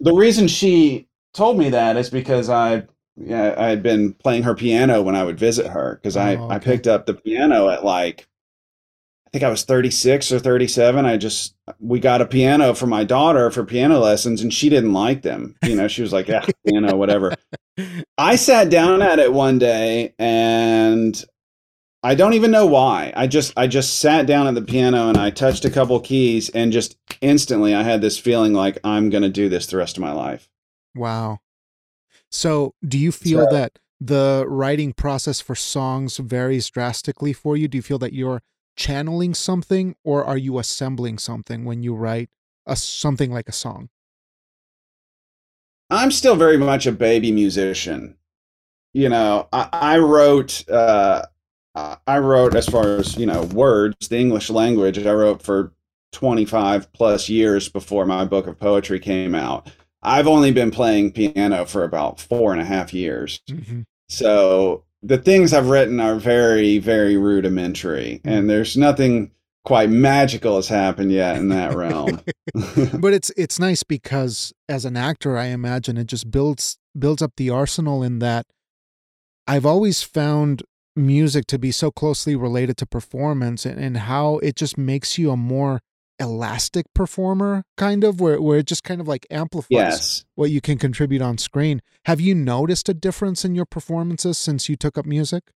the 0.00 0.12
reason 0.14 0.48
she 0.48 1.08
told 1.34 1.58
me 1.58 1.70
that 1.70 1.96
is 1.96 2.10
because 2.10 2.48
I 2.50 2.86
yeah, 3.16 3.54
I 3.58 3.68
had 3.68 3.82
been 3.82 4.14
playing 4.14 4.42
her 4.44 4.54
piano 4.54 5.02
when 5.02 5.14
I 5.14 5.22
would 5.24 5.38
visit 5.38 5.66
her 5.66 5.96
because 5.96 6.16
I, 6.16 6.36
Oh, 6.36 6.48
I 6.48 6.56
okay. 6.56 6.72
picked 6.72 6.86
up 6.86 7.06
the 7.06 7.14
piano 7.14 7.68
at 7.68 7.84
like 7.84 8.20
I 8.22 8.24
think 9.32 9.44
I 9.44 9.48
was 9.48 9.64
36 9.64 10.30
or 10.30 10.38
37. 10.38 11.06
I 11.06 11.16
just 11.16 11.54
we 11.80 12.00
got 12.00 12.20
a 12.20 12.26
piano 12.26 12.74
for 12.74 12.86
my 12.86 13.02
daughter 13.02 13.50
for 13.50 13.64
piano 13.64 13.98
lessons 13.98 14.42
and 14.42 14.52
she 14.52 14.68
didn't 14.68 14.92
like 14.92 15.22
them. 15.22 15.56
You 15.64 15.74
know, 15.74 15.88
she 15.88 16.02
was 16.02 16.12
like, 16.12 16.28
yeah, 16.28 16.44
piano, 16.66 16.96
whatever. 16.96 17.34
I 18.18 18.36
sat 18.36 18.70
down 18.70 19.00
at 19.00 19.18
it 19.18 19.32
one 19.32 19.58
day 19.58 20.14
and 20.18 21.22
I 22.02 22.14
don't 22.14 22.34
even 22.34 22.50
know 22.50 22.66
why. 22.66 23.12
I 23.16 23.26
just 23.26 23.54
I 23.56 23.66
just 23.68 24.00
sat 24.00 24.26
down 24.26 24.46
at 24.46 24.54
the 24.54 24.62
piano 24.62 25.08
and 25.08 25.16
I 25.16 25.30
touched 25.30 25.64
a 25.64 25.70
couple 25.70 25.98
keys 26.00 26.50
and 26.50 26.72
just 26.72 26.98
instantly 27.22 27.74
I 27.74 27.82
had 27.82 28.02
this 28.02 28.18
feeling 28.18 28.52
like 28.52 28.78
I'm 28.84 29.08
going 29.08 29.22
to 29.22 29.30
do 29.30 29.48
this 29.48 29.66
the 29.66 29.78
rest 29.78 29.96
of 29.96 30.02
my 30.02 30.12
life. 30.12 30.48
Wow. 30.94 31.38
So, 32.30 32.74
do 32.86 32.98
you 32.98 33.12
feel 33.12 33.46
so, 33.48 33.54
that 33.54 33.78
the 34.00 34.44
writing 34.48 34.92
process 34.92 35.40
for 35.40 35.54
songs 35.54 36.16
varies 36.16 36.68
drastically 36.68 37.32
for 37.32 37.56
you? 37.56 37.68
Do 37.68 37.78
you 37.78 37.82
feel 37.82 37.98
that 37.98 38.14
you're 38.14 38.42
channeling 38.76 39.34
something 39.34 39.94
or 40.04 40.24
are 40.24 40.38
you 40.38 40.58
assembling 40.58 41.18
something 41.18 41.64
when 41.64 41.82
you 41.82 41.94
write 41.94 42.30
a 42.66 42.76
something 42.76 43.32
like 43.32 43.48
a 43.48 43.52
song? 43.52 43.88
I'm 45.90 46.10
still 46.10 46.36
very 46.36 46.56
much 46.56 46.86
a 46.86 46.92
baby 46.92 47.32
musician. 47.32 48.16
You 48.94 49.08
know, 49.08 49.48
I, 49.52 49.68
I 49.72 49.98
wrote 49.98 50.68
uh, 50.68 51.26
I 51.74 52.18
wrote 52.18 52.54
as 52.54 52.68
far 52.68 52.96
as 52.96 53.16
you 53.16 53.26
know 53.26 53.44
words, 53.44 54.08
the 54.08 54.18
English 54.18 54.50
language. 54.50 54.98
I 54.98 55.12
wrote 55.12 55.42
for 55.42 55.72
25 56.12 56.92
plus 56.92 57.28
years 57.28 57.68
before 57.68 58.04
my 58.04 58.24
book 58.24 58.46
of 58.46 58.58
poetry 58.58 59.00
came 59.00 59.34
out. 59.34 59.70
I've 60.02 60.26
only 60.26 60.52
been 60.52 60.70
playing 60.70 61.12
piano 61.12 61.64
for 61.64 61.84
about 61.84 62.20
four 62.20 62.52
and 62.52 62.60
a 62.60 62.64
half 62.64 62.92
years. 62.92 63.40
Mm-hmm. 63.48 63.82
So 64.08 64.84
the 65.02 65.18
things 65.18 65.52
I've 65.52 65.68
written 65.68 66.00
are 66.00 66.16
very, 66.16 66.78
very 66.78 67.16
rudimentary, 67.16 68.20
and 68.24 68.40
mm-hmm. 68.40 68.46
there's 68.48 68.76
nothing 68.76 69.32
quite 69.64 69.90
magical 69.90 70.56
has 70.56 70.68
happened 70.68 71.12
yet 71.12 71.36
in 71.36 71.48
that 71.48 71.74
realm. 71.74 72.20
but 73.00 73.12
it's 73.12 73.30
it's 73.36 73.58
nice 73.58 73.82
because 73.82 74.52
as 74.68 74.84
an 74.84 74.96
actor, 74.96 75.36
I 75.36 75.46
imagine 75.46 75.96
it 75.96 76.06
just 76.06 76.30
builds 76.30 76.78
builds 76.98 77.22
up 77.22 77.32
the 77.36 77.50
arsenal 77.50 78.02
in 78.02 78.18
that 78.20 78.46
I've 79.46 79.66
always 79.66 80.02
found 80.02 80.62
music 80.94 81.46
to 81.46 81.58
be 81.58 81.72
so 81.72 81.90
closely 81.90 82.36
related 82.36 82.76
to 82.76 82.86
performance 82.86 83.64
and, 83.64 83.78
and 83.80 83.96
how 83.96 84.38
it 84.38 84.56
just 84.56 84.76
makes 84.76 85.16
you 85.16 85.30
a 85.30 85.36
more 85.36 85.80
elastic 86.22 86.86
performer 86.94 87.64
kind 87.76 88.04
of 88.04 88.20
where, 88.20 88.40
where 88.40 88.58
it 88.58 88.66
just 88.66 88.84
kind 88.84 89.00
of 89.00 89.08
like 89.08 89.26
amplifies 89.30 89.68
yes. 89.70 90.24
what 90.34 90.50
you 90.50 90.60
can 90.60 90.78
contribute 90.78 91.20
on 91.20 91.36
screen 91.36 91.82
have 92.06 92.20
you 92.20 92.34
noticed 92.34 92.88
a 92.88 92.94
difference 92.94 93.44
in 93.44 93.54
your 93.54 93.66
performances 93.66 94.38
since 94.38 94.68
you 94.68 94.76
took 94.76 94.96
up 94.96 95.04
music 95.04 95.52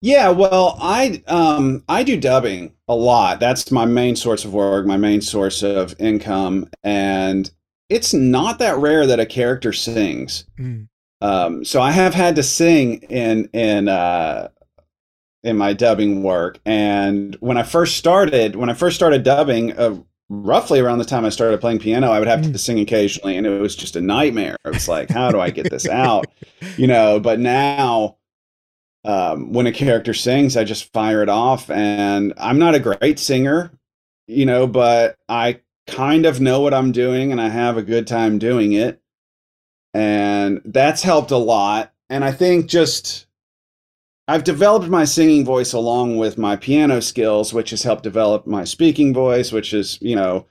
yeah 0.00 0.28
well 0.28 0.76
i 0.80 1.22
um 1.26 1.82
i 1.88 2.02
do 2.02 2.18
dubbing 2.20 2.72
a 2.86 2.94
lot 2.94 3.40
that's 3.40 3.72
my 3.72 3.84
main 3.84 4.14
source 4.14 4.44
of 4.44 4.52
work 4.52 4.86
my 4.86 4.96
main 4.96 5.20
source 5.20 5.62
of 5.62 5.94
income 5.98 6.68
and 6.84 7.50
it's 7.88 8.12
not 8.12 8.58
that 8.58 8.76
rare 8.76 9.06
that 9.06 9.18
a 9.18 9.26
character 9.26 9.72
sings 9.72 10.44
mm. 10.58 10.86
Um, 11.20 11.64
so 11.64 11.80
I 11.80 11.90
have 11.90 12.14
had 12.14 12.36
to 12.36 12.42
sing 12.42 13.02
in 13.02 13.48
in 13.52 13.88
uh, 13.88 14.48
in 15.48 15.56
my 15.56 15.72
dubbing 15.72 16.22
work, 16.22 16.58
and 16.64 17.36
when 17.40 17.56
I 17.56 17.62
first 17.62 17.96
started, 17.96 18.56
when 18.56 18.70
I 18.70 18.74
first 18.74 18.96
started 18.96 19.22
dubbing, 19.22 19.76
uh, 19.78 19.96
roughly 20.28 20.78
around 20.78 20.98
the 20.98 21.04
time 21.04 21.24
I 21.24 21.30
started 21.30 21.60
playing 21.60 21.78
piano, 21.78 22.10
I 22.10 22.18
would 22.18 22.28
have 22.28 22.42
to 22.42 22.48
mm. 22.48 22.58
sing 22.58 22.78
occasionally, 22.78 23.36
and 23.36 23.46
it 23.46 23.60
was 23.60 23.74
just 23.74 23.96
a 23.96 24.00
nightmare. 24.00 24.56
It 24.64 24.74
was 24.74 24.88
like, 24.88 25.10
how 25.10 25.30
do 25.30 25.40
I 25.40 25.50
get 25.50 25.70
this 25.70 25.88
out? 25.88 26.26
You 26.76 26.86
know. 26.86 27.18
But 27.18 27.40
now, 27.40 28.18
um, 29.04 29.52
when 29.52 29.66
a 29.66 29.72
character 29.72 30.14
sings, 30.14 30.56
I 30.56 30.64
just 30.64 30.92
fire 30.92 31.22
it 31.22 31.28
off, 31.28 31.70
and 31.70 32.32
I'm 32.36 32.58
not 32.58 32.74
a 32.74 32.80
great 32.80 33.18
singer, 33.18 33.72
you 34.26 34.46
know, 34.46 34.66
but 34.66 35.16
I 35.28 35.60
kind 35.86 36.26
of 36.26 36.40
know 36.40 36.60
what 36.60 36.74
I'm 36.74 36.92
doing, 36.92 37.32
and 37.32 37.40
I 37.40 37.48
have 37.48 37.76
a 37.76 37.82
good 37.82 38.06
time 38.06 38.38
doing 38.38 38.72
it 38.72 39.00
and 39.94 40.60
that's 40.64 41.02
helped 41.02 41.30
a 41.30 41.36
lot. 41.36 41.92
And 42.10 42.24
I 42.24 42.32
think 42.32 42.66
just 42.66 43.26
I've 44.28 44.44
developed 44.44 44.88
my 44.88 45.04
singing 45.04 45.44
voice 45.44 45.72
along 45.72 46.18
with 46.18 46.38
my 46.38 46.56
piano 46.56 47.00
skills, 47.00 47.52
which 47.52 47.70
has 47.70 47.82
helped 47.82 48.02
develop 48.02 48.46
my 48.46 48.64
speaking 48.64 49.14
voice, 49.14 49.52
which 49.52 49.74
is, 49.74 49.98
you 50.00 50.14
know, 50.14 50.46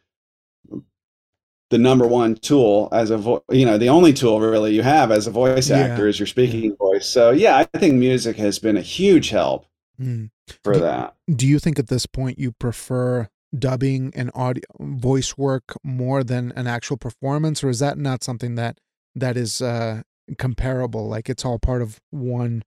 the 1.70 1.78
number 1.78 2.08
one 2.08 2.36
tool 2.36 2.90
as 2.92 3.12
a 3.12 3.18
vo- 3.18 3.44
you 3.50 3.66
know 3.66 3.78
the 3.78 3.90
only 3.90 4.14
tool 4.14 4.40
really 4.40 4.74
you 4.74 4.82
have 4.82 5.12
as 5.12 5.28
a 5.28 5.32
voice 5.32 5.70
actor 5.70 6.04
yeah. 6.04 6.10
is 6.10 6.18
your 6.18 6.26
speaking 6.26 6.74
voice 6.78 7.06
so 7.06 7.32
yeah 7.32 7.58
i 7.58 7.78
think 7.78 7.94
music 7.96 8.38
has 8.38 8.58
been 8.58 8.78
a 8.78 8.82
huge 8.82 9.32
help 9.32 9.66
mm. 10.00 10.30
for 10.64 10.76
do, 10.76 10.80
that 10.80 11.14
do 11.36 11.46
you 11.46 11.60
think 11.60 11.78
at 11.78 11.88
this 11.88 12.06
point 12.06 12.40
you 12.40 12.54
prefer 12.54 13.28
dubbing 13.60 14.14
and 14.16 14.32
audio 14.34 14.64
voice 14.80 15.38
work 15.38 15.76
more 15.84 16.24
than 16.24 16.54
an 16.54 16.68
actual 16.68 16.96
performance 16.96 17.62
or 17.62 17.68
is 17.68 17.80
that 17.80 17.98
not 17.98 18.24
something 18.24 18.56
that 18.56 18.80
that 19.20 19.36
is 19.36 19.62
uh, 19.62 20.04
comparable. 20.38 21.08
Like 21.08 21.30
it's 21.30 21.46
all 21.46 21.60
part 21.60 21.82
of 21.82 22.00
one 22.10 22.64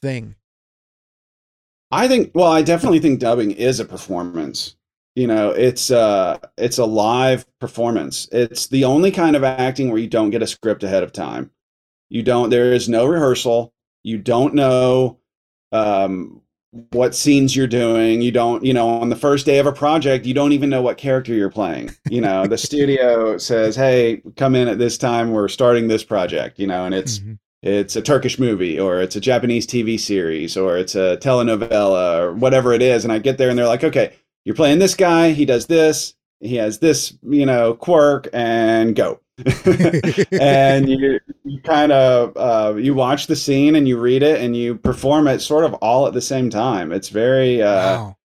thing. 0.00 0.36
I 1.90 2.08
think. 2.08 2.30
Well, 2.34 2.50
I 2.50 2.62
definitely 2.62 3.00
think 3.00 3.20
dubbing 3.20 3.52
is 3.52 3.80
a 3.80 3.84
performance. 3.84 4.76
You 5.16 5.26
know, 5.26 5.50
it's 5.50 5.90
uh, 5.90 6.38
it's 6.56 6.78
a 6.78 6.84
live 6.84 7.44
performance. 7.58 8.28
It's 8.30 8.68
the 8.68 8.84
only 8.84 9.10
kind 9.10 9.34
of 9.34 9.42
acting 9.42 9.90
where 9.90 9.98
you 9.98 10.06
don't 10.06 10.30
get 10.30 10.42
a 10.42 10.46
script 10.46 10.84
ahead 10.84 11.02
of 11.02 11.12
time. 11.12 11.50
You 12.08 12.22
don't. 12.22 12.50
There 12.50 12.72
is 12.72 12.88
no 12.88 13.06
rehearsal. 13.06 13.72
You 14.02 14.18
don't 14.18 14.54
know 14.54 15.18
um, 15.72 16.40
what 16.92 17.14
scenes 17.14 17.56
you're 17.56 17.66
doing. 17.66 18.22
You 18.22 18.30
don't, 18.30 18.64
you 18.64 18.72
know, 18.72 18.88
on 18.88 19.08
the 19.08 19.16
first 19.16 19.44
day 19.46 19.58
of 19.58 19.66
a 19.66 19.72
project, 19.72 20.26
you 20.26 20.34
don't 20.34 20.52
even 20.52 20.70
know 20.70 20.82
what 20.82 20.96
character 20.96 21.34
you're 21.34 21.50
playing. 21.50 21.90
You 22.08 22.20
know, 22.20 22.46
the 22.46 22.58
studio 22.68 23.36
says, 23.38 23.74
"Hey, 23.74 24.22
come 24.36 24.54
in 24.54 24.68
at 24.68 24.78
this 24.78 24.96
time. 24.96 25.32
We're 25.32 25.48
starting 25.48 25.88
this 25.88 26.04
project." 26.04 26.58
You 26.58 26.68
know, 26.68 26.84
and 26.84 26.94
it's 26.94 27.18
mm-hmm. 27.18 27.34
It's 27.62 27.94
a 27.96 28.02
Turkish 28.02 28.38
movie 28.38 28.80
or 28.80 29.00
it's 29.00 29.16
a 29.16 29.20
Japanese 29.20 29.66
TV 29.66 30.00
series 30.00 30.56
or 30.56 30.78
it's 30.78 30.94
a 30.94 31.18
telenovela 31.18 32.20
or 32.20 32.32
whatever 32.32 32.72
it 32.72 32.82
is. 32.82 33.04
And 33.04 33.12
I 33.12 33.18
get 33.18 33.38
there 33.38 33.50
and 33.50 33.58
they're 33.58 33.66
like, 33.66 33.84
"Okay, 33.84 34.12
you're 34.44 34.54
playing 34.54 34.78
this 34.78 34.94
guy. 34.94 35.32
He 35.32 35.44
does 35.44 35.66
this. 35.66 36.14
He 36.40 36.56
has 36.56 36.78
this, 36.78 37.16
you 37.22 37.44
know, 37.44 37.74
quirk, 37.74 38.28
and 38.32 38.96
go." 38.96 39.20
and 40.32 40.88
you 40.88 41.18
you 41.44 41.60
kind 41.62 41.92
of 41.92 42.36
uh, 42.36 42.76
you 42.76 42.94
watch 42.94 43.26
the 43.26 43.36
scene 43.36 43.74
and 43.74 43.88
you 43.88 43.98
read 43.98 44.22
it 44.22 44.40
and 44.40 44.54
you 44.56 44.74
perform 44.74 45.26
it 45.28 45.40
sort 45.40 45.64
of 45.64 45.74
all 45.74 46.06
at 46.06 46.12
the 46.12 46.20
same 46.20 46.50
time. 46.50 46.92
It's 46.92 47.08
very 47.08 47.62
uh, 47.62 47.74
wow. 47.74 48.16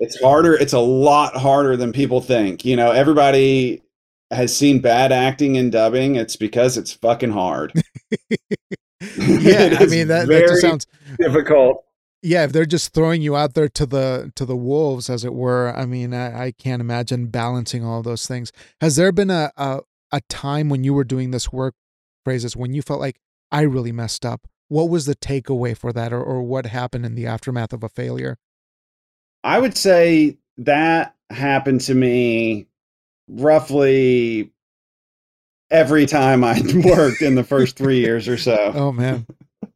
it's 0.00 0.20
harder. 0.20 0.54
It's 0.54 0.72
a 0.72 0.80
lot 0.80 1.36
harder 1.36 1.76
than 1.76 1.92
people 1.92 2.20
think. 2.20 2.64
You 2.64 2.76
know, 2.76 2.90
everybody 2.90 3.82
has 4.30 4.56
seen 4.56 4.80
bad 4.80 5.12
acting 5.12 5.56
and 5.56 5.72
dubbing. 5.72 6.16
It's 6.16 6.36
because 6.36 6.76
it's 6.76 6.92
fucking 6.92 7.30
hard. 7.30 7.72
yeah, 9.16 9.76
I 9.78 9.86
mean 9.86 10.08
that, 10.08 10.26
that 10.26 10.46
just 10.48 10.60
sounds 10.60 10.86
difficult. 11.18 11.84
Yeah, 12.20 12.44
if 12.44 12.52
they're 12.52 12.66
just 12.66 12.92
throwing 12.94 13.22
you 13.22 13.36
out 13.36 13.54
there 13.54 13.68
to 13.68 13.86
the 13.86 14.32
to 14.34 14.44
the 14.44 14.56
wolves, 14.56 15.08
as 15.08 15.24
it 15.24 15.34
were, 15.34 15.72
I 15.76 15.86
mean, 15.86 16.12
I, 16.12 16.46
I 16.46 16.52
can't 16.52 16.80
imagine 16.80 17.26
balancing 17.26 17.84
all 17.84 18.02
those 18.02 18.26
things. 18.26 18.50
Has 18.80 18.96
there 18.96 19.12
been 19.12 19.30
a, 19.30 19.52
a 19.56 19.80
a 20.10 20.20
time 20.22 20.68
when 20.68 20.82
you 20.82 20.94
were 20.94 21.04
doing 21.04 21.30
this 21.30 21.52
work 21.52 21.74
phrases 22.24 22.56
when 22.56 22.74
you 22.74 22.82
felt 22.82 23.00
like 23.00 23.20
I 23.52 23.62
really 23.62 23.92
messed 23.92 24.26
up? 24.26 24.48
What 24.68 24.90
was 24.90 25.06
the 25.06 25.14
takeaway 25.14 25.76
for 25.76 25.92
that 25.92 26.12
or, 26.12 26.22
or 26.22 26.42
what 26.42 26.66
happened 26.66 27.06
in 27.06 27.14
the 27.14 27.26
aftermath 27.26 27.72
of 27.72 27.84
a 27.84 27.88
failure? 27.88 28.36
I 29.44 29.58
would 29.60 29.76
say 29.76 30.38
that 30.58 31.14
happened 31.30 31.82
to 31.82 31.94
me 31.94 32.66
roughly 33.28 34.52
every 35.70 36.06
time 36.06 36.44
I 36.44 36.60
worked 36.84 37.22
in 37.22 37.34
the 37.34 37.44
first 37.44 37.76
three 37.76 38.00
years 38.00 38.28
or 38.28 38.36
so. 38.36 38.72
Oh 38.74 38.92
man. 38.92 39.26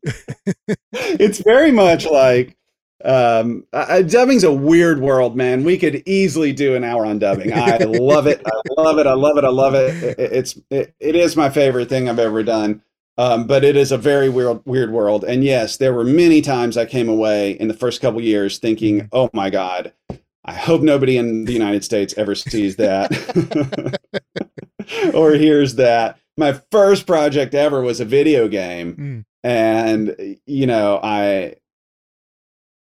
it's 0.93 1.39
very 1.39 1.71
much 1.71 2.07
like 2.07 2.57
um, 3.05 3.67
uh, 3.73 4.03
dubbing's 4.03 4.45
a 4.45 4.53
weird 4.53 5.01
world, 5.01 5.37
man. 5.37 5.65
We 5.65 5.77
could 5.77 6.03
easily 6.07 6.53
do 6.53 6.75
an 6.77 6.85
hour 6.85 7.05
on 7.05 7.19
dubbing. 7.19 7.53
I 7.53 7.79
love 7.79 8.27
it. 8.27 8.43
I 8.47 8.81
love 8.81 8.99
it. 8.99 9.07
I 9.07 9.15
love 9.15 9.39
it. 9.39 9.45
I 9.45 9.49
love 9.49 9.75
it. 9.75 10.03
it 10.03 10.19
it's 10.19 10.59
it, 10.71 10.95
it 11.01 11.17
is 11.17 11.37
my 11.37 11.51
favorite 11.51 11.89
thing 11.89 12.09
I've 12.09 12.19
ever 12.19 12.43
done. 12.43 12.83
Um, 13.19 13.47
but 13.47 13.63
it 13.63 13.77
is 13.77 13.93
a 13.93 13.99
very 13.99 14.29
weird 14.29 14.63
weird 14.65 14.91
world. 14.91 15.25
And 15.25 15.45
yes, 15.45 15.77
there 15.77 15.93
were 15.93 16.05
many 16.05 16.41
times 16.41 16.77
I 16.77 16.87
came 16.87 17.09
away 17.09 17.53
in 17.53 17.69
the 17.69 17.75
first 17.75 18.01
couple 18.01 18.21
years 18.21 18.59
thinking, 18.59 19.09
"Oh 19.13 19.29
my 19.33 19.51
god, 19.51 19.93
I 20.45 20.55
hope 20.55 20.83
nobody 20.83 21.17
in 21.17 21.45
the 21.45 21.53
United 21.53 21.85
States 21.85 22.15
ever 22.17 22.35
sees 22.35 22.77
that 22.77 23.11
or 25.15 25.33
hears 25.33 25.77
that." 25.77 26.19
My 26.37 26.55
first 26.71 27.07
project 27.07 27.55
ever 27.55 27.83
was 27.83 28.01
a 28.01 28.05
video 28.05 28.49
game. 28.49 28.97
Mm. 28.97 29.25
And 29.45 30.39
you 30.47 30.67
know, 30.67 31.01
I 31.03 31.57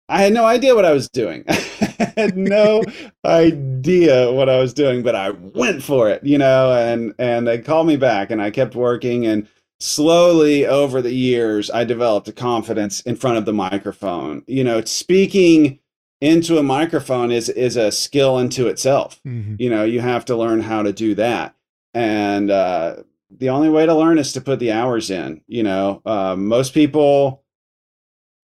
I 0.10 0.22
had 0.22 0.34
no 0.34 0.46
idea 0.46 0.76
what 0.76 0.86
I 0.86 0.92
was 0.92 1.10
doing. 1.10 1.44
I 1.50 2.14
had 2.18 2.38
no 2.38 2.84
idea 3.26 4.32
what 4.32 4.50
I 4.50 4.60
was 4.60 4.74
doing, 4.74 5.02
but 5.02 5.16
I 5.16 5.32
went 5.32 5.82
for 5.82 6.10
it, 6.10 6.24
you 6.24 6.38
know, 6.38 6.74
and 6.74 7.14
and 7.18 7.48
they 7.48 7.60
called 7.60 7.88
me 7.88 7.96
back 7.96 8.30
and 8.30 8.42
I 8.42 8.52
kept 8.52 8.76
working 8.76 9.26
and 9.26 9.48
slowly 9.80 10.66
over 10.66 11.02
the 11.02 11.14
years 11.14 11.72
I 11.72 11.84
developed 11.84 12.28
a 12.28 12.34
confidence 12.34 13.02
in 13.02 13.16
front 13.16 13.38
of 13.38 13.46
the 13.46 13.54
microphone. 13.54 14.44
You 14.48 14.64
know, 14.64 14.84
speaking 14.84 15.80
into 16.24 16.58
a 16.58 16.64
microphone 16.64 17.32
is 17.32 17.50
is 17.50 17.76
a 17.76 17.92
skill 17.92 18.40
into 18.40 18.68
itself. 18.68 19.20
Mm-hmm. 19.28 19.56
You 19.60 19.70
know, 19.70 19.84
you 19.84 20.00
have 20.00 20.26
to 20.26 20.36
learn 20.36 20.62
how 20.62 20.84
to 20.84 20.94
do 20.94 21.16
that. 21.16 21.56
And 21.94 22.50
uh 22.50 23.04
the 23.40 23.50
only 23.50 23.70
way 23.70 23.86
to 23.86 23.96
learn 23.96 24.18
is 24.18 24.34
to 24.34 24.42
put 24.42 24.60
the 24.60 24.72
hours 24.72 25.10
in, 25.10 25.42
you 25.48 25.64
know. 25.64 26.02
Uh, 26.06 26.36
most 26.36 26.74
people 26.74 27.44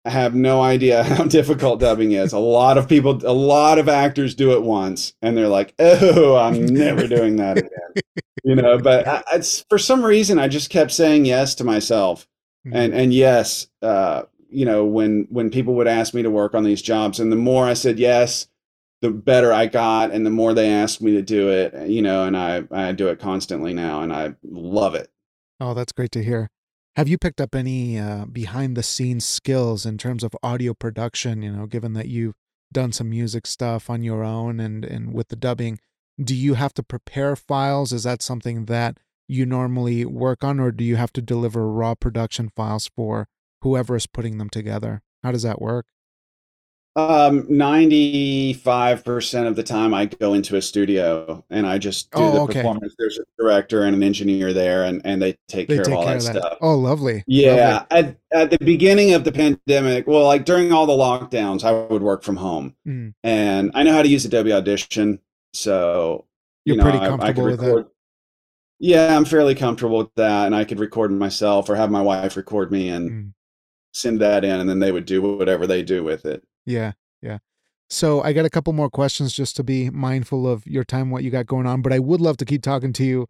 have 0.05 0.35
no 0.35 0.61
idea 0.61 1.03
how 1.15 1.23
difficult 1.23 1.79
dubbing 1.79 2.11
is. 2.11 2.33
A 2.33 2.39
lot 2.39 2.77
of 2.77 2.87
people, 2.89 3.19
a 3.25 3.33
lot 3.33 3.79
of 3.79 3.89
actors 3.89 4.35
do 4.35 4.51
it 4.51 4.61
once, 4.61 5.13
and 5.21 5.37
they're 5.37 5.47
like, 5.47 5.73
"Oh, 5.79 6.35
I'm 6.35 6.65
never 6.65 7.07
doing 7.07 7.37
that 7.37 7.57
again." 7.57 8.03
you 8.43 8.55
know, 8.55 8.77
but 8.77 9.07
I, 9.07 9.23
it's 9.33 9.65
for 9.69 9.77
some 9.77 10.03
reason 10.03 10.39
I 10.39 10.47
just 10.47 10.69
kept 10.69 10.91
saying 10.91 11.25
yes 11.25 11.55
to 11.55 11.63
myself, 11.63 12.27
mm-hmm. 12.65 12.75
and 12.75 12.93
and 12.93 13.13
yes, 13.13 13.67
uh, 13.81 14.23
you 14.53 14.65
know, 14.65 14.85
when 14.85 15.27
when 15.29 15.49
people 15.49 15.75
would 15.75 15.87
ask 15.87 16.13
me 16.13 16.21
to 16.21 16.29
work 16.29 16.53
on 16.53 16.63
these 16.63 16.81
jobs, 16.81 17.19
and 17.19 17.31
the 17.31 17.37
more 17.37 17.65
I 17.65 17.73
said 17.73 17.99
yes, 17.99 18.47
the 19.01 19.09
better 19.11 19.51
I 19.51 19.65
got, 19.65 20.11
and 20.11 20.25
the 20.25 20.29
more 20.29 20.53
they 20.53 20.69
asked 20.69 21.01
me 21.01 21.11
to 21.13 21.21
do 21.21 21.49
it, 21.49 21.89
you 21.89 22.01
know, 22.01 22.23
and 22.25 22.37
I 22.37 22.63
I 22.71 22.91
do 22.91 23.07
it 23.07 23.19
constantly 23.19 23.73
now, 23.73 24.01
and 24.01 24.13
I 24.13 24.35
love 24.43 24.95
it. 24.95 25.11
Oh, 25.59 25.73
that's 25.73 25.91
great 25.91 26.11
to 26.11 26.23
hear. 26.23 26.49
Have 26.95 27.07
you 27.07 27.17
picked 27.17 27.41
up 27.41 27.55
any 27.55 27.97
uh, 27.97 28.25
behind 28.25 28.77
the 28.77 28.83
scenes 28.83 29.25
skills 29.25 29.85
in 29.85 29.97
terms 29.97 30.23
of 30.23 30.35
audio 30.43 30.73
production? 30.73 31.41
You 31.41 31.51
know, 31.51 31.65
given 31.65 31.93
that 31.93 32.07
you've 32.07 32.35
done 32.71 32.91
some 32.91 33.09
music 33.09 33.45
stuff 33.47 33.89
on 33.89 34.03
your 34.03 34.23
own 34.23 34.59
and 34.59 34.85
and 34.85 35.13
with 35.13 35.29
the 35.29 35.35
dubbing, 35.35 35.79
do 36.21 36.35
you 36.35 36.53
have 36.53 36.73
to 36.75 36.83
prepare 36.83 37.35
files? 37.35 37.91
Is 37.91 38.03
that 38.03 38.21
something 38.21 38.65
that 38.65 38.99
you 39.27 39.45
normally 39.45 40.05
work 40.05 40.43
on, 40.43 40.59
or 40.59 40.71
do 40.71 40.83
you 40.83 40.95
have 40.95 41.13
to 41.13 41.21
deliver 41.21 41.69
raw 41.69 41.95
production 41.95 42.49
files 42.55 42.89
for 42.95 43.27
whoever 43.63 43.95
is 43.95 44.05
putting 44.05 44.37
them 44.37 44.49
together? 44.49 45.01
How 45.23 45.31
does 45.31 45.43
that 45.43 45.61
work? 45.61 45.85
Um, 46.95 47.47
95% 47.47 49.47
of 49.47 49.55
the 49.55 49.63
time 49.63 49.95
I 49.95 50.05
go 50.05 50.35
into 50.35 50.57
a 50.57 50.61
studio 50.61 51.43
and 51.49 51.65
I 51.65 51.79
just 51.79 52.11
do 52.11 52.19
oh, 52.19 52.31
the 52.31 52.41
okay. 52.41 52.59
performance. 52.59 52.93
There's 52.99 53.17
a 53.17 53.23
director 53.39 53.83
and 53.83 53.95
an 53.95 54.03
engineer 54.03 54.53
there 54.53 54.83
and, 54.83 55.01
and 55.03 55.19
they 55.19 55.35
take 55.47 55.69
they 55.69 55.77
care 55.77 55.85
take 55.85 55.93
of 55.93 55.99
all 55.99 56.05
that, 56.05 56.17
of 56.17 56.23
that, 56.25 56.35
stuff. 56.35 56.57
Oh, 56.61 56.75
lovely. 56.75 57.23
Yeah. 57.25 57.85
Lovely. 57.89 58.15
At, 58.31 58.31
at 58.31 58.51
the 58.51 58.63
beginning 58.63 59.13
of 59.13 59.23
the 59.23 59.31
pandemic, 59.31 60.05
well, 60.05 60.25
like 60.25 60.45
during 60.45 60.71
all 60.71 60.85
the 60.85 60.93
lockdowns, 60.93 61.63
I 61.63 61.71
would 61.71 62.03
work 62.03 62.21
from 62.21 62.35
home 62.35 62.75
mm. 62.87 63.11
and 63.23 63.71
I 63.73 63.81
know 63.81 63.93
how 63.93 64.03
to 64.03 64.09
use 64.09 64.25
Adobe 64.25 64.53
Audition. 64.53 65.19
So, 65.53 66.27
you're 66.65 66.75
you 66.75 66.77
know, 66.77 66.83
pretty 66.83 66.99
comfortable 66.99 67.43
I, 67.43 67.47
I 67.47 67.51
with 67.51 67.59
that. 67.61 67.87
Yeah, 68.79 69.17
I'm 69.17 69.25
fairly 69.25 69.55
comfortable 69.55 69.97
with 69.97 70.13
that. 70.15 70.45
And 70.45 70.55
I 70.55 70.63
could 70.63 70.79
record 70.79 71.11
myself 71.11 71.69
or 71.69 71.75
have 71.75 71.89
my 71.89 72.01
wife 72.01 72.37
record 72.37 72.71
me 72.71 72.89
and 72.89 73.09
mm. 73.09 73.33
Send 73.93 74.19
that 74.21 74.43
in 74.43 74.59
and 74.59 74.69
then 74.69 74.79
they 74.79 74.91
would 74.91 75.05
do 75.05 75.21
whatever 75.21 75.65
they 75.65 75.83
do 75.83 76.03
with 76.03 76.25
it. 76.25 76.43
Yeah, 76.65 76.93
yeah. 77.21 77.39
So 77.89 78.21
I 78.23 78.33
got 78.33 78.45
a 78.45 78.49
couple 78.49 78.73
more 78.73 78.89
questions 78.89 79.33
just 79.33 79.55
to 79.57 79.63
be 79.63 79.89
mindful 79.89 80.47
of 80.47 80.65
your 80.65 80.83
time, 80.83 81.11
what 81.11 81.23
you 81.23 81.29
got 81.29 81.45
going 81.45 81.67
on. 81.67 81.81
But 81.81 81.93
I 81.93 81.99
would 81.99 82.21
love 82.21 82.37
to 82.37 82.45
keep 82.45 82.63
talking 82.63 82.91
to 82.93 83.03
you 83.03 83.27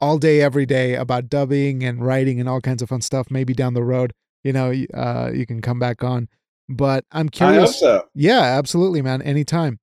all 0.00 0.18
day, 0.18 0.40
every 0.40 0.66
day 0.66 0.94
about 0.94 1.28
dubbing 1.28 1.84
and 1.84 2.04
writing 2.04 2.40
and 2.40 2.48
all 2.48 2.60
kinds 2.60 2.82
of 2.82 2.88
fun 2.88 3.02
stuff. 3.02 3.30
Maybe 3.30 3.52
down 3.52 3.74
the 3.74 3.84
road, 3.84 4.14
you 4.42 4.52
know, 4.52 4.72
uh, 4.94 5.30
you 5.34 5.44
can 5.46 5.60
come 5.60 5.78
back 5.78 6.02
on. 6.02 6.28
But 6.68 7.04
I'm 7.12 7.28
curious. 7.28 7.78
So. 7.78 8.08
Yeah, 8.14 8.40
absolutely, 8.40 9.02
man. 9.02 9.22
Anytime. 9.22 9.78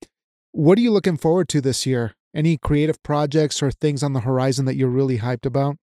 What 0.51 0.77
are 0.77 0.81
you 0.81 0.91
looking 0.91 1.17
forward 1.17 1.47
to 1.49 1.61
this 1.61 1.85
year? 1.85 2.15
Any 2.35 2.57
creative 2.57 3.01
projects 3.03 3.61
or 3.61 3.71
things 3.71 4.03
on 4.03 4.13
the 4.13 4.21
horizon 4.21 4.65
that 4.65 4.75
you're 4.75 4.89
really 4.89 5.19
hyped 5.19 5.45
about? 5.45 5.77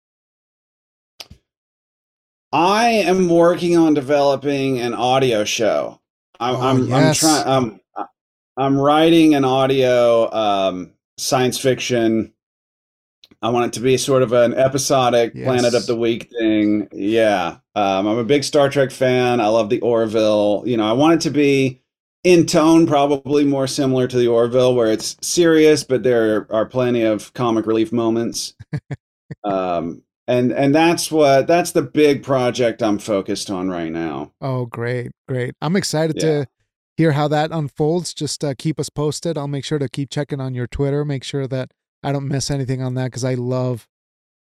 I 2.51 2.87
am 2.89 3.27
working 3.27 3.77
on 3.77 3.93
developing 3.93 4.79
an 4.79 4.93
audio 4.93 5.43
show. 5.43 5.99
I'm 6.39 6.55
oh, 6.55 6.61
I'm, 6.61 6.87
yes. 6.87 7.23
I'm 7.23 7.43
trying 7.43 7.47
I'm 7.47 7.79
I'm 8.57 8.79
writing 8.79 9.35
an 9.35 9.45
audio 9.45 10.31
um, 10.33 10.93
science 11.17 11.59
fiction. 11.59 12.33
I 13.41 13.49
want 13.49 13.67
it 13.67 13.73
to 13.73 13.81
be 13.81 13.97
sort 13.97 14.23
of 14.23 14.33
an 14.33 14.55
episodic 14.55 15.33
yes. 15.35 15.45
Planet 15.45 15.75
of 15.75 15.85
the 15.85 15.95
Week 15.95 16.29
thing. 16.39 16.87
Yeah, 16.91 17.57
um, 17.75 18.07
I'm 18.07 18.17
a 18.17 18.23
big 18.23 18.43
Star 18.43 18.69
Trek 18.69 18.91
fan. 18.91 19.39
I 19.39 19.47
love 19.47 19.69
the 19.69 19.81
Orville. 19.81 20.63
You 20.65 20.77
know, 20.77 20.89
I 20.89 20.93
want 20.93 21.15
it 21.15 21.21
to 21.21 21.29
be 21.29 21.81
in 22.23 22.45
tone, 22.45 22.87
probably 22.87 23.43
more 23.43 23.67
similar 23.67 24.07
to 24.07 24.17
the 24.17 24.27
Orville, 24.27 24.73
where 24.73 24.91
it's 24.91 25.17
serious, 25.21 25.83
but 25.83 26.01
there 26.01 26.47
are 26.51 26.65
plenty 26.65 27.03
of 27.03 27.31
comic 27.33 27.67
relief 27.67 27.91
moments. 27.91 28.55
um, 29.43 30.01
and 30.27 30.51
and 30.51 30.75
that's 30.75 31.11
what 31.11 31.47
that's 31.47 31.71
the 31.71 31.81
big 31.81 32.23
project 32.23 32.83
I'm 32.83 32.99
focused 32.99 33.49
on 33.49 33.69
right 33.69 33.91
now. 33.91 34.33
Oh, 34.41 34.65
great, 34.65 35.11
great! 35.27 35.55
I'm 35.61 35.75
excited 35.75 36.17
yeah. 36.17 36.21
to 36.21 36.47
hear 36.97 37.13
how 37.13 37.27
that 37.29 37.51
unfolds. 37.51 38.13
Just 38.13 38.43
uh, 38.43 38.53
keep 38.57 38.79
us 38.79 38.89
posted. 38.89 39.37
I'll 39.37 39.47
make 39.47 39.65
sure 39.65 39.79
to 39.79 39.87
keep 39.87 40.09
checking 40.09 40.41
on 40.41 40.53
your 40.53 40.67
Twitter. 40.67 41.05
Make 41.05 41.23
sure 41.23 41.47
that 41.47 41.71
I 42.03 42.11
don't 42.11 42.27
miss 42.27 42.51
anything 42.51 42.81
on 42.81 42.95
that 42.95 43.05
because 43.05 43.23
I 43.23 43.35
love 43.35 43.87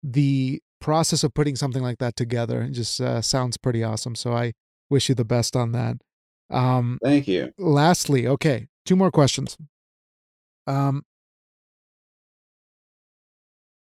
the 0.03 0.61
process 0.80 1.24
of 1.24 1.35
putting 1.35 1.57
something 1.57 1.83
like 1.83 1.99
that 1.99 2.16
together. 2.16 2.62
It 2.62 2.70
just 2.70 3.01
uh, 3.01 3.22
sounds 3.22 3.57
pretty 3.57 3.83
awesome. 3.83 4.14
So 4.14 4.33
I 4.33 4.53
wish 4.91 5.09
you 5.09 5.14
the 5.14 5.24
best 5.24 5.57
on 5.57 5.72
that. 5.72 5.97
Um, 6.51 6.99
Thank 7.03 7.26
you. 7.26 7.53
Lastly, 7.59 8.26
okay, 8.26 8.68
two 8.85 8.97
more 8.97 9.11
questions. 9.11 9.57
Um, 10.66 11.03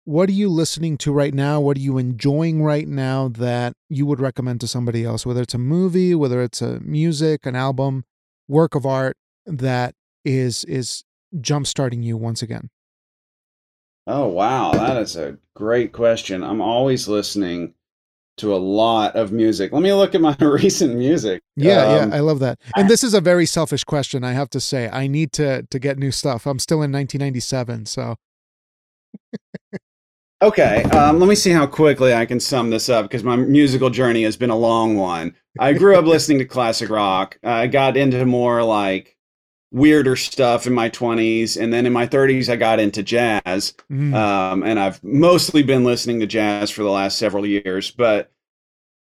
what 0.09 0.27
are 0.27 0.33
you 0.33 0.49
listening 0.49 0.97
to 0.97 1.11
right 1.11 1.35
now? 1.35 1.61
What 1.61 1.77
are 1.77 1.81
you 1.81 1.99
enjoying 1.99 2.63
right 2.63 2.87
now 2.87 3.27
that 3.27 3.75
you 3.89 4.07
would 4.07 4.19
recommend 4.19 4.59
to 4.61 4.67
somebody 4.67 5.05
else? 5.05 5.23
Whether 5.23 5.43
it's 5.43 5.53
a 5.53 5.59
movie, 5.59 6.15
whether 6.15 6.41
it's 6.41 6.63
a 6.63 6.79
music, 6.79 7.45
an 7.45 7.55
album, 7.55 8.05
work 8.47 8.73
of 8.73 8.87
art 8.87 9.17
that 9.45 9.93
is 10.25 10.63
is 10.63 11.03
jumpstarting 11.35 12.03
you 12.03 12.17
once 12.17 12.41
again. 12.41 12.71
Oh 14.07 14.25
wow, 14.29 14.71
that 14.71 14.97
is 14.97 15.15
a 15.15 15.37
great 15.53 15.93
question. 15.93 16.43
I'm 16.43 16.59
always 16.59 17.07
listening 17.07 17.75
to 18.37 18.55
a 18.55 18.57
lot 18.57 19.15
of 19.15 19.31
music. 19.31 19.71
Let 19.71 19.83
me 19.83 19.93
look 19.93 20.15
at 20.15 20.21
my 20.21 20.35
recent 20.39 20.95
music. 20.95 21.43
Yeah, 21.55 21.83
um, 21.83 22.09
yeah, 22.09 22.17
I 22.17 22.21
love 22.21 22.39
that. 22.39 22.59
And 22.75 22.89
this 22.89 23.03
is 23.03 23.13
a 23.13 23.21
very 23.21 23.45
selfish 23.45 23.83
question, 23.83 24.23
I 24.23 24.33
have 24.33 24.49
to 24.49 24.59
say. 24.59 24.89
I 24.91 25.05
need 25.05 25.31
to 25.33 25.67
to 25.69 25.77
get 25.77 25.99
new 25.99 26.09
stuff. 26.09 26.47
I'm 26.47 26.57
still 26.57 26.77
in 26.77 26.91
1997, 26.91 27.85
so 27.85 28.15
Okay, 30.41 30.83
um, 30.83 31.19
let 31.19 31.27
me 31.27 31.35
see 31.35 31.51
how 31.51 31.67
quickly 31.67 32.13
I 32.13 32.25
can 32.25 32.39
sum 32.39 32.69
this 32.69 32.87
up 32.87 33.05
because 33.05 33.25
my 33.25 33.35
musical 33.35 33.89
journey 33.89 34.23
has 34.23 34.37
been 34.37 34.49
a 34.49 34.55
long 34.55 34.95
one. 34.95 35.35
I 35.59 35.73
grew 35.73 35.97
up 35.97 36.05
listening 36.05 36.39
to 36.39 36.45
classic 36.45 36.89
rock. 36.89 37.37
I 37.43 37.67
got 37.67 37.97
into 37.97 38.25
more 38.25 38.63
like 38.63 39.17
weirder 39.71 40.15
stuff 40.15 40.65
in 40.65 40.73
my 40.73 40.89
20s, 40.89 41.61
and 41.61 41.73
then 41.73 41.85
in 41.85 41.91
my 41.91 42.07
30s, 42.07 42.47
I 42.47 42.55
got 42.55 42.79
into 42.79 43.03
jazz. 43.03 43.73
Mm. 43.91 44.13
Um, 44.13 44.63
and 44.63 44.79
I've 44.79 45.03
mostly 45.03 45.61
been 45.61 45.83
listening 45.83 46.21
to 46.21 46.27
jazz 46.27 46.71
for 46.71 46.83
the 46.83 46.89
last 46.89 47.17
several 47.17 47.45
years. 47.45 47.91
But 47.91 48.31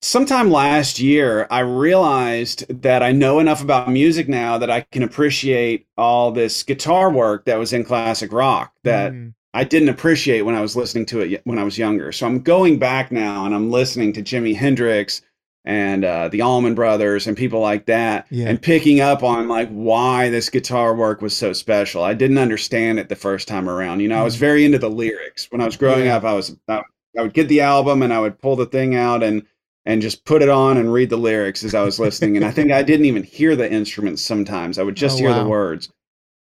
sometime 0.00 0.50
last 0.50 0.98
year, 0.98 1.46
I 1.50 1.60
realized 1.60 2.64
that 2.82 3.02
I 3.02 3.12
know 3.12 3.40
enough 3.40 3.62
about 3.62 3.90
music 3.90 4.26
now 4.26 4.56
that 4.56 4.70
I 4.70 4.80
can 4.80 5.02
appreciate 5.02 5.86
all 5.98 6.32
this 6.32 6.62
guitar 6.62 7.10
work 7.10 7.44
that 7.44 7.58
was 7.58 7.74
in 7.74 7.84
classic 7.84 8.32
rock 8.32 8.72
that. 8.84 9.12
Mm 9.12 9.34
I 9.56 9.64
didn't 9.64 9.88
appreciate 9.88 10.42
when 10.42 10.54
I 10.54 10.60
was 10.60 10.76
listening 10.76 11.06
to 11.06 11.20
it 11.20 11.40
when 11.44 11.58
I 11.58 11.64
was 11.64 11.78
younger. 11.78 12.12
So 12.12 12.26
I'm 12.26 12.42
going 12.42 12.78
back 12.78 13.10
now 13.10 13.46
and 13.46 13.54
I'm 13.54 13.70
listening 13.70 14.12
to 14.12 14.22
Jimi 14.22 14.54
Hendrix 14.54 15.22
and 15.64 16.04
uh, 16.04 16.28
the 16.28 16.42
Allman 16.42 16.74
Brothers 16.74 17.26
and 17.26 17.34
people 17.38 17.60
like 17.60 17.86
that, 17.86 18.26
yeah. 18.30 18.48
and 18.48 18.60
picking 18.60 19.00
up 19.00 19.22
on 19.22 19.48
like 19.48 19.70
why 19.70 20.28
this 20.28 20.50
guitar 20.50 20.94
work 20.94 21.22
was 21.22 21.34
so 21.34 21.54
special. 21.54 22.04
I 22.04 22.12
didn't 22.12 22.36
understand 22.36 22.98
it 22.98 23.08
the 23.08 23.16
first 23.16 23.48
time 23.48 23.66
around. 23.66 24.00
You 24.00 24.08
know, 24.08 24.20
I 24.20 24.24
was 24.24 24.36
mm. 24.36 24.40
very 24.40 24.66
into 24.66 24.78
the 24.78 24.90
lyrics 24.90 25.50
when 25.50 25.62
I 25.62 25.64
was 25.64 25.78
growing 25.78 26.04
yeah. 26.04 26.16
up. 26.16 26.24
I 26.24 26.34
was 26.34 26.54
I, 26.68 26.82
I 27.18 27.22
would 27.22 27.32
get 27.32 27.48
the 27.48 27.62
album 27.62 28.02
and 28.02 28.12
I 28.12 28.20
would 28.20 28.38
pull 28.38 28.56
the 28.56 28.66
thing 28.66 28.94
out 28.94 29.22
and 29.22 29.42
and 29.86 30.02
just 30.02 30.26
put 30.26 30.42
it 30.42 30.50
on 30.50 30.76
and 30.76 30.92
read 30.92 31.08
the 31.08 31.16
lyrics 31.16 31.64
as 31.64 31.74
I 31.74 31.80
was 31.80 31.98
listening. 31.98 32.36
and 32.36 32.44
I 32.44 32.50
think 32.50 32.72
I 32.72 32.82
didn't 32.82 33.06
even 33.06 33.22
hear 33.22 33.56
the 33.56 33.72
instruments 33.72 34.20
sometimes. 34.20 34.78
I 34.78 34.82
would 34.82 34.96
just 35.04 35.16
oh, 35.16 35.20
hear 35.20 35.30
wow. 35.30 35.44
the 35.44 35.48
words 35.48 35.88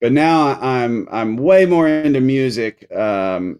but 0.02 0.12
now 0.12 0.60
I'm 0.60 1.08
I'm 1.12 1.38
way 1.38 1.66
more 1.66 1.88
into 1.88 2.22
music, 2.22 2.89
um, 2.95 3.60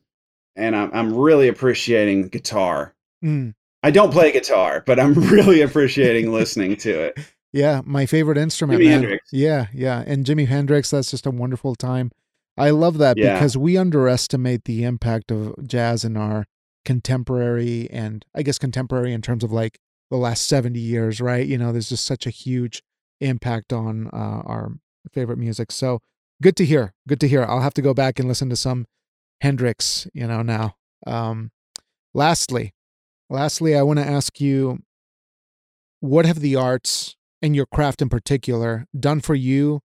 and 0.56 0.76
I'm 0.76 0.92
I'm 0.94 1.16
really 1.16 1.48
appreciating 1.48 2.30
guitar. 2.30 2.96
Mm. 3.24 3.54
I 3.82 3.92
don't 3.92 4.12
play 4.12 4.32
guitar, 4.32 4.84
but 4.86 5.00
I'm 5.00 5.14
really 5.32 5.62
appreciating 5.62 6.32
listening 6.32 6.76
to 6.78 7.00
it. 7.06 7.20
Yeah, 7.52 7.82
my 7.86 8.06
favorite 8.06 8.38
instrument. 8.38 8.82
Jimi 8.82 8.90
Hendrix. 8.90 9.30
Yeah, 9.32 9.68
yeah, 9.74 10.04
and 10.06 10.26
Jimi 10.26 10.48
Hendrix. 10.48 10.92
That's 10.92 11.12
just 11.12 11.26
a 11.26 11.32
wonderful 11.32 11.76
time. 11.76 12.12
I 12.58 12.72
love 12.72 12.98
that 12.98 13.18
yeah. 13.18 13.34
because 13.34 13.56
we 13.56 13.78
underestimate 13.78 14.66
the 14.66 14.84
impact 14.84 15.32
of 15.32 15.56
jazz 15.66 16.04
in 16.04 16.18
our 16.18 16.46
contemporary 16.84 17.90
and 17.90 18.26
I 18.36 18.44
guess 18.44 18.58
contemporary 18.58 19.14
in 19.14 19.22
terms 19.22 19.44
of 19.44 19.52
like 19.52 19.80
the 20.10 20.18
last 20.18 20.48
70 20.48 20.78
years, 20.78 21.22
right? 21.22 21.46
You 21.46 21.58
know, 21.58 21.72
there's 21.72 21.90
just 21.90 22.06
such 22.06 22.26
a 22.26 22.32
huge 22.32 22.84
impact 23.22 23.72
on 23.72 24.08
uh, 24.08 24.42
our 24.46 24.74
favorite 25.14 25.38
music. 25.38 25.72
So 25.72 26.02
good 26.42 26.56
to 26.58 26.66
hear. 26.66 26.94
Good 27.08 27.20
to 27.22 27.28
hear. 27.28 27.44
I'll 27.44 27.62
have 27.62 27.74
to 27.76 27.82
go 27.82 27.94
back 27.94 28.20
and 28.20 28.28
listen 28.28 28.50
to 28.50 28.56
some 28.56 28.86
Hendrix, 29.42 30.08
you 30.14 30.28
know, 30.28 30.42
now. 30.42 30.76
Um, 31.08 31.52
lastly, 32.14 32.74
lastly, 33.30 33.76
I 33.76 33.84
want 33.84 34.00
to 34.00 34.06
ask 34.06 34.40
you 34.40 34.80
what 36.00 36.26
have 36.26 36.40
the 36.40 36.56
arts 36.56 37.16
and 37.42 37.56
your 37.56 37.66
craft 37.66 38.02
in 38.02 38.10
particular 38.10 38.86
done 38.98 39.22
for 39.22 39.36
you 39.36 39.82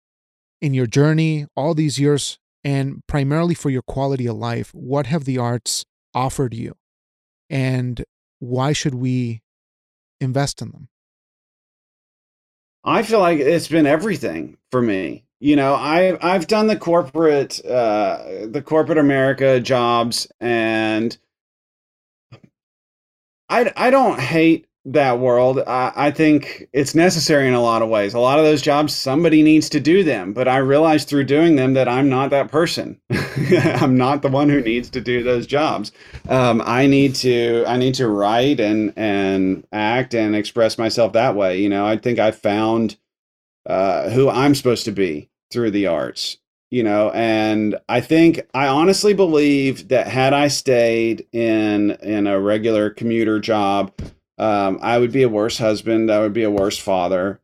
in 0.61 0.73
your 0.73 0.87
journey 0.87 1.47
all 1.55 1.73
these 1.73 1.99
years 1.99 2.37
and 2.63 3.01
primarily 3.07 3.55
for 3.55 3.69
your 3.69 3.81
quality 3.81 4.27
of 4.27 4.35
life? 4.35 4.73
What 4.73 5.07
have 5.07 5.25
the 5.25 5.37
arts 5.37 5.85
offered 6.13 6.53
you? 6.53 6.75
And 7.49 8.03
why 8.39 8.73
should 8.73 8.95
we 8.95 9.41
invest 10.19 10.61
in 10.61 10.69
them? 10.71 10.87
I 12.83 13.03
feel 13.03 13.19
like 13.19 13.39
it's 13.39 13.67
been 13.67 13.85
everything 13.85 14.57
for 14.71 14.81
me. 14.81 15.25
You 15.41 15.55
know, 15.55 15.73
I 15.73 16.19
I've 16.21 16.45
done 16.45 16.67
the 16.67 16.77
corporate 16.77 17.65
uh 17.65 18.45
the 18.47 18.61
corporate 18.63 18.99
America 18.99 19.59
jobs 19.59 20.31
and 20.39 21.17
I 23.49 23.73
I 23.75 23.89
don't 23.89 24.19
hate 24.19 24.67
that 24.85 25.17
world. 25.17 25.59
I, 25.65 25.93
I 25.95 26.11
think 26.11 26.69
it's 26.73 26.93
necessary 26.93 27.47
in 27.47 27.55
a 27.55 27.61
lot 27.61 27.81
of 27.81 27.89
ways. 27.89 28.13
A 28.13 28.19
lot 28.19 28.37
of 28.37 28.45
those 28.45 28.61
jobs, 28.61 28.95
somebody 28.95 29.41
needs 29.41 29.67
to 29.69 29.79
do 29.79 30.03
them, 30.03 30.31
but 30.33 30.47
I 30.47 30.57
realized 30.57 31.09
through 31.09 31.23
doing 31.23 31.55
them 31.55 31.73
that 31.73 31.87
I'm 31.87 32.07
not 32.07 32.29
that 32.29 32.51
person. 32.51 33.01
I'm 33.11 33.97
not 33.97 34.21
the 34.21 34.29
one 34.29 34.47
who 34.47 34.61
needs 34.61 34.91
to 34.91 35.01
do 35.01 35.23
those 35.23 35.47
jobs. 35.47 35.91
Um, 36.29 36.61
I 36.63 36.85
need 36.85 37.15
to 37.15 37.63
I 37.65 37.77
need 37.77 37.95
to 37.95 38.07
write 38.07 38.59
and 38.59 38.93
and 38.95 39.65
act 39.71 40.13
and 40.13 40.35
express 40.35 40.77
myself 40.77 41.13
that 41.13 41.35
way. 41.35 41.59
You 41.59 41.69
know, 41.69 41.83
I 41.87 41.97
think 41.97 42.19
I 42.19 42.29
found 42.29 42.97
uh, 43.65 44.11
who 44.11 44.29
I'm 44.29 44.53
supposed 44.53 44.85
to 44.85 44.91
be 44.91 45.30
through 45.51 45.71
the 45.71 45.87
arts. 45.87 46.37
You 46.69 46.83
know, 46.83 47.11
and 47.11 47.77
I 47.89 47.99
think 47.99 48.41
I 48.53 48.67
honestly 48.67 49.13
believe 49.13 49.89
that 49.89 50.07
had 50.07 50.33
I 50.33 50.47
stayed 50.47 51.27
in 51.33 51.91
in 52.01 52.27
a 52.27 52.39
regular 52.39 52.89
commuter 52.89 53.41
job 53.41 53.91
um, 54.41 54.79
I 54.81 54.97
would 54.97 55.11
be 55.11 55.21
a 55.21 55.29
worse 55.29 55.59
husband. 55.59 56.11
I 56.11 56.19
would 56.19 56.33
be 56.33 56.43
a 56.43 56.49
worse 56.51 56.77
father. 56.77 57.39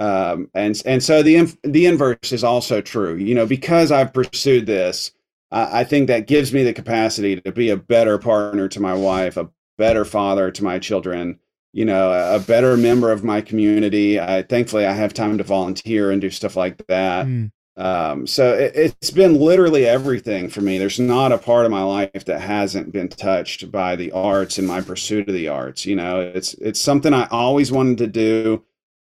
Um, 0.00 0.50
and 0.52 0.80
and 0.84 1.02
so 1.02 1.22
the 1.22 1.56
the 1.62 1.86
inverse 1.86 2.32
is 2.32 2.42
also 2.42 2.80
true. 2.80 3.14
You 3.14 3.36
know, 3.36 3.46
because 3.46 3.92
I've 3.92 4.12
pursued 4.12 4.66
this, 4.66 5.12
I, 5.52 5.80
I 5.80 5.84
think 5.84 6.08
that 6.08 6.26
gives 6.26 6.52
me 6.52 6.64
the 6.64 6.72
capacity 6.72 7.40
to 7.40 7.52
be 7.52 7.70
a 7.70 7.76
better 7.76 8.18
partner 8.18 8.66
to 8.68 8.80
my 8.80 8.94
wife, 8.94 9.36
a 9.36 9.48
better 9.78 10.04
father 10.04 10.50
to 10.50 10.64
my 10.64 10.80
children. 10.80 11.38
You 11.72 11.84
know, 11.84 12.12
a 12.12 12.40
better 12.40 12.76
member 12.76 13.12
of 13.12 13.22
my 13.22 13.40
community. 13.40 14.18
I 14.18 14.42
thankfully 14.42 14.86
I 14.86 14.92
have 14.92 15.14
time 15.14 15.38
to 15.38 15.44
volunteer 15.44 16.10
and 16.10 16.20
do 16.20 16.30
stuff 16.30 16.56
like 16.56 16.84
that. 16.88 17.26
Mm. 17.26 17.52
Um, 17.76 18.26
so 18.26 18.52
it, 18.52 18.94
has 19.00 19.10
been 19.10 19.40
literally 19.40 19.86
everything 19.86 20.50
for 20.50 20.60
me. 20.60 20.76
There's 20.76 21.00
not 21.00 21.32
a 21.32 21.38
part 21.38 21.64
of 21.64 21.70
my 21.70 21.82
life 21.82 22.24
that 22.26 22.40
hasn't 22.40 22.92
been 22.92 23.08
touched 23.08 23.70
by 23.70 23.96
the 23.96 24.12
arts 24.12 24.58
and 24.58 24.66
my 24.66 24.80
pursuit 24.80 25.28
of 25.28 25.34
the 25.34 25.48
arts. 25.48 25.86
You 25.86 25.96
know, 25.96 26.20
it's 26.20 26.54
it's 26.54 26.80
something 26.80 27.14
I 27.14 27.26
always 27.30 27.72
wanted 27.72 27.98
to 27.98 28.06
do. 28.06 28.64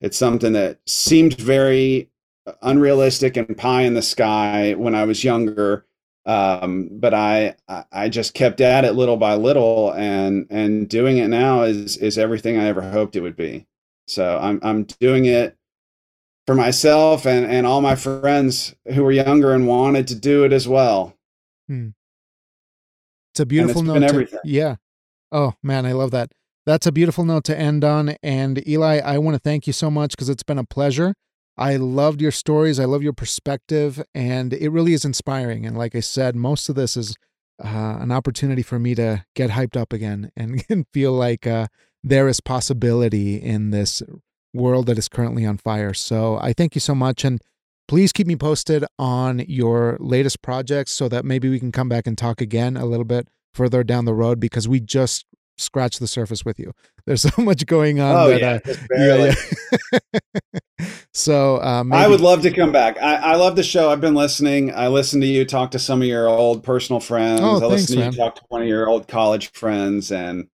It's 0.01 0.17
something 0.17 0.53
that 0.53 0.79
seemed 0.87 1.39
very 1.39 2.09
unrealistic 2.61 3.37
and 3.37 3.57
pie 3.57 3.83
in 3.83 3.93
the 3.93 4.01
sky 4.01 4.73
when 4.73 4.95
I 4.95 5.05
was 5.05 5.23
younger. 5.23 5.85
Um, 6.25 6.89
but 6.91 7.13
I 7.13 7.55
I 7.91 8.09
just 8.09 8.33
kept 8.33 8.59
at 8.59 8.83
it 8.83 8.93
little 8.93 9.17
by 9.17 9.35
little, 9.35 9.91
and 9.93 10.47
and 10.49 10.89
doing 10.89 11.17
it 11.17 11.27
now 11.27 11.63
is 11.63 11.97
is 11.97 12.17
everything 12.17 12.57
I 12.57 12.65
ever 12.65 12.81
hoped 12.81 13.15
it 13.15 13.21
would 13.21 13.35
be. 13.35 13.67
So 14.07 14.37
I'm 14.41 14.59
I'm 14.63 14.83
doing 14.83 15.25
it 15.25 15.55
for 16.45 16.55
myself 16.55 17.25
and, 17.25 17.45
and 17.45 17.65
all 17.65 17.81
my 17.81 17.95
friends 17.95 18.75
who 18.93 19.03
were 19.03 19.11
younger 19.11 19.53
and 19.53 19.67
wanted 19.67 20.07
to 20.07 20.15
do 20.15 20.43
it 20.43 20.53
as 20.53 20.67
well. 20.67 21.15
Hmm. 21.67 21.89
It's 23.33 23.39
a 23.39 23.45
beautiful 23.45 23.81
note. 23.81 24.29
To, 24.29 24.39
yeah. 24.43 24.75
Oh 25.31 25.53
man, 25.61 25.85
I 25.85 25.91
love 25.91 26.11
that. 26.11 26.31
That's 26.65 26.87
a 26.87 26.91
beautiful 26.91 27.25
note 27.25 27.43
to 27.45 27.57
end 27.57 27.83
on. 27.83 28.15
And 28.23 28.67
Eli, 28.67 28.99
I 28.99 29.17
want 29.17 29.35
to 29.35 29.39
thank 29.39 29.67
you 29.67 29.73
so 29.73 29.91
much 29.91 30.11
because 30.11 30.29
it's 30.29 30.43
been 30.43 30.57
a 30.57 30.63
pleasure. 30.63 31.13
I 31.57 31.77
loved 31.77 32.21
your 32.21 32.31
stories. 32.31 32.79
I 32.79 32.85
love 32.85 33.03
your 33.03 33.13
perspective, 33.13 34.03
and 34.13 34.53
it 34.53 34.69
really 34.69 34.93
is 34.93 35.05
inspiring. 35.05 35.65
And 35.65 35.77
like 35.77 35.95
I 35.95 36.01
said, 36.01 36.35
most 36.35 36.67
of 36.69 36.75
this 36.75 36.97
is 36.97 37.15
uh, 37.63 37.97
an 37.99 38.11
opportunity 38.11 38.61
for 38.61 38.79
me 38.79 38.95
to 38.95 39.25
get 39.35 39.51
hyped 39.51 39.79
up 39.79 39.93
again 39.93 40.31
and, 40.37 40.63
and 40.69 40.85
feel 40.93 41.13
like 41.13 41.47
uh, 41.47 41.67
there 42.03 42.27
is 42.27 42.41
possibility 42.41 43.35
in 43.35 43.71
this 43.71 44.03
world 44.53 44.87
that 44.87 44.97
is 44.97 45.09
currently 45.09 45.45
on 45.45 45.57
fire. 45.57 45.93
So 45.93 46.37
I 46.37 46.53
thank 46.53 46.75
you 46.75 46.81
so 46.81 46.95
much. 46.95 47.23
And 47.23 47.41
please 47.87 48.11
keep 48.11 48.27
me 48.27 48.35
posted 48.35 48.85
on 48.97 49.39
your 49.47 49.97
latest 49.99 50.41
projects 50.41 50.91
so 50.91 51.07
that 51.09 51.25
maybe 51.25 51.49
we 51.49 51.59
can 51.59 51.71
come 51.71 51.89
back 51.89 52.07
and 52.07 52.17
talk 52.17 52.41
again 52.41 52.77
a 52.77 52.85
little 52.85 53.05
bit 53.05 53.27
further 53.53 53.83
down 53.83 54.05
the 54.05 54.13
road 54.13 54.39
because 54.39 54.67
we 54.67 54.79
just 54.79 55.25
scratched 55.57 55.99
the 55.99 56.07
surface 56.07 56.43
with 56.43 56.59
you. 56.59 56.71
There's 57.05 57.21
so 57.35 57.41
much 57.41 57.65
going 57.65 57.99
on. 57.99 58.15
Oh, 58.15 58.29
that, 58.29 58.61
yeah, 58.65 58.95
uh, 58.97 59.33
yeah, 60.79 60.89
so 61.13 61.61
uh, 61.61 61.83
maybe... 61.83 62.03
I 62.03 62.07
would 62.07 62.21
love 62.21 62.41
to 62.43 62.51
come 62.51 62.71
back. 62.71 62.97
I, 63.01 63.15
I, 63.15 63.35
love 63.35 63.55
the 63.55 63.63
show. 63.63 63.89
I've 63.89 64.01
been 64.01 64.15
listening. 64.15 64.73
I 64.73 64.87
listen 64.87 65.21
to 65.21 65.27
you 65.27 65.45
talk 65.45 65.71
to 65.71 65.79
some 65.79 66.01
of 66.01 66.07
your 66.07 66.27
old 66.27 66.63
personal 66.63 66.99
friends. 66.99 67.41
Oh, 67.41 67.61
I 67.61 67.67
listen 67.67 67.95
to 67.95 68.01
man. 68.01 68.11
you 68.11 68.17
talk 68.17 68.35
to 68.35 68.41
one 68.49 68.61
of 68.61 68.67
your 68.67 68.87
old 68.87 69.07
college 69.07 69.51
friends 69.51 70.11
and 70.11 70.47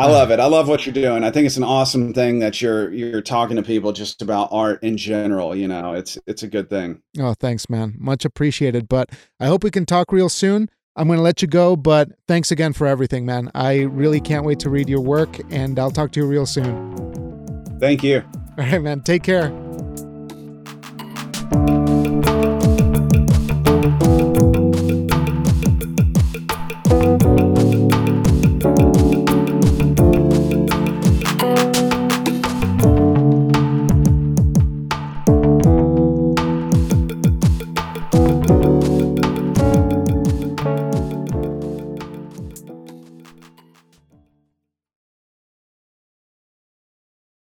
I 0.00 0.06
love 0.06 0.30
it. 0.30 0.40
I 0.40 0.46
love 0.46 0.66
what 0.66 0.86
you're 0.86 0.94
doing. 0.94 1.24
I 1.24 1.30
think 1.30 1.44
it's 1.44 1.58
an 1.58 1.62
awesome 1.62 2.14
thing 2.14 2.38
that 2.38 2.62
you're 2.62 2.90
you're 2.90 3.20
talking 3.20 3.56
to 3.56 3.62
people 3.62 3.92
just 3.92 4.22
about 4.22 4.48
art 4.50 4.82
in 4.82 4.96
general. 4.96 5.54
You 5.54 5.68
know, 5.68 5.92
it's 5.92 6.16
it's 6.26 6.42
a 6.42 6.48
good 6.48 6.70
thing. 6.70 7.02
Oh, 7.18 7.34
thanks, 7.34 7.68
man. 7.68 7.96
Much 7.98 8.24
appreciated. 8.24 8.88
But 8.88 9.10
I 9.38 9.46
hope 9.46 9.62
we 9.62 9.70
can 9.70 9.84
talk 9.84 10.10
real 10.10 10.30
soon. 10.30 10.70
I'm 11.00 11.06
going 11.06 11.16
to 11.16 11.22
let 11.22 11.40
you 11.40 11.48
go, 11.48 11.76
but 11.76 12.10
thanks 12.28 12.50
again 12.50 12.74
for 12.74 12.86
everything, 12.86 13.24
man. 13.24 13.50
I 13.54 13.84
really 13.84 14.20
can't 14.20 14.44
wait 14.44 14.58
to 14.58 14.68
read 14.68 14.86
your 14.86 15.00
work, 15.00 15.30
and 15.48 15.78
I'll 15.78 15.90
talk 15.90 16.12
to 16.12 16.20
you 16.20 16.26
real 16.26 16.44
soon. 16.44 17.64
Thank 17.80 18.02
you. 18.02 18.22
All 18.58 18.66
right, 18.66 18.82
man. 18.82 19.00
Take 19.00 19.22
care. 19.22 19.48